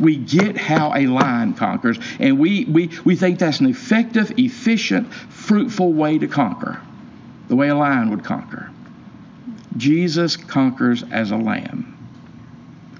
We 0.00 0.16
get 0.16 0.56
how 0.56 0.94
a 0.94 1.06
lion 1.06 1.54
conquers, 1.54 1.98
and 2.18 2.38
we, 2.38 2.64
we, 2.64 2.90
we 3.04 3.16
think 3.16 3.38
that's 3.38 3.60
an 3.60 3.66
effective, 3.66 4.32
efficient, 4.38 5.12
fruitful 5.12 5.92
way 5.92 6.18
to 6.18 6.26
conquer, 6.26 6.80
the 7.48 7.56
way 7.56 7.68
a 7.68 7.74
lion 7.74 8.10
would 8.10 8.24
conquer. 8.24 8.70
Jesus 9.78 10.36
conquers 10.36 11.02
as 11.10 11.30
a 11.30 11.36
lamb. 11.36 11.94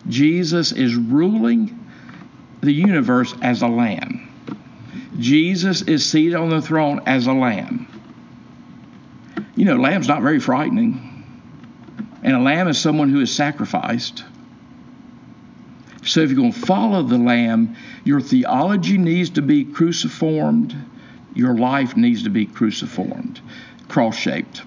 Jesus 0.09 0.73
is 0.73 0.95
ruling 0.95 1.87
the 2.63 2.73
universe 2.73 3.35
as 3.43 3.63
a 3.63 3.69
lamb. 3.69 4.25
Jesus 5.19 5.83
is 5.83 6.09
seated 6.09 6.35
on 6.35 6.49
the 6.49 6.63
throne 6.63 7.03
as 7.07 7.27
a 7.27 7.33
lamb. 7.33 7.87
You 9.55 9.65
know, 9.65 9.77
lamb's 9.77 10.09
not 10.09 10.23
very 10.23 10.41
frightening. 10.41 11.09
And 12.23 12.35
a 12.35 12.41
lamb 12.41 12.69
is 12.69 12.79
someone 12.79 13.11
who 13.11 13.21
is 13.21 13.35
sacrificed. 13.35 14.25
So 16.05 16.21
if 16.21 16.31
you're 16.31 16.41
going 16.41 16.53
to 16.53 16.59
follow 16.59 17.03
the 17.03 17.19
Lamb, 17.19 17.77
your 18.05 18.21
theology 18.21 18.99
needs 18.99 19.31
to 19.31 19.43
be 19.43 19.65
cruciformed, 19.65 20.75
your 21.35 21.57
life 21.57 21.97
needs 21.97 22.23
to 22.23 22.31
be 22.31 22.47
cruciformed, 22.47 23.41
cross 23.89 24.17
shaped. 24.17 24.63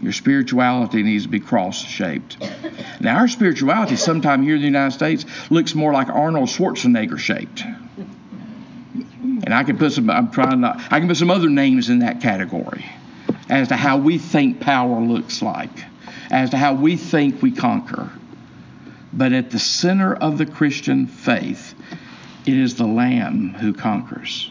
Your 0.00 0.12
spirituality 0.12 1.02
needs 1.02 1.24
to 1.24 1.28
be 1.28 1.40
cross 1.40 1.82
shaped. 1.82 2.36
Now, 3.00 3.16
our 3.16 3.28
spirituality, 3.28 3.96
sometime 3.96 4.42
here 4.42 4.54
in 4.54 4.60
the 4.60 4.66
United 4.66 4.94
States, 4.94 5.24
looks 5.50 5.74
more 5.74 5.92
like 5.92 6.08
Arnold 6.08 6.48
Schwarzenegger 6.48 7.18
shaped. 7.18 7.64
And 9.46 9.54
I 9.54 9.64
can 9.64 9.78
put 9.78 9.92
some, 9.92 10.10
I'm 10.10 10.30
trying 10.30 10.60
not, 10.60 10.80
I 10.90 10.98
can 10.98 11.08
put 11.08 11.16
some 11.16 11.30
other 11.30 11.48
names 11.48 11.88
in 11.88 12.00
that 12.00 12.20
category 12.20 12.84
as 13.48 13.68
to 13.68 13.76
how 13.76 13.96
we 13.98 14.18
think 14.18 14.60
power 14.60 15.00
looks 15.00 15.40
like, 15.40 15.70
as 16.30 16.50
to 16.50 16.56
how 16.56 16.74
we 16.74 16.96
think 16.96 17.42
we 17.42 17.52
conquer. 17.52 18.10
But 19.12 19.32
at 19.32 19.50
the 19.50 19.58
center 19.58 20.14
of 20.14 20.36
the 20.36 20.46
Christian 20.46 21.06
faith, 21.06 21.74
it 22.44 22.54
is 22.54 22.74
the 22.74 22.86
Lamb 22.86 23.54
who 23.54 23.72
conquers. 23.72 24.50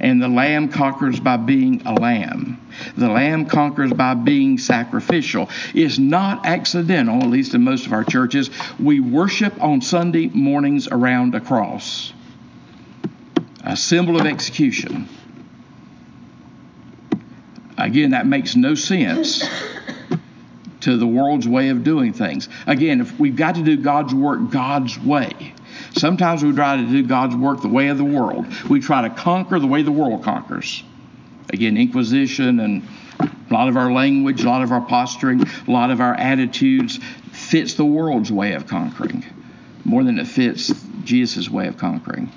And 0.00 0.22
the 0.22 0.28
Lamb 0.28 0.68
conquers 0.68 1.20
by 1.20 1.36
being 1.36 1.82
a 1.86 1.94
lamb. 1.94 2.60
The 2.96 3.08
Lamb 3.08 3.46
conquers 3.46 3.92
by 3.92 4.14
being 4.14 4.58
sacrificial. 4.58 5.48
It's 5.74 5.98
not 5.98 6.46
accidental, 6.46 7.22
at 7.22 7.28
least 7.28 7.54
in 7.54 7.62
most 7.62 7.86
of 7.86 7.92
our 7.92 8.04
churches. 8.04 8.50
We 8.78 9.00
worship 9.00 9.62
on 9.62 9.80
Sunday 9.80 10.28
mornings 10.28 10.88
around 10.88 11.34
a 11.34 11.40
cross, 11.40 12.12
a 13.64 13.76
symbol 13.76 14.20
of 14.20 14.26
execution. 14.26 15.08
Again, 17.78 18.10
that 18.10 18.26
makes 18.26 18.56
no 18.56 18.74
sense 18.74 19.46
to 20.80 20.96
the 20.96 21.06
world's 21.06 21.48
way 21.48 21.70
of 21.70 21.84
doing 21.84 22.12
things. 22.12 22.48
Again, 22.66 23.00
if 23.00 23.18
we've 23.18 23.36
got 23.36 23.56
to 23.56 23.62
do 23.62 23.76
God's 23.76 24.14
work 24.14 24.50
God's 24.50 24.98
way. 24.98 25.52
Sometimes 25.96 26.44
we 26.44 26.52
try 26.52 26.76
to 26.76 26.86
do 26.86 27.02
God's 27.06 27.34
work 27.34 27.62
the 27.62 27.68
way 27.68 27.88
of 27.88 27.98
the 27.98 28.04
world. 28.04 28.46
We 28.68 28.80
try 28.80 29.08
to 29.08 29.14
conquer 29.14 29.58
the 29.58 29.66
way 29.66 29.82
the 29.82 29.92
world 29.92 30.22
conquers. 30.24 30.82
Again, 31.52 31.76
Inquisition 31.76 32.60
and 32.60 32.86
a 33.20 33.54
lot 33.54 33.68
of 33.68 33.76
our 33.76 33.92
language, 33.92 34.42
a 34.42 34.48
lot 34.48 34.62
of 34.62 34.72
our 34.72 34.80
posturing, 34.80 35.42
a 35.42 35.70
lot 35.70 35.90
of 35.90 36.00
our 36.00 36.14
attitudes 36.14 36.98
fits 37.32 37.74
the 37.74 37.84
world's 37.84 38.30
way 38.30 38.54
of 38.54 38.66
conquering 38.66 39.24
more 39.86 40.02
than 40.02 40.18
it 40.18 40.26
fits 40.26 40.72
Jesus' 41.04 41.48
way 41.48 41.68
of 41.68 41.78
conquering. 41.78 42.30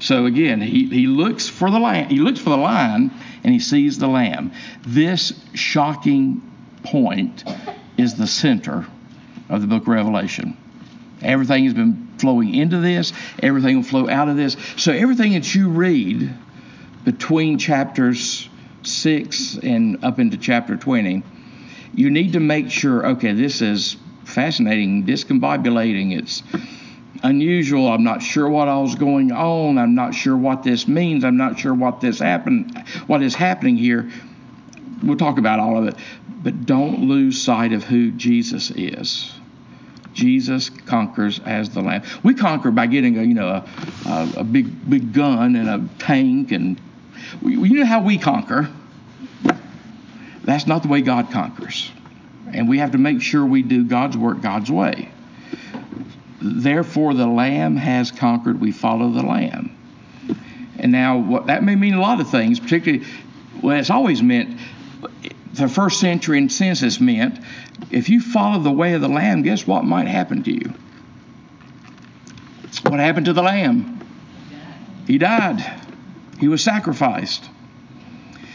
So 0.00 0.26
again, 0.26 0.60
he, 0.60 0.86
he 0.86 1.06
looks 1.06 1.48
for 1.48 1.70
the 1.70 1.78
lamb, 1.78 2.10
he 2.10 2.18
looks 2.18 2.38
for 2.38 2.50
the 2.50 2.58
lion 2.58 3.10
and 3.42 3.52
he 3.52 3.58
sees 3.58 3.98
the 3.98 4.06
lamb. 4.06 4.52
This 4.86 5.32
shocking 5.54 6.42
point 6.82 7.44
is 7.96 8.14
the 8.14 8.26
center 8.26 8.86
of 9.48 9.62
the 9.62 9.66
book 9.66 9.82
of 9.82 9.88
Revelation. 9.88 10.56
Everything 11.22 11.64
has 11.64 11.74
been 11.74 12.09
flowing 12.20 12.54
into 12.54 12.78
this, 12.78 13.12
everything 13.42 13.76
will 13.76 13.82
flow 13.82 14.08
out 14.08 14.28
of 14.28 14.36
this. 14.36 14.56
So 14.76 14.92
everything 14.92 15.32
that 15.32 15.54
you 15.54 15.68
read 15.68 16.32
between 17.04 17.58
chapters 17.58 18.48
6 18.82 19.58
and 19.62 20.04
up 20.04 20.18
into 20.18 20.36
chapter 20.36 20.76
20, 20.76 21.22
you 21.94 22.10
need 22.10 22.34
to 22.34 22.40
make 22.40 22.70
sure 22.70 23.06
okay, 23.06 23.32
this 23.32 23.62
is 23.62 23.96
fascinating, 24.24 25.04
discombobulating, 25.04 26.16
it's 26.16 26.42
unusual. 27.22 27.88
I'm 27.88 28.04
not 28.04 28.22
sure 28.22 28.48
what 28.48 28.68
all's 28.68 28.94
going 28.94 29.32
on. 29.32 29.78
I'm 29.78 29.94
not 29.94 30.14
sure 30.14 30.36
what 30.36 30.62
this 30.62 30.86
means. 30.88 31.24
I'm 31.24 31.36
not 31.36 31.58
sure 31.58 31.74
what 31.74 32.00
this 32.00 32.18
happened, 32.18 32.78
what 33.06 33.22
is 33.22 33.34
happening 33.34 33.76
here. 33.76 34.10
We'll 35.02 35.16
talk 35.16 35.38
about 35.38 35.60
all 35.60 35.76
of 35.78 35.88
it. 35.88 35.96
But 36.42 36.64
don't 36.64 37.08
lose 37.08 37.40
sight 37.40 37.72
of 37.72 37.84
who 37.84 38.10
Jesus 38.12 38.70
is. 38.70 39.32
Jesus 40.20 40.68
conquers 40.68 41.40
as 41.46 41.70
the 41.70 41.80
Lamb. 41.80 42.02
We 42.22 42.34
conquer 42.34 42.70
by 42.70 42.86
getting 42.86 43.18
a 43.18 43.22
you 43.22 43.32
know 43.32 43.48
a, 43.48 43.68
a, 44.06 44.32
a 44.38 44.44
big 44.44 44.88
big 44.88 45.14
gun 45.14 45.56
and 45.56 45.68
a 45.68 45.88
tank 45.98 46.52
and 46.52 46.78
we, 47.40 47.56
you 47.56 47.80
know 47.80 47.86
how 47.86 48.02
we 48.02 48.18
conquer. 48.18 48.70
That's 50.44 50.66
not 50.66 50.82
the 50.82 50.88
way 50.88 51.00
God 51.00 51.30
conquers, 51.30 51.90
and 52.52 52.68
we 52.68 52.78
have 52.78 52.92
to 52.92 52.98
make 52.98 53.22
sure 53.22 53.46
we 53.46 53.62
do 53.62 53.84
God's 53.84 54.16
work 54.16 54.42
God's 54.42 54.70
way. 54.70 55.10
Therefore, 56.42 57.14
the 57.14 57.26
Lamb 57.26 57.76
has 57.76 58.10
conquered. 58.10 58.60
We 58.60 58.72
follow 58.72 59.10
the 59.10 59.22
Lamb. 59.22 59.76
And 60.78 60.92
now, 60.92 61.18
what, 61.18 61.46
that 61.46 61.62
may 61.62 61.76
mean 61.76 61.94
a 61.94 62.00
lot 62.00 62.20
of 62.20 62.30
things, 62.30 62.58
particularly, 62.60 63.06
well, 63.62 63.78
it's 63.78 63.90
always 63.90 64.22
meant 64.22 64.58
the 65.60 65.68
first 65.68 66.00
century 66.00 66.38
in 66.38 66.48
census 66.48 67.00
meant 67.00 67.38
if 67.90 68.08
you 68.08 68.20
follow 68.20 68.60
the 68.60 68.72
way 68.72 68.94
of 68.94 69.00
the 69.00 69.08
lamb, 69.08 69.42
guess 69.42 69.66
what 69.66 69.84
might 69.84 70.06
happen 70.06 70.42
to 70.42 70.52
you? 70.52 70.72
What 72.82 73.00
happened 73.00 73.26
to 73.26 73.32
the 73.32 73.42
lamb? 73.42 74.00
He 75.06 75.18
died. 75.18 75.64
He 76.38 76.48
was 76.48 76.62
sacrificed. 76.62 77.48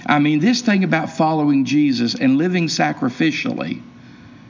I 0.06 0.20
mean, 0.20 0.40
this 0.40 0.62
thing 0.62 0.84
about 0.84 1.10
following 1.10 1.66
Jesus 1.66 2.16
and 2.16 2.38
living 2.38 2.68
sacrificially 2.68 3.82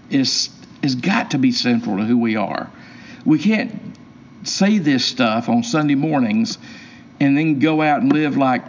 is 0.10 0.50
has 0.84 0.96
got 0.96 1.32
to 1.32 1.40
be 1.40 1.52
central 1.52 1.98
to 1.98 2.04
who 2.04 2.18
we 2.18 2.36
are. 2.36 2.70
We 3.26 3.40
can't 3.40 3.98
say 4.44 4.78
this 4.78 5.04
stuff 5.04 5.50
on 5.50 5.64
Sunday 5.64 5.96
mornings 5.96 6.60
and 7.20 7.36
then 7.36 7.58
go 7.60 7.82
out 7.82 8.02
and 8.02 8.14
live 8.14 8.38
like 8.38 8.64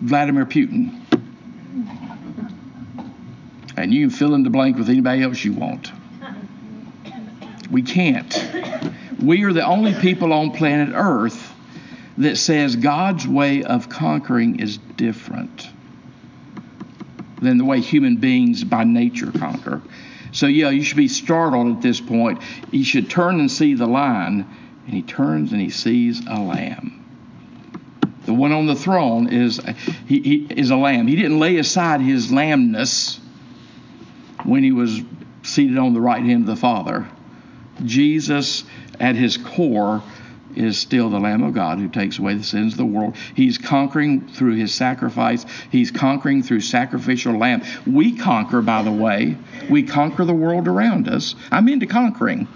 Vladimir 0.00 0.44
Putin 0.44 1.01
and 3.76 3.92
you 3.92 4.08
can 4.08 4.16
fill 4.16 4.34
in 4.34 4.42
the 4.42 4.50
blank 4.50 4.76
with 4.76 4.88
anybody 4.88 5.22
else 5.22 5.44
you 5.44 5.52
want. 5.52 5.90
We 7.70 7.82
can't. 7.82 8.32
We 9.22 9.44
are 9.44 9.52
the 9.52 9.64
only 9.64 9.94
people 9.94 10.32
on 10.32 10.50
planet 10.50 10.94
Earth 10.94 11.54
that 12.18 12.36
says 12.36 12.76
God's 12.76 13.26
way 13.26 13.62
of 13.62 13.88
conquering 13.88 14.60
is 14.60 14.76
different 14.76 15.68
than 17.40 17.58
the 17.58 17.64
way 17.64 17.80
human 17.80 18.16
beings 18.16 18.62
by 18.62 18.84
nature 18.84 19.32
conquer. 19.32 19.80
So, 20.32 20.46
yeah, 20.46 20.70
you 20.70 20.82
should 20.82 20.96
be 20.96 21.08
startled 21.08 21.76
at 21.76 21.82
this 21.82 22.00
point. 22.00 22.40
You 22.70 22.84
should 22.84 23.10
turn 23.10 23.40
and 23.40 23.50
see 23.50 23.74
the 23.74 23.86
lion, 23.86 24.46
and 24.86 24.94
he 24.94 25.02
turns 25.02 25.52
and 25.52 25.60
he 25.60 25.70
sees 25.70 26.20
a 26.26 26.38
lamb. 26.38 26.98
The 28.24 28.34
one 28.34 28.52
on 28.52 28.66
the 28.66 28.76
throne 28.76 29.28
is 29.28 29.60
he, 30.06 30.20
he 30.20 30.46
is 30.50 30.70
a 30.70 30.76
lamb. 30.76 31.06
He 31.06 31.16
didn't 31.16 31.40
lay 31.40 31.56
aside 31.58 32.00
his 32.00 32.32
lambness 32.32 33.18
when 34.44 34.62
he 34.62 34.72
was 34.72 35.00
seated 35.42 35.78
on 35.78 35.94
the 35.94 36.00
right 36.00 36.24
hand 36.24 36.42
of 36.42 36.46
the 36.46 36.56
Father. 36.56 37.08
Jesus, 37.84 38.64
at 39.00 39.16
his 39.16 39.36
core, 39.36 40.02
is 40.54 40.78
still 40.78 41.08
the 41.08 41.18
Lamb 41.18 41.42
of 41.42 41.54
God 41.54 41.78
who 41.78 41.88
takes 41.88 42.18
away 42.18 42.34
the 42.34 42.44
sins 42.44 42.74
of 42.74 42.78
the 42.78 42.84
world. 42.84 43.16
He's 43.34 43.58
conquering 43.58 44.28
through 44.28 44.56
his 44.56 44.74
sacrifice. 44.74 45.46
He's 45.70 45.90
conquering 45.90 46.42
through 46.42 46.60
sacrificial 46.60 47.38
lamb. 47.38 47.62
We 47.86 48.16
conquer, 48.16 48.60
by 48.60 48.82
the 48.82 48.92
way. 48.92 49.36
We 49.70 49.82
conquer 49.82 50.24
the 50.24 50.34
world 50.34 50.68
around 50.68 51.08
us. 51.08 51.34
I'm 51.50 51.68
into 51.68 51.86
conquering 51.86 52.48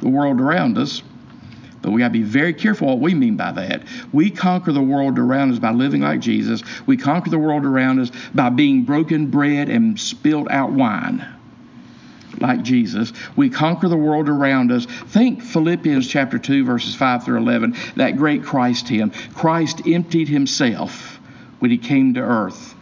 the 0.00 0.08
world 0.08 0.40
around 0.40 0.76
us. 0.76 1.02
But 1.84 1.92
we 1.92 2.00
got 2.00 2.08
to 2.08 2.12
be 2.12 2.22
very 2.22 2.54
careful 2.54 2.88
what 2.88 3.00
we 3.00 3.12
mean 3.12 3.36
by 3.36 3.52
that. 3.52 3.82
We 4.10 4.30
conquer 4.30 4.72
the 4.72 4.80
world 4.80 5.18
around 5.18 5.52
us 5.52 5.58
by 5.58 5.70
living 5.70 6.00
like 6.00 6.20
Jesus. 6.20 6.62
We 6.86 6.96
conquer 6.96 7.28
the 7.28 7.38
world 7.38 7.66
around 7.66 8.00
us 8.00 8.10
by 8.34 8.48
being 8.48 8.84
broken 8.84 9.26
bread 9.26 9.68
and 9.68 10.00
spilled 10.00 10.48
out 10.50 10.72
wine 10.72 11.26
like 12.40 12.62
Jesus. 12.62 13.12
We 13.36 13.50
conquer 13.50 13.88
the 13.88 13.98
world 13.98 14.30
around 14.30 14.72
us. 14.72 14.86
Think 14.86 15.42
Philippians 15.42 16.08
chapter 16.08 16.38
2 16.38 16.64
verses 16.64 16.94
5 16.94 17.24
through 17.24 17.36
11, 17.36 17.76
that 17.96 18.16
great 18.16 18.42
Christ 18.42 18.88
hymn. 18.88 19.10
Christ 19.34 19.86
emptied 19.86 20.28
himself 20.28 21.20
when 21.58 21.70
he 21.70 21.76
came 21.76 22.14
to 22.14 22.20
earth. 22.20 22.74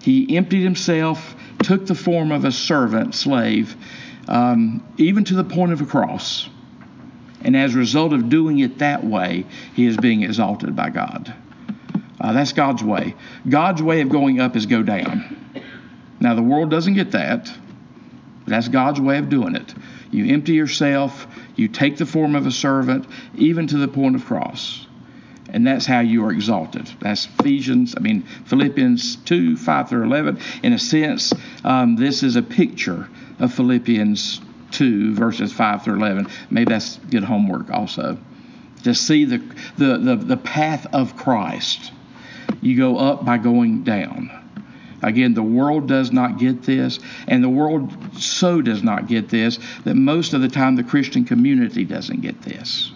He 0.00 0.34
emptied 0.34 0.62
himself, 0.62 1.36
took 1.62 1.86
the 1.86 1.94
form 1.94 2.32
of 2.32 2.46
a 2.46 2.52
servant, 2.52 3.14
slave, 3.14 3.76
um, 4.28 4.82
even 4.96 5.24
to 5.24 5.34
the 5.34 5.44
point 5.44 5.72
of 5.72 5.82
a 5.82 5.86
cross. 5.86 6.48
And 7.46 7.56
as 7.56 7.76
a 7.76 7.78
result 7.78 8.12
of 8.12 8.28
doing 8.28 8.58
it 8.58 8.78
that 8.78 9.04
way, 9.04 9.46
he 9.74 9.86
is 9.86 9.96
being 9.96 10.24
exalted 10.24 10.74
by 10.74 10.90
God. 10.90 11.32
Uh, 12.20 12.32
that's 12.32 12.52
God's 12.52 12.82
way. 12.82 13.14
God's 13.48 13.80
way 13.80 14.00
of 14.00 14.08
going 14.08 14.40
up 14.40 14.56
is 14.56 14.66
go 14.66 14.82
down. 14.82 15.62
Now, 16.18 16.34
the 16.34 16.42
world 16.42 16.70
doesn't 16.70 16.94
get 16.94 17.12
that. 17.12 17.48
That's 18.48 18.66
God's 18.66 19.00
way 19.00 19.18
of 19.18 19.28
doing 19.28 19.54
it. 19.54 19.72
You 20.10 20.26
empty 20.34 20.54
yourself, 20.54 21.28
you 21.54 21.68
take 21.68 21.98
the 21.98 22.06
form 22.06 22.34
of 22.34 22.48
a 22.48 22.50
servant, 22.50 23.06
even 23.36 23.68
to 23.68 23.78
the 23.78 23.86
point 23.86 24.16
of 24.16 24.24
cross. 24.24 24.84
And 25.48 25.64
that's 25.64 25.86
how 25.86 26.00
you 26.00 26.24
are 26.24 26.32
exalted. 26.32 26.90
That's 27.00 27.26
Ephesians, 27.38 27.94
I 27.96 28.00
mean, 28.00 28.22
Philippians 28.46 29.16
2, 29.16 29.56
5 29.56 29.88
through 29.88 30.02
11. 30.02 30.40
In 30.64 30.72
a 30.72 30.80
sense, 30.80 31.32
um, 31.62 31.94
this 31.94 32.24
is 32.24 32.34
a 32.34 32.42
picture 32.42 33.08
of 33.38 33.54
Philippians 33.54 34.40
2, 34.72 35.14
verses 35.14 35.52
5 35.52 35.84
through 35.84 35.96
11. 35.96 36.28
Maybe 36.50 36.70
that's 36.70 36.96
good 36.96 37.24
homework 37.24 37.70
also. 37.70 38.18
To 38.84 38.94
see 38.94 39.24
the, 39.24 39.38
the, 39.76 39.98
the, 39.98 40.16
the 40.16 40.36
path 40.36 40.86
of 40.92 41.16
Christ. 41.16 41.92
You 42.60 42.76
go 42.76 42.98
up 42.98 43.24
by 43.24 43.38
going 43.38 43.84
down. 43.84 44.30
Again, 45.02 45.34
the 45.34 45.42
world 45.42 45.88
does 45.88 46.10
not 46.10 46.38
get 46.38 46.62
this, 46.62 46.98
and 47.28 47.42
the 47.44 47.48
world 47.48 47.92
so 48.18 48.62
does 48.62 48.82
not 48.82 49.06
get 49.06 49.28
this 49.28 49.58
that 49.84 49.94
most 49.94 50.32
of 50.32 50.40
the 50.40 50.48
time 50.48 50.76
the 50.76 50.82
Christian 50.82 51.24
community 51.24 51.84
doesn't 51.84 52.22
get 52.22 52.42
this. 52.42 52.92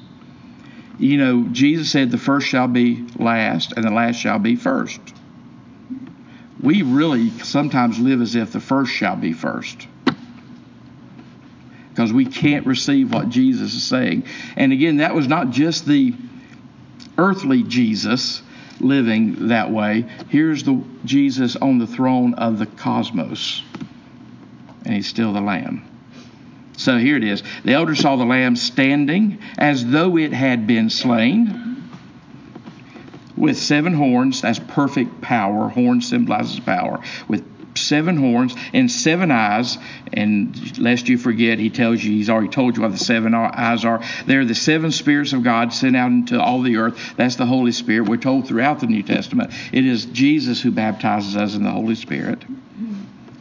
You 0.98 1.18
know, 1.18 1.48
Jesus 1.52 1.90
said 1.90 2.10
the 2.10 2.18
first 2.18 2.46
shall 2.46 2.68
be 2.68 3.06
last, 3.16 3.72
and 3.72 3.84
the 3.84 3.90
last 3.90 4.16
shall 4.16 4.38
be 4.38 4.56
first. 4.56 5.00
We 6.62 6.82
really 6.82 7.30
sometimes 7.30 7.98
live 7.98 8.20
as 8.20 8.34
if 8.34 8.52
the 8.52 8.60
first 8.60 8.92
shall 8.92 9.16
be 9.16 9.32
first 9.32 9.86
because 11.90 12.12
we 12.12 12.24
can't 12.24 12.66
receive 12.66 13.12
what 13.12 13.28
Jesus 13.28 13.74
is 13.74 13.82
saying. 13.82 14.24
And 14.56 14.72
again, 14.72 14.98
that 14.98 15.14
was 15.14 15.26
not 15.26 15.50
just 15.50 15.86
the 15.86 16.14
earthly 17.18 17.62
Jesus 17.62 18.42
living 18.80 19.48
that 19.48 19.70
way. 19.70 20.06
Here's 20.28 20.64
the 20.64 20.82
Jesus 21.04 21.56
on 21.56 21.78
the 21.78 21.86
throne 21.86 22.34
of 22.34 22.58
the 22.58 22.66
cosmos, 22.66 23.62
and 24.84 24.94
he's 24.94 25.06
still 25.06 25.32
the 25.32 25.40
Lamb. 25.40 25.86
So 26.76 26.96
here 26.96 27.16
it 27.16 27.24
is. 27.24 27.42
The 27.64 27.74
elder 27.74 27.94
saw 27.94 28.16
the 28.16 28.24
Lamb 28.24 28.56
standing 28.56 29.38
as 29.58 29.84
though 29.84 30.16
it 30.16 30.32
had 30.32 30.66
been 30.66 30.88
slain 30.88 31.90
with 33.36 33.58
seven 33.58 33.92
horns. 33.92 34.40
That's 34.40 34.58
perfect 34.58 35.20
power. 35.20 35.68
Horn 35.68 36.00
symbolizes 36.00 36.58
power. 36.60 37.00
With 37.28 37.44
seven 37.80 38.16
horns 38.16 38.54
and 38.72 38.90
seven 38.90 39.30
eyes. 39.30 39.78
And 40.12 40.78
lest 40.78 41.08
you 41.08 41.18
forget, 41.18 41.58
he 41.58 41.70
tells 41.70 42.02
you, 42.02 42.12
he's 42.12 42.30
already 42.30 42.48
told 42.48 42.76
you 42.76 42.82
what 42.82 42.92
the 42.92 42.98
seven 42.98 43.34
eyes 43.34 43.84
are. 43.84 44.02
They're 44.26 44.44
the 44.44 44.54
seven 44.54 44.92
spirits 44.92 45.32
of 45.32 45.42
God 45.42 45.72
sent 45.72 45.96
out 45.96 46.10
into 46.10 46.40
all 46.40 46.62
the 46.62 46.76
earth. 46.76 47.14
That's 47.16 47.36
the 47.36 47.46
Holy 47.46 47.72
Spirit. 47.72 48.08
We're 48.08 48.16
told 48.16 48.46
throughout 48.46 48.80
the 48.80 48.86
New 48.86 49.02
Testament 49.02 49.52
it 49.72 49.84
is 49.84 50.06
Jesus 50.06 50.60
who 50.60 50.70
baptizes 50.70 51.36
us 51.36 51.54
in 51.54 51.62
the 51.62 51.70
Holy 51.70 51.94
Spirit. 51.94 52.44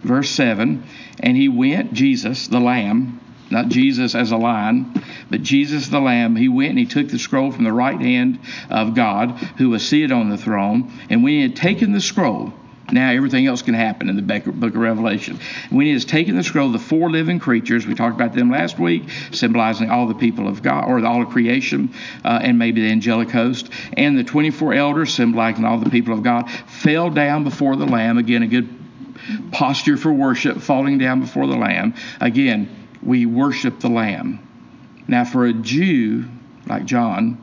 Verse 0.02 0.30
7 0.30 0.84
And 1.20 1.38
he 1.38 1.50
went, 1.50 1.94
Jesus, 1.94 2.48
the 2.48 2.60
Lamb, 2.60 3.20
not 3.52 3.70
Jesus 3.70 4.16
as 4.16 4.32
a 4.32 4.38
lion, 4.38 4.94
but 5.30 5.42
Jesus 5.42 5.88
the 5.88 6.00
Lamb. 6.00 6.36
He 6.36 6.50
went 6.50 6.72
and 6.72 6.80
he 6.80 6.86
took 6.86 7.10
the 7.10 7.20
scroll 7.20 7.52
from 7.52 7.64
the 7.64 7.74
right 7.74 8.00
hand 8.00 8.40
of 8.70 8.96
God, 8.96 9.32
who 9.58 9.70
was 9.70 9.88
seated 9.88 10.12
on 10.12 10.30
the 10.30 10.38
throne. 10.38 10.92
And 11.10 11.24
when 11.24 11.34
he 11.34 11.42
had 11.42 11.56
taken 11.56 11.92
the 11.92 12.02
scroll, 12.02 12.54
now 12.92 13.12
everything 13.12 13.48
else 13.48 13.62
can 13.62 13.74
happen 13.74 14.10
in 14.10 14.16
the 14.16 14.22
book 14.22 14.76
of 14.76 14.82
Revelation. 14.82 15.40
When 15.70 15.86
he 15.86 15.94
has 15.94 16.06
taken 16.06 16.36
the 16.36 16.44
scroll, 16.44 16.72
the 16.72 16.80
four 16.80 17.10
living 17.10 17.40
creatures, 17.40 17.86
we 17.86 17.96
talked 17.96 18.16
about 18.16 18.34
them 18.34 18.52
last 18.52 18.80
week, 18.80 19.04
symbolizing 19.32 19.90
all 19.90 20.08
the 20.08 20.16
people 20.16 20.48
of 20.48 20.62
God, 20.62 20.86
or 20.86 21.06
all 21.06 21.22
of 21.22 21.30
creation, 21.30 21.94
uh, 22.24 22.40
and 22.42 22.58
maybe 22.58 22.82
the 22.82 22.90
angelic 22.90 23.30
host, 23.30 23.70
and 23.98 24.18
the 24.18 24.24
24 24.24 24.74
elders, 24.74 25.14
symbolizing 25.14 25.66
all 25.66 25.78
the 25.78 25.90
people 25.90 26.14
of 26.14 26.24
God, 26.24 26.50
fell 26.68 27.10
down 27.10 27.44
before 27.44 27.76
the 27.76 27.86
Lamb. 27.86 28.18
Again, 28.18 28.44
a 28.44 28.48
good 28.48 28.70
posture 29.52 29.98
for 29.98 30.12
worship, 30.12 30.58
falling 30.58 30.98
down 30.98 31.20
before 31.20 31.48
the 31.48 31.56
Lamb. 31.56 31.94
Again, 32.20 32.88
we 33.04 33.26
worship 33.26 33.80
the 33.80 33.90
Lamb. 33.90 34.46
Now, 35.08 35.26
for 35.26 35.46
a 35.46 35.54
Jew 35.54 36.26
like 36.68 36.86
John, 36.86 37.38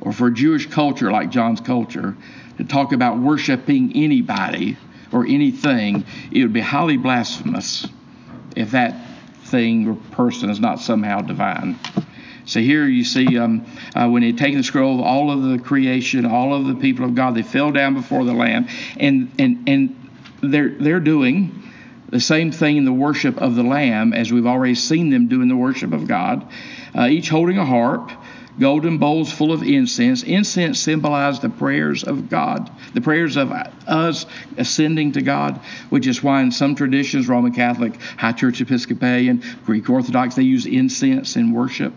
or 0.00 0.12
for 0.12 0.28
a 0.28 0.32
Jewish 0.32 0.66
culture 0.66 1.10
like 1.10 1.30
John's 1.30 1.60
culture, 1.60 2.16
talk 2.64 2.92
about 2.92 3.18
worshiping 3.18 3.92
anybody 3.94 4.76
or 5.12 5.26
anything, 5.26 6.04
it 6.30 6.42
would 6.42 6.52
be 6.52 6.60
highly 6.60 6.96
blasphemous 6.96 7.86
if 8.56 8.72
that 8.72 8.94
thing 9.44 9.88
or 9.88 9.94
person 10.12 10.50
is 10.50 10.60
not 10.60 10.80
somehow 10.80 11.20
divine. 11.20 11.78
So 12.44 12.60
here 12.60 12.86
you 12.86 13.04
see 13.04 13.38
um, 13.38 13.66
uh, 13.94 14.08
when 14.08 14.22
he 14.22 14.32
taken 14.32 14.58
the 14.58 14.64
scroll, 14.64 14.98
of 14.98 15.04
all 15.04 15.30
of 15.30 15.42
the 15.42 15.58
creation, 15.58 16.26
all 16.26 16.54
of 16.54 16.66
the 16.66 16.74
people 16.74 17.04
of 17.04 17.14
God, 17.14 17.34
they 17.34 17.42
fell 17.42 17.70
down 17.70 17.94
before 17.94 18.24
the 18.24 18.32
Lamb, 18.32 18.66
and 18.98 19.30
and 19.38 19.68
and 19.68 20.10
they're 20.42 20.70
they're 20.70 21.00
doing 21.00 21.62
the 22.08 22.20
same 22.20 22.50
thing 22.50 22.76
in 22.76 22.84
the 22.84 22.92
worship 22.92 23.36
of 23.38 23.54
the 23.54 23.62
Lamb 23.62 24.12
as 24.12 24.32
we've 24.32 24.46
already 24.46 24.74
seen 24.74 25.10
them 25.10 25.28
do 25.28 25.42
in 25.42 25.48
the 25.48 25.56
worship 25.56 25.92
of 25.92 26.08
God, 26.08 26.44
uh, 26.96 27.06
each 27.06 27.28
holding 27.28 27.58
a 27.58 27.64
harp 27.64 28.10
golden 28.58 28.98
bowls 28.98 29.32
full 29.32 29.52
of 29.52 29.62
incense. 29.62 30.22
Incense 30.22 30.78
symbolized 30.80 31.42
the 31.42 31.48
prayers 31.48 32.04
of 32.04 32.28
God, 32.28 32.70
the 32.94 33.00
prayers 33.00 33.36
of 33.36 33.52
us 33.52 34.26
ascending 34.56 35.12
to 35.12 35.22
God, 35.22 35.60
which 35.90 36.06
is 36.06 36.22
why 36.22 36.42
in 36.42 36.50
some 36.50 36.74
traditions, 36.74 37.28
Roman 37.28 37.52
Catholic, 37.52 38.00
High 38.16 38.32
Church 38.32 38.60
Episcopalian, 38.60 39.42
Greek 39.64 39.88
Orthodox, 39.88 40.34
they 40.34 40.42
use 40.42 40.66
incense 40.66 41.36
in 41.36 41.52
worship. 41.52 41.92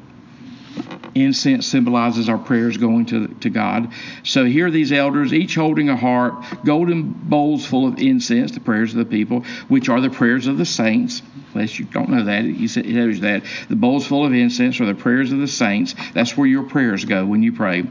Incense 1.15 1.67
symbolizes 1.67 2.27
our 2.29 2.39
prayers 2.39 2.77
going 2.77 3.05
to, 3.07 3.27
to 3.27 3.49
God. 3.49 3.91
So 4.23 4.45
here 4.45 4.67
are 4.67 4.71
these 4.71 4.91
elders, 4.91 5.31
each 5.31 5.55
holding 5.55 5.89
a 5.89 5.95
harp, 5.95 6.43
golden 6.65 7.11
bowls 7.11 7.65
full 7.65 7.87
of 7.87 7.99
incense, 7.99 8.51
the 8.51 8.59
prayers 8.59 8.91
of 8.93 8.97
the 8.97 9.05
people, 9.05 9.41
which 9.67 9.89
are 9.89 10.01
the 10.01 10.09
prayers 10.09 10.47
of 10.47 10.57
the 10.57 10.65
saints. 10.65 11.21
Unless 11.53 11.79
you 11.79 11.85
don't 11.85 12.09
know 12.09 12.23
that, 12.25 12.45
he 12.45 12.65
you 12.65 13.19
that. 13.19 13.43
The 13.69 13.75
bowls 13.75 14.07
full 14.07 14.25
of 14.25 14.33
incense 14.33 14.79
are 14.79 14.85
the 14.85 14.95
prayers 14.95 15.31
of 15.31 15.39
the 15.39 15.47
saints. 15.47 15.95
That's 16.13 16.35
where 16.35 16.47
your 16.47 16.63
prayers 16.63 17.05
go 17.05 17.25
when 17.25 17.43
you 17.43 17.53
pray. 17.53 17.83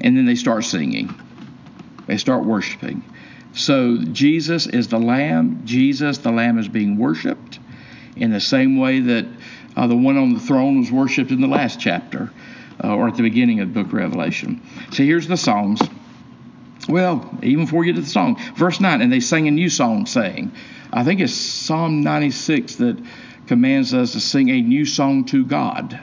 And 0.00 0.16
then 0.16 0.24
they 0.24 0.34
start 0.34 0.64
singing, 0.64 1.14
they 2.06 2.16
start 2.16 2.44
worshiping. 2.44 3.04
So 3.54 3.98
Jesus 3.98 4.66
is 4.66 4.88
the 4.88 4.98
Lamb. 4.98 5.62
Jesus, 5.64 6.18
the 6.18 6.32
Lamb, 6.32 6.58
is 6.58 6.68
being 6.68 6.96
worshiped 6.96 7.58
in 8.16 8.30
the 8.30 8.40
same 8.40 8.78
way 8.78 9.00
that 9.00 9.26
uh, 9.76 9.86
the 9.86 9.96
one 9.96 10.16
on 10.16 10.34
the 10.34 10.40
throne 10.40 10.80
was 10.80 10.90
worshipped 10.90 11.30
in 11.30 11.40
the 11.40 11.46
last 11.46 11.78
chapter 11.78 12.30
uh, 12.82 12.94
or 12.94 13.08
at 13.08 13.16
the 13.16 13.22
beginning 13.22 13.60
of 13.60 13.68
the 13.68 13.74
book 13.74 13.88
of 13.88 13.94
Revelation. 13.94 14.62
So 14.92 15.02
here's 15.02 15.28
the 15.28 15.36
songs. 15.36 15.80
Well, 16.88 17.38
even 17.42 17.64
before 17.64 17.84
you 17.84 17.92
get 17.92 17.98
to 17.98 18.04
the 18.04 18.10
song, 18.10 18.38
verse 18.54 18.80
9, 18.80 19.02
and 19.02 19.12
they 19.12 19.20
sang 19.20 19.46
a 19.48 19.50
new 19.50 19.68
song 19.68 20.06
saying, 20.06 20.52
I 20.92 21.04
think 21.04 21.20
it's 21.20 21.34
Psalm 21.34 22.02
96 22.02 22.76
that 22.76 23.02
commands 23.46 23.94
us 23.94 24.12
to 24.12 24.20
sing 24.20 24.48
a 24.50 24.60
new 24.60 24.84
song 24.84 25.24
to 25.26 25.44
God 25.44 25.98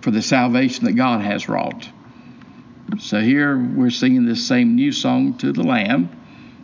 for 0.00 0.10
the 0.10 0.22
salvation 0.22 0.84
that 0.84 0.92
God 0.92 1.22
has 1.22 1.48
wrought. 1.48 1.88
So 2.98 3.20
here 3.20 3.56
we're 3.58 3.90
singing 3.90 4.26
this 4.26 4.46
same 4.46 4.74
new 4.74 4.92
song 4.92 5.38
to 5.38 5.52
the 5.52 5.62
Lamb. 5.62 6.10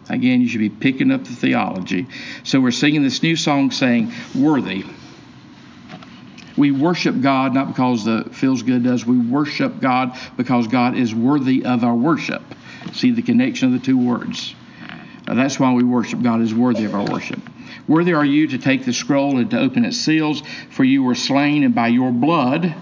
Again, 0.09 0.41
you 0.41 0.49
should 0.49 0.61
be 0.61 0.71
picking 0.71 1.11
up 1.11 1.25
the 1.25 1.33
theology. 1.33 2.07
So 2.45 2.61
we're 2.61 2.71
singing 2.71 3.03
this 3.03 3.23
new 3.23 3.37
song 3.37 3.71
saying, 3.71 4.13
Worthy 4.35 4.85
we 6.57 6.71
worship 6.73 7.21
God 7.21 7.55
not 7.55 7.69
because 7.69 8.07
it 8.07 8.35
feels 8.35 8.63
good 8.63 8.83
does. 8.83 9.05
We 9.05 9.19
worship 9.19 9.81
God 9.81 10.19
because 10.37 10.69
God 10.69 10.97
is 10.97 11.15
worthy 11.15 11.65
of 11.65 11.85
our 11.85 11.95
worship. 11.95 12.43
See 12.93 13.11
the 13.11 13.23
connection 13.23 13.75
of 13.75 13.81
the 13.81 13.85
two 13.85 13.99
words. 13.99 14.55
That's 15.27 15.59
why 15.59 15.73
we 15.73 15.83
worship 15.83 16.23
God 16.23 16.41
is 16.41 16.55
worthy 16.55 16.85
of 16.85 16.95
our 16.95 17.05
worship. 17.05 17.41
Worthy 17.89 18.15
are 18.15 18.25
you 18.25 18.49
to 18.49 18.59
take 18.59 18.85
the 18.85 18.93
scroll 18.93 19.39
and 19.39 19.51
to 19.51 19.59
open 19.59 19.85
its 19.85 19.97
seals, 19.97 20.43
for 20.71 20.85
you 20.85 21.03
were 21.03 21.15
slain, 21.15 21.63
and 21.63 21.75
by 21.75 21.89
your 21.89 22.11
blood, 22.13 22.75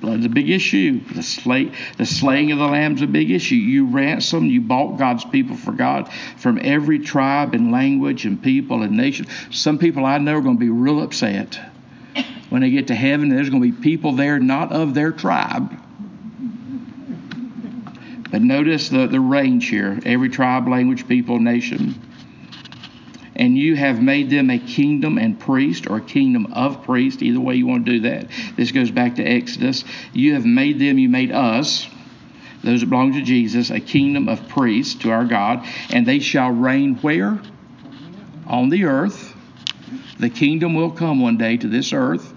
blood's 0.00 0.24
a 0.24 0.28
big 0.28 0.50
issue. 0.50 1.00
The, 1.14 1.22
slay, 1.22 1.72
the 1.96 2.06
slaying 2.06 2.52
of 2.52 2.58
the 2.58 2.66
lamb's 2.66 3.02
a 3.02 3.06
big 3.06 3.30
issue. 3.30 3.54
You 3.54 3.86
ransomed, 3.86 4.50
you 4.50 4.60
bought 4.60 4.98
God's 4.98 5.24
people 5.24 5.56
for 5.56 5.72
God 5.72 6.10
from 6.36 6.58
every 6.62 6.98
tribe 6.98 7.54
and 7.54 7.72
language 7.72 8.24
and 8.24 8.42
people 8.42 8.82
and 8.82 8.96
nation. 8.96 9.26
Some 9.50 9.78
people 9.78 10.04
I 10.04 10.18
know 10.18 10.36
are 10.36 10.40
going 10.40 10.56
to 10.56 10.60
be 10.60 10.70
real 10.70 11.02
upset 11.02 11.58
when 12.50 12.62
they 12.62 12.70
get 12.70 12.88
to 12.88 12.94
heaven. 12.94 13.28
There's 13.28 13.50
going 13.50 13.62
to 13.62 13.72
be 13.72 13.82
people 13.82 14.12
there 14.12 14.38
not 14.38 14.72
of 14.72 14.94
their 14.94 15.12
tribe. 15.12 15.80
But 18.30 18.42
notice 18.42 18.88
the, 18.88 19.06
the 19.06 19.20
range 19.20 19.68
here 19.68 19.98
every 20.04 20.28
tribe, 20.28 20.68
language, 20.68 21.06
people, 21.06 21.38
nation 21.38 22.00
and 23.36 23.56
you 23.56 23.76
have 23.76 24.00
made 24.00 24.30
them 24.30 24.50
a 24.50 24.58
kingdom 24.58 25.18
and 25.18 25.38
priest 25.38 25.88
or 25.88 25.98
a 25.98 26.00
kingdom 26.00 26.46
of 26.52 26.82
priests, 26.84 27.22
either 27.22 27.40
way 27.40 27.54
you 27.54 27.66
want 27.66 27.84
to 27.86 27.92
do 27.92 28.00
that. 28.00 28.28
This 28.56 28.72
goes 28.72 28.90
back 28.90 29.16
to 29.16 29.22
Exodus. 29.22 29.84
You 30.12 30.34
have 30.34 30.46
made 30.46 30.78
them, 30.78 30.98
you 30.98 31.08
made 31.08 31.30
us, 31.30 31.86
those 32.64 32.80
that 32.80 32.86
belong 32.88 33.12
to 33.12 33.22
Jesus, 33.22 33.70
a 33.70 33.80
kingdom 33.80 34.28
of 34.28 34.48
priests 34.48 34.94
to 35.02 35.10
our 35.10 35.24
God, 35.24 35.66
and 35.90 36.06
they 36.06 36.18
shall 36.18 36.50
reign 36.50 36.96
where? 36.96 37.38
On 38.46 38.70
the 38.70 38.84
earth. 38.84 39.34
The 40.18 40.30
kingdom 40.30 40.74
will 40.74 40.90
come 40.90 41.20
one 41.20 41.36
day 41.36 41.58
to 41.58 41.68
this 41.68 41.92
earth. 41.92 42.32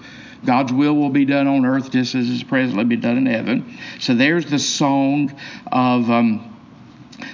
God's 0.45 0.71
will 0.71 0.95
will 0.95 1.09
be 1.09 1.25
done 1.25 1.47
on 1.47 1.65
earth 1.65 1.91
just 1.91 2.15
as 2.15 2.29
is 2.29 2.43
presently 2.43 2.85
be 2.85 2.95
done 2.95 3.17
in 3.17 3.25
heaven. 3.25 3.77
So 3.99 4.15
there's 4.15 4.45
the 4.45 4.59
song 4.59 5.37
of 5.71 6.09
um, 6.09 6.55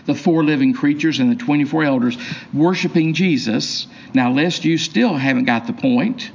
the 0.05 0.15
four 0.15 0.43
living 0.43 0.73
creatures 0.73 1.19
and 1.19 1.31
the 1.31 1.35
24 1.35 1.83
elders 1.83 2.17
worshiping 2.53 3.13
Jesus. 3.13 3.87
Now, 4.13 4.31
lest 4.31 4.65
you 4.65 4.77
still 4.77 5.13
haven't 5.13 5.45
got 5.45 5.67
the 5.67 5.73
point, 5.73 6.31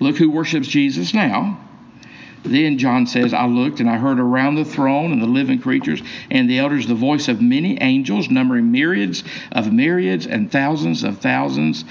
look 0.00 0.16
who 0.16 0.30
worships 0.30 0.68
Jesus 0.68 1.14
now. 1.14 1.60
Then 2.44 2.76
John 2.76 3.06
says, 3.06 3.32
I 3.32 3.46
looked 3.46 3.80
and 3.80 3.88
I 3.88 3.96
heard 3.96 4.20
around 4.20 4.56
the 4.56 4.66
throne 4.66 5.12
and 5.12 5.22
the 5.22 5.26
living 5.26 5.60
creatures 5.60 6.02
and 6.30 6.48
the 6.48 6.58
elders 6.58 6.86
the 6.86 6.94
voice 6.94 7.28
of 7.28 7.40
many 7.40 7.80
angels, 7.80 8.28
numbering 8.28 8.70
myriads 8.70 9.24
of 9.50 9.72
myriads 9.72 10.26
and 10.26 10.52
thousands 10.52 11.04
of 11.04 11.18
thousands. 11.18 11.86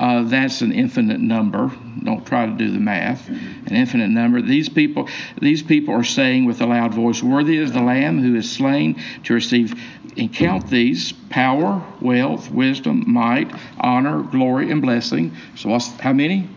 Uh, 0.00 0.22
that's 0.22 0.62
an 0.62 0.72
infinite 0.72 1.20
number. 1.20 1.70
Don't 2.02 2.26
try 2.26 2.46
to 2.46 2.52
do 2.52 2.70
the 2.70 2.80
math. 2.80 3.28
An 3.28 3.76
infinite 3.76 4.08
number. 4.08 4.40
These 4.40 4.70
people, 4.70 5.10
these 5.38 5.62
people 5.62 5.94
are 5.94 6.04
saying 6.04 6.46
with 6.46 6.62
a 6.62 6.66
loud 6.66 6.94
voice, 6.94 7.22
"Worthy 7.22 7.58
is 7.58 7.72
the 7.72 7.82
Lamb 7.82 8.18
who 8.18 8.34
is 8.34 8.50
slain 8.50 8.96
to 9.24 9.34
receive 9.34 9.78
and 10.16 10.32
count 10.32 10.68
these 10.68 11.12
power, 11.12 11.82
wealth, 12.00 12.50
wisdom, 12.50 13.04
might, 13.06 13.52
honor, 13.78 14.22
glory, 14.22 14.70
and 14.70 14.80
blessing. 14.80 15.32
So, 15.54 15.78
how 16.00 16.14
many? 16.14 16.48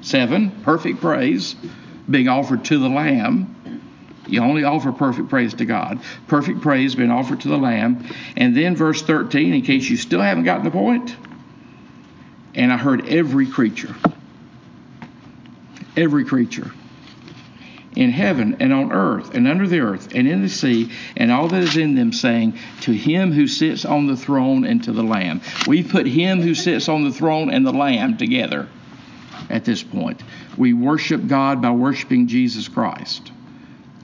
Seven. 0.00 0.50
Perfect 0.62 1.02
praise 1.02 1.54
being 2.08 2.28
offered 2.28 2.64
to 2.66 2.78
the 2.78 2.88
Lamb. 2.88 3.56
You 4.26 4.40
only 4.40 4.64
offer 4.64 4.92
perfect 4.92 5.28
praise 5.28 5.54
to 5.54 5.66
God. 5.66 6.00
Perfect 6.28 6.62
praise 6.62 6.94
being 6.94 7.10
offered 7.10 7.40
to 7.40 7.48
the 7.48 7.58
Lamb. 7.58 8.06
And 8.36 8.56
then, 8.56 8.74
verse 8.74 9.02
13, 9.02 9.52
in 9.52 9.62
case 9.62 9.90
you 9.90 9.98
still 9.98 10.20
haven't 10.20 10.44
gotten 10.44 10.64
the 10.64 10.70
point, 10.70 11.14
and 12.54 12.72
I 12.72 12.76
heard 12.76 13.08
every 13.08 13.46
creature, 13.46 13.94
every 15.96 16.24
creature 16.24 16.70
in 17.96 18.10
heaven 18.10 18.56
and 18.60 18.72
on 18.72 18.92
earth 18.92 19.34
and 19.34 19.48
under 19.48 19.66
the 19.66 19.80
earth 19.80 20.14
and 20.14 20.28
in 20.28 20.42
the 20.42 20.48
sea 20.48 20.90
and 21.16 21.30
all 21.30 21.48
that 21.48 21.62
is 21.62 21.76
in 21.76 21.94
them, 21.94 22.12
saying, 22.12 22.56
To 22.82 22.92
him 22.92 23.32
who 23.32 23.46
sits 23.46 23.84
on 23.84 24.06
the 24.06 24.16
throne 24.16 24.64
and 24.64 24.82
to 24.84 24.92
the 24.92 25.02
Lamb. 25.02 25.40
We 25.66 25.82
put 25.82 26.06
him 26.06 26.40
who 26.40 26.54
sits 26.54 26.88
on 26.88 27.04
the 27.04 27.12
throne 27.12 27.50
and 27.50 27.66
the 27.66 27.72
Lamb 27.72 28.16
together 28.16 28.68
at 29.48 29.64
this 29.64 29.82
point. 29.82 30.22
We 30.56 30.72
worship 30.72 31.26
God 31.26 31.60
by 31.60 31.72
worshiping 31.72 32.28
Jesus 32.28 32.68
Christ 32.68 33.32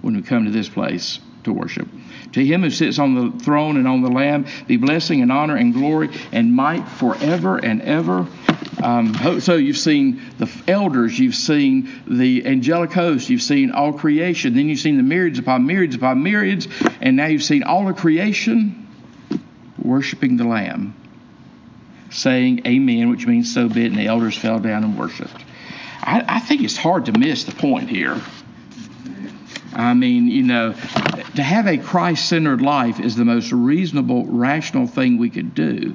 when 0.02 0.16
we 0.16 0.22
come 0.22 0.44
to 0.44 0.50
this 0.50 0.68
place 0.68 1.20
to 1.44 1.52
worship. 1.52 1.88
To 2.32 2.44
him 2.44 2.62
who 2.62 2.70
sits 2.70 2.98
on 2.98 3.14
the 3.14 3.38
throne 3.44 3.76
and 3.76 3.88
on 3.88 4.02
the 4.02 4.10
Lamb 4.10 4.46
be 4.66 4.76
blessing 4.76 5.22
and 5.22 5.32
honor 5.32 5.56
and 5.56 5.72
glory 5.72 6.10
and 6.32 6.52
might 6.52 6.86
forever 6.88 7.56
and 7.56 7.80
ever. 7.82 8.26
Um, 8.82 9.40
so 9.40 9.54
you've 9.54 9.78
seen 9.78 10.20
the 10.38 10.50
elders, 10.68 11.18
you've 11.18 11.34
seen 11.34 12.02
the 12.06 12.46
angelic 12.46 12.92
host, 12.92 13.30
you've 13.30 13.42
seen 13.42 13.70
all 13.70 13.92
creation, 13.92 14.54
then 14.54 14.68
you've 14.68 14.80
seen 14.80 14.96
the 14.98 15.02
myriads 15.02 15.38
upon 15.38 15.66
myriads 15.66 15.94
upon 15.94 16.22
myriads, 16.22 16.68
and 17.00 17.16
now 17.16 17.26
you've 17.26 17.42
seen 17.42 17.62
all 17.62 17.88
of 17.88 17.96
creation 17.96 18.86
worshiping 19.82 20.36
the 20.36 20.44
Lamb, 20.44 20.94
saying 22.10 22.66
Amen, 22.66 23.08
which 23.08 23.26
means 23.26 23.52
so 23.52 23.68
be 23.68 23.84
it, 23.84 23.86
and 23.86 23.96
the 23.96 24.06
elders 24.06 24.36
fell 24.36 24.58
down 24.58 24.84
and 24.84 24.98
worshiped. 24.98 25.44
I, 26.02 26.24
I 26.28 26.40
think 26.40 26.62
it's 26.62 26.76
hard 26.76 27.06
to 27.06 27.12
miss 27.12 27.44
the 27.44 27.52
point 27.52 27.88
here. 27.88 28.20
I 29.76 29.92
mean, 29.92 30.28
you 30.28 30.42
know, 30.42 30.72
to 30.72 31.42
have 31.42 31.66
a 31.66 31.76
Christ 31.76 32.28
centered 32.30 32.62
life 32.62 32.98
is 32.98 33.14
the 33.14 33.26
most 33.26 33.52
reasonable, 33.52 34.24
rational 34.24 34.86
thing 34.86 35.18
we 35.18 35.28
could 35.28 35.54
do 35.54 35.94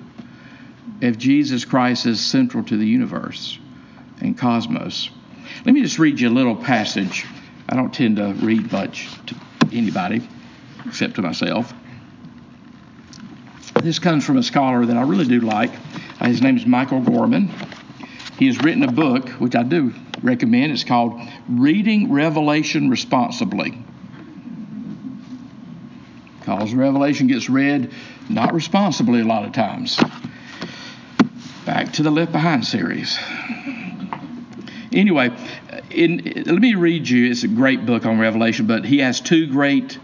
if 1.01 1.17
Jesus 1.17 1.65
Christ 1.65 2.05
is 2.05 2.19
central 2.19 2.63
to 2.65 2.77
the 2.77 2.86
universe 2.86 3.57
and 4.19 4.38
cosmos. 4.38 5.09
Let 5.65 5.73
me 5.73 5.82
just 5.82 5.97
read 5.97 6.19
you 6.19 6.29
a 6.29 6.32
little 6.32 6.55
passage. 6.55 7.25
I 7.67 7.75
don't 7.75 7.91
tend 7.91 8.17
to 8.17 8.34
read 8.34 8.71
much 8.71 9.09
to 9.25 9.36
anybody 9.73 10.27
except 10.86 11.15
to 11.15 11.23
myself. 11.23 11.73
This 13.82 13.97
comes 13.97 14.23
from 14.23 14.38
a 14.38 14.43
scholar 14.43 14.86
that 14.86 14.95
I 14.95 15.01
really 15.01 15.25
do 15.25 15.39
like. 15.39 15.71
Uh, 16.19 16.27
his 16.27 16.39
name 16.39 16.55
is 16.55 16.67
Michael 16.67 17.01
Gorman. 17.01 17.49
He 18.41 18.47
has 18.47 18.57
written 18.57 18.81
a 18.81 18.91
book, 18.91 19.29
which 19.29 19.53
I 19.53 19.61
do 19.61 19.93
recommend. 20.23 20.71
It's 20.71 20.83
called 20.83 21.21
Reading 21.47 22.11
Revelation 22.11 22.89
Responsibly. 22.89 23.77
Because 26.39 26.73
Revelation 26.73 27.27
gets 27.27 27.51
read 27.51 27.93
not 28.29 28.55
responsibly 28.55 29.21
a 29.21 29.25
lot 29.25 29.45
of 29.45 29.51
times 29.51 30.01
back 31.67 31.93
to 31.93 32.01
the 32.01 32.09
Left 32.09 32.31
Behind 32.31 32.65
series. 32.65 33.15
Anyway, 34.91 35.29
in, 35.91 36.43
let 36.47 36.61
me 36.61 36.73
read 36.73 37.07
you. 37.07 37.29
It's 37.29 37.43
a 37.43 37.47
great 37.47 37.85
book 37.85 38.07
on 38.07 38.17
Revelation, 38.17 38.65
but 38.65 38.85
he 38.85 38.97
has 39.01 39.21
two 39.21 39.45
great 39.51 39.99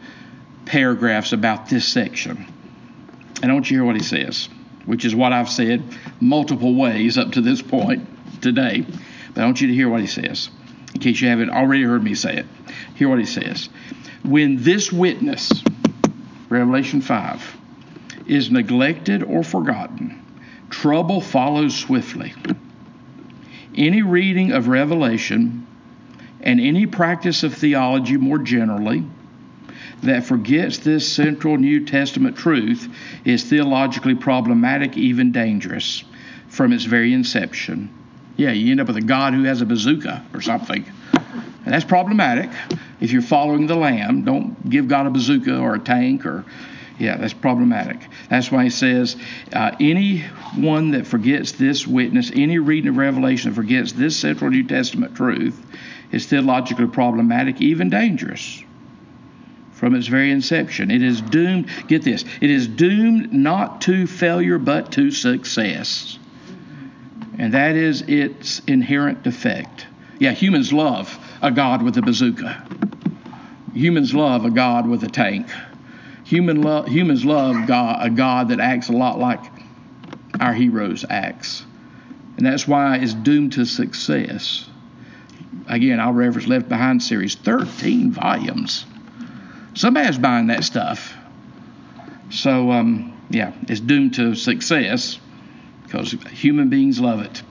paragraphs 0.63 1.33
about 1.33 1.69
this 1.69 1.88
section. 1.88 2.45
And 3.41 3.49
I 3.49 3.53
want 3.55 3.71
you 3.71 3.77
to 3.77 3.81
hear 3.81 3.83
what 3.83 3.95
he 3.95 4.03
says, 4.03 4.47
which 4.85 5.05
is 5.05 5.15
what 5.15 5.33
I've 5.33 5.49
said 5.49 5.81
multiple 6.21 6.75
ways 6.75 7.17
up 7.17 7.31
to 7.31 7.41
this 7.41 7.63
point 7.63 8.07
today. 8.41 8.85
But 9.33 9.41
I 9.41 9.45
want 9.45 9.61
you 9.61 9.67
to 9.67 9.73
hear 9.73 9.89
what 9.89 10.01
he 10.01 10.07
says, 10.07 10.49
in 10.93 10.99
case 11.01 11.21
you 11.21 11.27
haven't 11.27 11.49
already 11.49 11.83
heard 11.83 12.03
me 12.03 12.15
say 12.15 12.38
it. 12.38 12.45
Hear 12.95 13.09
what 13.09 13.19
he 13.19 13.25
says. 13.25 13.69
When 14.23 14.63
this 14.63 14.91
witness, 14.91 15.51
Revelation 16.49 17.01
5, 17.01 17.57
is 18.25 18.51
neglected 18.51 19.23
or 19.23 19.43
forgotten, 19.43 20.23
trouble 20.69 21.21
follows 21.21 21.75
swiftly. 21.75 22.33
Any 23.75 24.01
reading 24.01 24.51
of 24.51 24.67
Revelation 24.67 25.67
and 26.41 26.59
any 26.59 26.85
practice 26.85 27.43
of 27.43 27.53
theology 27.53 28.17
more 28.17 28.39
generally 28.39 29.03
that 30.03 30.25
forgets 30.25 30.79
this 30.79 31.11
central 31.11 31.57
New 31.57 31.85
Testament 31.85 32.38
truth 32.38 32.88
is 33.25 33.43
theologically 33.43 34.15
problematic, 34.15 34.97
even 34.97 35.31
dangerous 35.31 36.03
from 36.49 36.73
its 36.73 36.83
very 36.83 37.13
inception. 37.13 37.89
Yeah, 38.38 38.51
you 38.51 38.71
end 38.71 38.79
up 38.79 38.88
with 38.88 38.97
a 38.97 39.01
God 39.01 39.33
who 39.33 39.43
has 39.43 39.61
a 39.61 39.65
bazooka 39.65 40.23
or 40.33 40.41
something. 40.41 40.85
And 41.13 41.73
that's 41.73 41.83
problematic. 41.83 42.49
If 43.01 43.11
you're 43.11 43.21
following 43.21 43.67
the 43.67 43.75
Lamb, 43.75 44.23
don't 44.23 44.69
give 44.69 44.88
God 44.88 45.05
a 45.07 45.09
bazooka 45.09 45.57
or 45.57 45.75
a 45.75 45.79
tank 45.79 46.25
or 46.25 46.45
yeah, 46.99 47.17
that's 47.17 47.33
problematic. 47.33 47.99
That's 48.29 48.51
why 48.51 48.63
he 48.63 48.69
says, 48.69 49.17
uh, 49.53 49.75
anyone 49.79 50.91
that 50.91 51.05
forgets 51.05 51.51
this 51.51 51.85
witness, 51.85 52.31
any 52.33 52.57
reading 52.57 52.89
of 52.89 52.97
Revelation 52.97 53.51
that 53.51 53.55
forgets 53.55 53.91
this 53.91 54.17
central 54.17 54.49
New 54.49 54.63
Testament 54.63 55.15
truth, 55.15 55.63
is 56.11 56.25
theologically 56.25 56.88
problematic, 56.88 57.61
even 57.61 57.89
dangerous 57.89 58.63
from 59.73 59.93
its 59.93 60.07
very 60.07 60.31
inception. 60.31 60.89
It 60.89 61.03
is 61.03 61.21
doomed, 61.21 61.69
get 61.88 62.01
this, 62.01 62.25
it 62.41 62.49
is 62.49 62.67
doomed 62.67 63.31
not 63.31 63.81
to 63.81 64.07
failure 64.07 64.57
but 64.57 64.91
to 64.93 65.11
success. 65.11 66.17
And 67.38 67.53
that 67.53 67.75
is 67.75 68.01
its 68.01 68.59
inherent 68.67 69.23
defect. 69.23 69.85
Yeah, 70.19 70.31
humans 70.31 70.73
love 70.73 71.17
a 71.41 71.51
God 71.51 71.83
with 71.83 71.97
a 71.97 72.01
bazooka. 72.01 72.67
Humans 73.73 74.15
love 74.15 74.43
a 74.45 74.49
God 74.49 74.88
with 74.88 75.03
a 75.03 75.07
tank. 75.07 75.47
Human 76.23 76.61
lo- 76.61 76.83
humans 76.83 77.23
love 77.23 77.67
God, 77.67 78.05
a 78.05 78.09
God 78.09 78.49
that 78.49 78.59
acts 78.59 78.89
a 78.89 78.93
lot 78.93 79.19
like 79.19 79.39
our 80.39 80.53
heroes 80.53 81.05
acts. 81.09 81.63
And 82.38 82.45
that's 82.45 82.67
why 82.67 82.97
it's 82.97 83.13
doomed 83.13 83.53
to 83.53 83.65
success. 83.65 84.67
Again, 85.67 85.99
I'll 85.99 86.13
reference 86.13 86.47
Left 86.47 86.67
Behind 86.67 87.01
series, 87.01 87.35
13 87.35 88.11
volumes. 88.11 88.85
Somebody's 89.75 90.17
buying 90.17 90.47
that 90.47 90.63
stuff. 90.63 91.15
So, 92.29 92.71
um, 92.71 93.13
yeah, 93.29 93.53
it's 93.67 93.79
doomed 93.79 94.15
to 94.15 94.33
success 94.35 95.19
because 95.88 96.11
human 96.11 96.69
beings 96.69 96.99
love 96.99 97.21
it. 97.21 97.41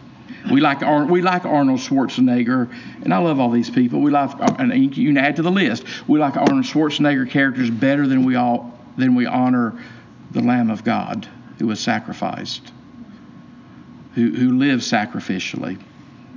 We 0.51 0.61
like 0.61 0.83
Ar- 0.83 1.07
we 1.07 1.23
like 1.23 1.45
Arnold 1.45 1.81
Schwarzenegger, 1.81 2.71
and 3.03 3.13
I 3.13 3.19
love 3.19 3.41
all 3.41 3.51
these 3.51 3.71
people. 3.71 4.01
We 4.01 4.11
like, 4.11 4.31
uh, 4.41 4.55
and 4.59 4.97
you 4.97 5.09
can 5.09 5.17
add 5.17 5.37
to 5.37 5.43
the 5.43 5.51
list. 5.51 5.85
We 6.07 6.19
like 6.19 6.37
Arnold 6.37 6.65
Schwarzenegger 6.65 7.29
characters 7.29 7.71
better 7.71 8.07
than 8.07 8.25
we 8.25 8.37
all 8.37 8.79
than 8.97 9.15
we 9.15 9.27
honor 9.27 9.83
the 10.31 10.43
Lamb 10.43 10.71
of 10.71 10.85
God 10.85 11.29
who 11.59 11.67
was 11.67 11.81
sacrificed, 11.81 12.73
who 14.15 14.33
who 14.35 14.59
lived 14.59 14.83
sacrificially. 14.83 15.81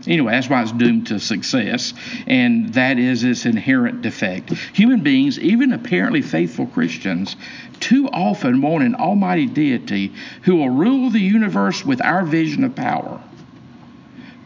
Anyway, 0.08 0.32
that's 0.32 0.50
why 0.50 0.62
it's 0.62 0.72
doomed 0.72 1.08
to 1.08 1.20
success, 1.20 1.94
and 2.26 2.74
that 2.74 2.98
is 2.98 3.24
its 3.24 3.46
inherent 3.46 4.02
defect. 4.02 4.52
Human 4.74 5.02
beings, 5.02 5.38
even 5.40 5.74
apparently 5.74 6.22
faithful 6.22 6.68
Christians, 6.68 7.36
too 7.80 8.08
often 8.10 8.62
want 8.62 8.84
an 8.84 8.96
almighty 8.96 9.46
deity 9.46 10.14
who 10.44 10.56
will 10.56 10.70
rule 10.70 11.10
the 11.10 11.20
universe 11.20 11.86
with 11.86 12.02
our 12.02 12.24
vision 12.24 12.64
of 12.64 12.76
power, 12.76 13.22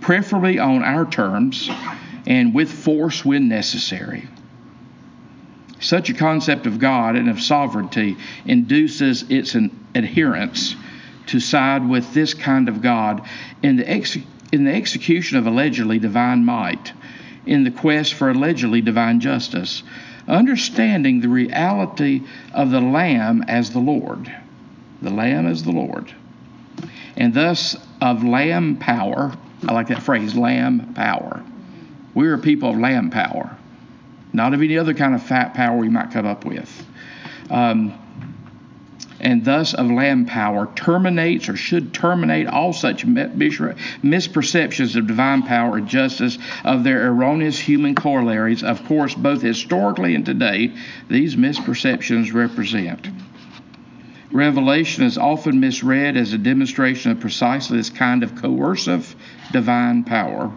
preferably 0.01 0.57
on 0.57 0.83
our 0.83 1.05
terms 1.05 1.69
and 2.25 2.53
with 2.53 2.71
force 2.71 3.23
when 3.23 3.47
necessary. 3.47 4.27
Such 5.79 6.09
a 6.09 6.13
concept 6.13 6.65
of 6.65 6.79
God 6.79 7.15
and 7.15 7.29
of 7.29 7.41
sovereignty 7.41 8.17
induces 8.45 9.23
its 9.29 9.55
adherents 9.93 10.75
to 11.27 11.39
side 11.39 11.87
with 11.87 12.13
this 12.13 12.33
kind 12.33 12.69
of 12.69 12.81
God 12.81 13.27
in 13.61 13.77
the, 13.77 13.89
ex- 13.89 14.17
in 14.53 14.65
the 14.65 14.71
execution 14.71 15.39
of 15.39 15.47
allegedly 15.47 15.97
divine 15.97 16.45
might, 16.45 16.93
in 17.43 17.63
the 17.63 17.71
quest 17.71 18.13
for 18.13 18.29
allegedly 18.29 18.81
divine 18.81 19.19
justice, 19.19 19.81
understanding 20.27 21.19
the 21.19 21.27
reality 21.27 22.21
of 22.53 22.69
the 22.69 22.79
Lamb 22.79 23.43
as 23.47 23.71
the 23.71 23.79
Lord. 23.79 24.31
The 25.01 25.09
Lamb 25.09 25.47
as 25.47 25.63
the 25.63 25.71
Lord. 25.71 26.13
And 27.17 27.33
thus 27.33 27.75
of 27.99 28.23
Lamb 28.23 28.77
power. 28.77 29.35
I 29.67 29.73
like 29.73 29.87
that 29.87 30.03
phrase, 30.03 30.35
Lamb 30.35 30.93
power. 30.93 31.43
We're 32.13 32.35
a 32.35 32.39
people 32.39 32.69
of 32.69 32.77
Lamb 32.77 33.09
power, 33.09 33.57
not 34.33 34.53
of 34.53 34.61
any 34.61 34.77
other 34.77 34.93
kind 34.93 35.15
of 35.15 35.23
fat 35.23 35.55
power 35.55 35.75
we 35.75 35.89
might 35.89 36.11
come 36.11 36.27
up 36.27 36.45
with. 36.45 36.85
Um, 37.49 37.99
and 39.23 39.45
thus 39.45 39.73
of 39.73 39.89
lamb 39.89 40.25
power 40.25 40.69
terminates 40.75 41.47
or 41.47 41.55
should 41.55 41.93
terminate 41.93 42.45
all 42.45 42.73
such 42.73 43.07
misperceptions 43.07 44.95
of 44.97 45.07
divine 45.07 45.41
power 45.43 45.77
and 45.77 45.87
justice 45.87 46.37
of 46.65 46.83
their 46.83 47.07
erroneous 47.07 47.57
human 47.57 47.95
corollaries. 47.95 48.63
Of 48.63 48.85
course, 48.85 49.15
both 49.15 49.41
historically 49.41 50.13
and 50.13 50.25
today, 50.25 50.73
these 51.07 51.37
misperceptions 51.37 52.33
represent. 52.33 53.07
Revelation 54.31 55.05
is 55.05 55.17
often 55.17 55.59
misread 55.59 56.17
as 56.17 56.33
a 56.33 56.37
demonstration 56.37 57.11
of 57.11 57.21
precisely 57.21 57.77
this 57.77 57.89
kind 57.89 58.23
of 58.23 58.35
coercive 58.35 59.15
divine 59.53 60.03
power 60.03 60.51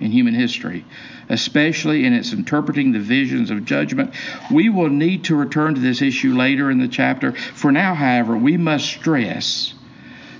in 0.00 0.10
human 0.10 0.34
history 0.34 0.86
especially 1.28 2.04
in 2.04 2.12
its 2.12 2.32
interpreting 2.32 2.92
the 2.92 3.00
visions 3.00 3.50
of 3.50 3.64
judgment. 3.64 4.14
We 4.50 4.68
will 4.68 4.90
need 4.90 5.24
to 5.24 5.36
return 5.36 5.74
to 5.74 5.80
this 5.80 6.02
issue 6.02 6.34
later 6.34 6.70
in 6.70 6.78
the 6.78 6.88
chapter. 6.88 7.32
For 7.32 7.72
now, 7.72 7.94
however, 7.94 8.36
we 8.36 8.56
must 8.56 8.86
stress 8.86 9.74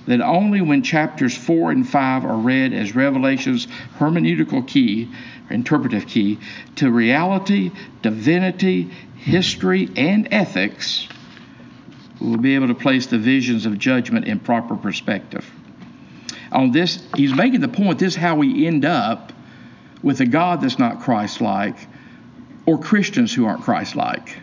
that 0.07 0.21
only 0.21 0.61
when 0.61 0.81
chapters 0.83 1.35
4 1.37 1.71
and 1.71 1.87
5 1.87 2.25
are 2.25 2.37
read 2.37 2.73
as 2.73 2.95
Revelation's 2.95 3.67
hermeneutical 3.99 4.65
key, 4.65 5.11
interpretive 5.49 6.07
key, 6.07 6.39
to 6.75 6.89
reality, 6.89 7.71
divinity, 8.01 8.83
history, 9.17 9.89
and 9.97 10.29
ethics, 10.31 11.07
we'll 12.21 12.37
be 12.37 12.55
able 12.55 12.67
to 12.67 12.75
place 12.75 13.07
the 13.07 13.17
visions 13.17 13.65
of 13.65 13.77
judgment 13.77 14.25
in 14.25 14.39
proper 14.39 14.77
perspective. 14.77 15.49
On 16.53 16.71
this, 16.71 17.05
he's 17.15 17.33
making 17.33 17.59
the 17.59 17.67
point 17.67 17.99
this 17.99 18.13
is 18.13 18.15
how 18.15 18.35
we 18.37 18.65
end 18.65 18.85
up 18.85 19.33
with 20.03 20.21
a 20.21 20.25
God 20.25 20.61
that's 20.61 20.79
not 20.79 21.01
Christ 21.01 21.41
like 21.41 21.75
or 22.65 22.77
Christians 22.77 23.33
who 23.33 23.45
aren't 23.45 23.63
Christ 23.63 23.95
like. 23.95 24.37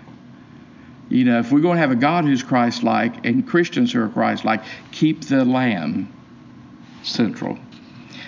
You 1.08 1.24
know, 1.24 1.38
if 1.38 1.52
we're 1.52 1.60
going 1.60 1.76
to 1.76 1.80
have 1.80 1.90
a 1.90 1.96
God 1.96 2.24
who's 2.24 2.42
Christ 2.42 2.82
like 2.82 3.26
and 3.26 3.46
Christians 3.46 3.92
who 3.92 4.02
are 4.02 4.08
Christ 4.08 4.44
like, 4.44 4.62
keep 4.90 5.22
the 5.22 5.44
Lamb 5.44 6.12
central. 7.02 7.58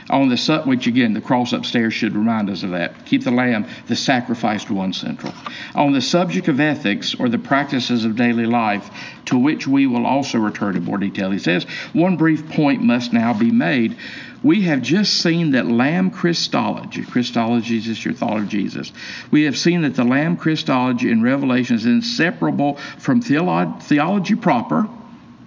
On 0.09 0.29
the 0.29 0.63
which 0.67 0.87
again, 0.87 1.15
the 1.15 1.21
cross 1.21 1.53
upstairs 1.53 1.93
should 1.93 2.15
remind 2.15 2.49
us 2.49 2.63
of 2.63 2.71
that. 2.71 3.07
Keep 3.07 3.25
the 3.25 3.33
Lamb, 3.33 3.67
the 3.89 3.97
sacrificed 3.97 4.71
one, 4.71 4.93
central. 4.93 5.33
On 5.75 5.93
the 5.93 6.01
subject 6.01 6.47
of 6.47 6.61
ethics 6.61 7.17
or 7.17 7.29
the 7.29 7.39
practices 7.39 8.05
of 8.05 8.15
daily 8.15 8.47
life, 8.47 8.89
to 9.25 9.37
which 9.37 9.67
we 9.67 9.89
will 9.89 10.07
also 10.07 10.39
return 10.39 10.77
in 10.77 10.85
more 10.85 10.99
detail, 10.99 11.33
he 11.33 11.41
says, 11.41 11.65
one 11.93 12.17
brief 12.17 12.49
point 12.51 12.83
must 12.83 13.13
now 13.13 13.35
be 13.35 13.51
made 13.51 13.97
we 14.47 14.63
have 14.63 14.81
just 14.81 15.15
seen 15.23 15.51
that 15.51 15.67
Lamb 15.67 16.13
Christology, 16.13 17.05
Christology 17.05 17.79
is 17.79 17.85
just 17.85 18.05
your 18.05 18.15
thought 18.15 18.37
of 18.37 18.49
Jesus. 18.49 18.93
We 19.33 19.43
have 19.43 19.59
seen 19.59 19.83
that 19.83 19.97
the 19.97 20.05
Lamb 20.05 20.37
Christology 20.37 21.11
in 21.11 21.21
Revelation 21.21 21.75
is 21.75 21.85
inseparable 21.85 22.77
from 22.99 23.21
theolo- 23.21 23.83
theology 23.83 24.37
proper, 24.37 24.89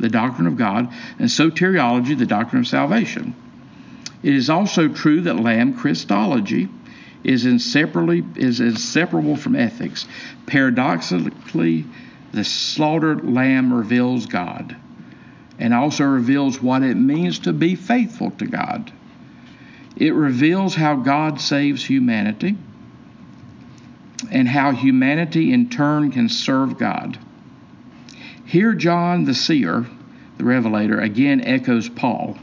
the 0.02 0.10
doctrine 0.10 0.48
of 0.48 0.58
God, 0.58 0.94
and 1.18 1.30
soteriology, 1.30 2.18
the 2.18 2.26
doctrine 2.26 2.64
of 2.64 2.68
salvation. 2.68 3.34
It 4.22 4.34
is 4.34 4.50
also 4.50 4.90
true 4.90 5.22
that 5.22 5.40
Lamb 5.40 5.76
Christology 5.76 6.68
is 7.24 7.46
inseparably 7.46 8.26
is 8.36 8.60
inseparable 8.60 9.38
from 9.38 9.56
ethics. 9.56 10.08
Paradoxically, 10.46 11.86
the 12.34 12.44
slaughtered 12.44 13.26
lamb 13.26 13.74
reveals 13.74 14.26
God 14.26 14.76
and 15.60 15.74
also 15.74 16.06
reveals 16.06 16.62
what 16.62 16.82
it 16.82 16.96
means 16.96 17.40
to 17.40 17.54
be 17.54 17.76
faithful 17.76 18.32
to 18.32 18.48
God. 18.48 18.92
It 19.98 20.14
reveals 20.14 20.74
how 20.74 20.96
God 20.96 21.42
saves 21.42 21.86
humanity 21.86 22.56
and 24.32 24.48
how 24.48 24.72
humanity 24.72 25.52
in 25.52 25.70
turn 25.70 26.12
can 26.12 26.30
serve 26.30 26.78
God. 26.78 27.20
Here, 28.46 28.74
John 28.74 29.26
the 29.26 29.34
seer, 29.34 29.86
the 30.38 30.44
revelator, 30.44 31.00
again 31.00 31.42
echoes 31.42 31.90
Paul, 31.90 32.38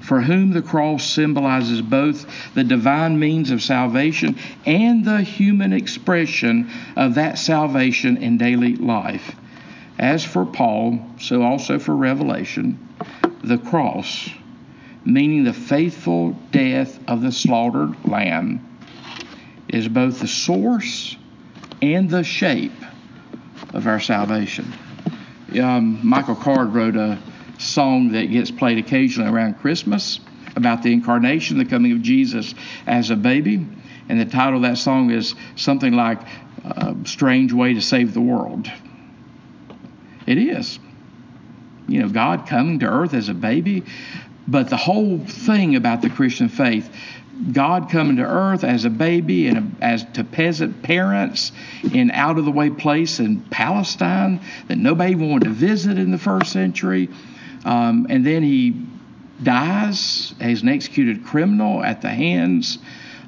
for 0.00 0.20
whom 0.20 0.50
the 0.50 0.62
cross 0.62 1.04
symbolizes 1.04 1.80
both 1.80 2.26
the 2.54 2.64
divine 2.64 3.18
means 3.18 3.50
of 3.50 3.62
salvation 3.62 4.36
and 4.66 5.04
the 5.04 5.22
human 5.22 5.72
expression 5.72 6.70
of 6.96 7.14
that 7.14 7.38
salvation 7.38 8.18
in 8.18 8.36
daily 8.36 8.76
life. 8.76 9.34
As 10.02 10.24
for 10.24 10.44
Paul, 10.44 10.98
so 11.20 11.42
also 11.42 11.78
for 11.78 11.94
Revelation, 11.94 12.88
the 13.44 13.56
cross, 13.56 14.28
meaning 15.04 15.44
the 15.44 15.52
faithful 15.52 16.32
death 16.50 16.98
of 17.06 17.22
the 17.22 17.30
slaughtered 17.30 17.94
lamb, 18.04 18.80
is 19.68 19.86
both 19.86 20.18
the 20.18 20.26
source 20.26 21.16
and 21.80 22.10
the 22.10 22.24
shape 22.24 22.72
of 23.72 23.86
our 23.86 24.00
salvation. 24.00 24.72
Um, 25.62 26.00
Michael 26.02 26.34
Card 26.34 26.74
wrote 26.74 26.96
a 26.96 27.20
song 27.58 28.10
that 28.10 28.24
gets 28.24 28.50
played 28.50 28.78
occasionally 28.78 29.30
around 29.30 29.60
Christmas 29.60 30.18
about 30.56 30.82
the 30.82 30.92
incarnation, 30.92 31.58
the 31.58 31.64
coming 31.64 31.92
of 31.92 32.02
Jesus 32.02 32.56
as 32.88 33.10
a 33.10 33.16
baby. 33.16 33.64
And 34.08 34.18
the 34.18 34.24
title 34.24 34.56
of 34.56 34.62
that 34.62 34.78
song 34.78 35.12
is 35.12 35.36
something 35.54 35.92
like 35.92 36.18
uh, 36.64 36.94
Strange 37.04 37.52
Way 37.52 37.74
to 37.74 37.80
Save 37.80 38.14
the 38.14 38.20
World. 38.20 38.68
It 40.26 40.38
is. 40.38 40.78
You 41.88 42.00
know, 42.00 42.08
God 42.08 42.46
coming 42.46 42.78
to 42.80 42.86
earth 42.86 43.14
as 43.14 43.28
a 43.28 43.34
baby. 43.34 43.84
But 44.46 44.70
the 44.70 44.76
whole 44.76 45.18
thing 45.18 45.76
about 45.76 46.02
the 46.02 46.10
Christian 46.10 46.48
faith, 46.48 46.92
God 47.52 47.90
coming 47.90 48.16
to 48.16 48.24
earth 48.24 48.64
as 48.64 48.84
a 48.84 48.90
baby 48.90 49.46
and 49.48 49.76
as 49.80 50.04
to 50.12 50.24
peasant 50.24 50.82
parents 50.82 51.52
in 51.92 52.10
out 52.10 52.38
of 52.38 52.44
the 52.44 52.50
way 52.50 52.70
place 52.70 53.20
in 53.20 53.40
Palestine 53.42 54.40
that 54.68 54.76
nobody 54.76 55.14
wanted 55.14 55.44
to 55.44 55.50
visit 55.50 55.98
in 55.98 56.10
the 56.10 56.18
first 56.18 56.52
century. 56.52 57.08
Um, 57.64 58.06
and 58.10 58.26
then 58.26 58.42
he 58.42 58.74
dies 59.42 60.34
as 60.40 60.62
an 60.62 60.68
executed 60.68 61.24
criminal 61.24 61.82
at 61.82 62.02
the 62.02 62.10
hands 62.10 62.78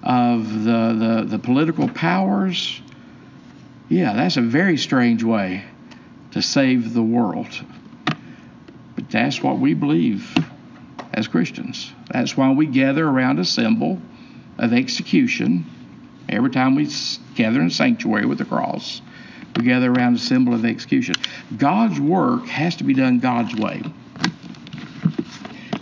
of 0.02 0.64
the, 0.64 1.24
the, 1.24 1.24
the 1.28 1.38
political 1.38 1.88
powers. 1.88 2.80
Yeah, 3.88 4.12
that's 4.14 4.36
a 4.36 4.42
very 4.42 4.76
strange 4.76 5.22
way 5.22 5.64
to 6.34 6.42
save 6.42 6.92
the 6.92 7.02
world. 7.02 7.48
But 8.96 9.08
that's 9.08 9.40
what 9.40 9.60
we 9.60 9.72
believe 9.72 10.36
as 11.12 11.28
Christians. 11.28 11.92
That's 12.10 12.36
why 12.36 12.50
we 12.50 12.66
gather 12.66 13.06
around 13.06 13.38
a 13.38 13.44
symbol 13.44 14.00
of 14.58 14.72
execution. 14.72 15.64
Every 16.28 16.50
time 16.50 16.74
we 16.74 16.90
gather 17.36 17.60
in 17.60 17.70
sanctuary 17.70 18.26
with 18.26 18.38
the 18.38 18.44
cross, 18.44 19.00
we 19.56 19.62
gather 19.62 19.92
around 19.92 20.16
a 20.16 20.18
symbol 20.18 20.54
of 20.54 20.64
execution. 20.64 21.14
God's 21.56 22.00
work 22.00 22.46
has 22.46 22.74
to 22.76 22.84
be 22.84 22.94
done 22.94 23.20
God's 23.20 23.54
way. 23.54 23.82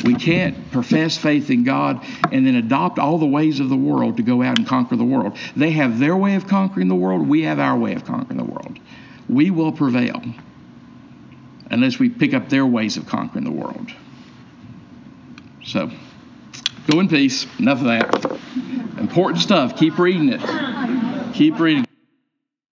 We 0.04 0.16
can't 0.16 0.70
profess 0.70 1.16
faith 1.16 1.48
in 1.48 1.64
God 1.64 2.04
and 2.30 2.46
then 2.46 2.56
adopt 2.56 2.98
all 2.98 3.16
the 3.16 3.24
ways 3.24 3.58
of 3.58 3.70
the 3.70 3.76
world 3.76 4.18
to 4.18 4.22
go 4.22 4.42
out 4.42 4.58
and 4.58 4.66
conquer 4.66 4.96
the 4.96 5.04
world. 5.04 5.38
They 5.56 5.70
have 5.70 5.98
their 5.98 6.16
way 6.16 6.34
of 6.34 6.46
conquering 6.46 6.88
the 6.88 6.94
world, 6.94 7.26
we 7.26 7.44
have 7.44 7.58
our 7.58 7.78
way 7.78 7.94
of 7.94 8.04
conquering 8.04 8.36
the 8.36 8.44
world 8.44 8.78
we 9.32 9.50
will 9.50 9.72
prevail. 9.72 10.22
unless 11.72 11.98
we 11.98 12.10
pick 12.10 12.34
up 12.34 12.50
their 12.50 12.66
ways 12.66 12.98
of 12.98 13.06
conquering 13.06 13.44
the 13.44 13.50
world. 13.50 13.90
So, 15.64 15.90
go 16.86 17.00
in 17.00 17.08
peace. 17.08 17.46
Enough 17.58 17.78
of 17.78 17.84
that. 17.84 18.24
Important 18.98 19.40
stuff. 19.40 19.76
Keep 19.78 19.98
reading 19.98 20.28
it. 20.28 21.34
Keep 21.34 21.58
reading. 21.58 21.86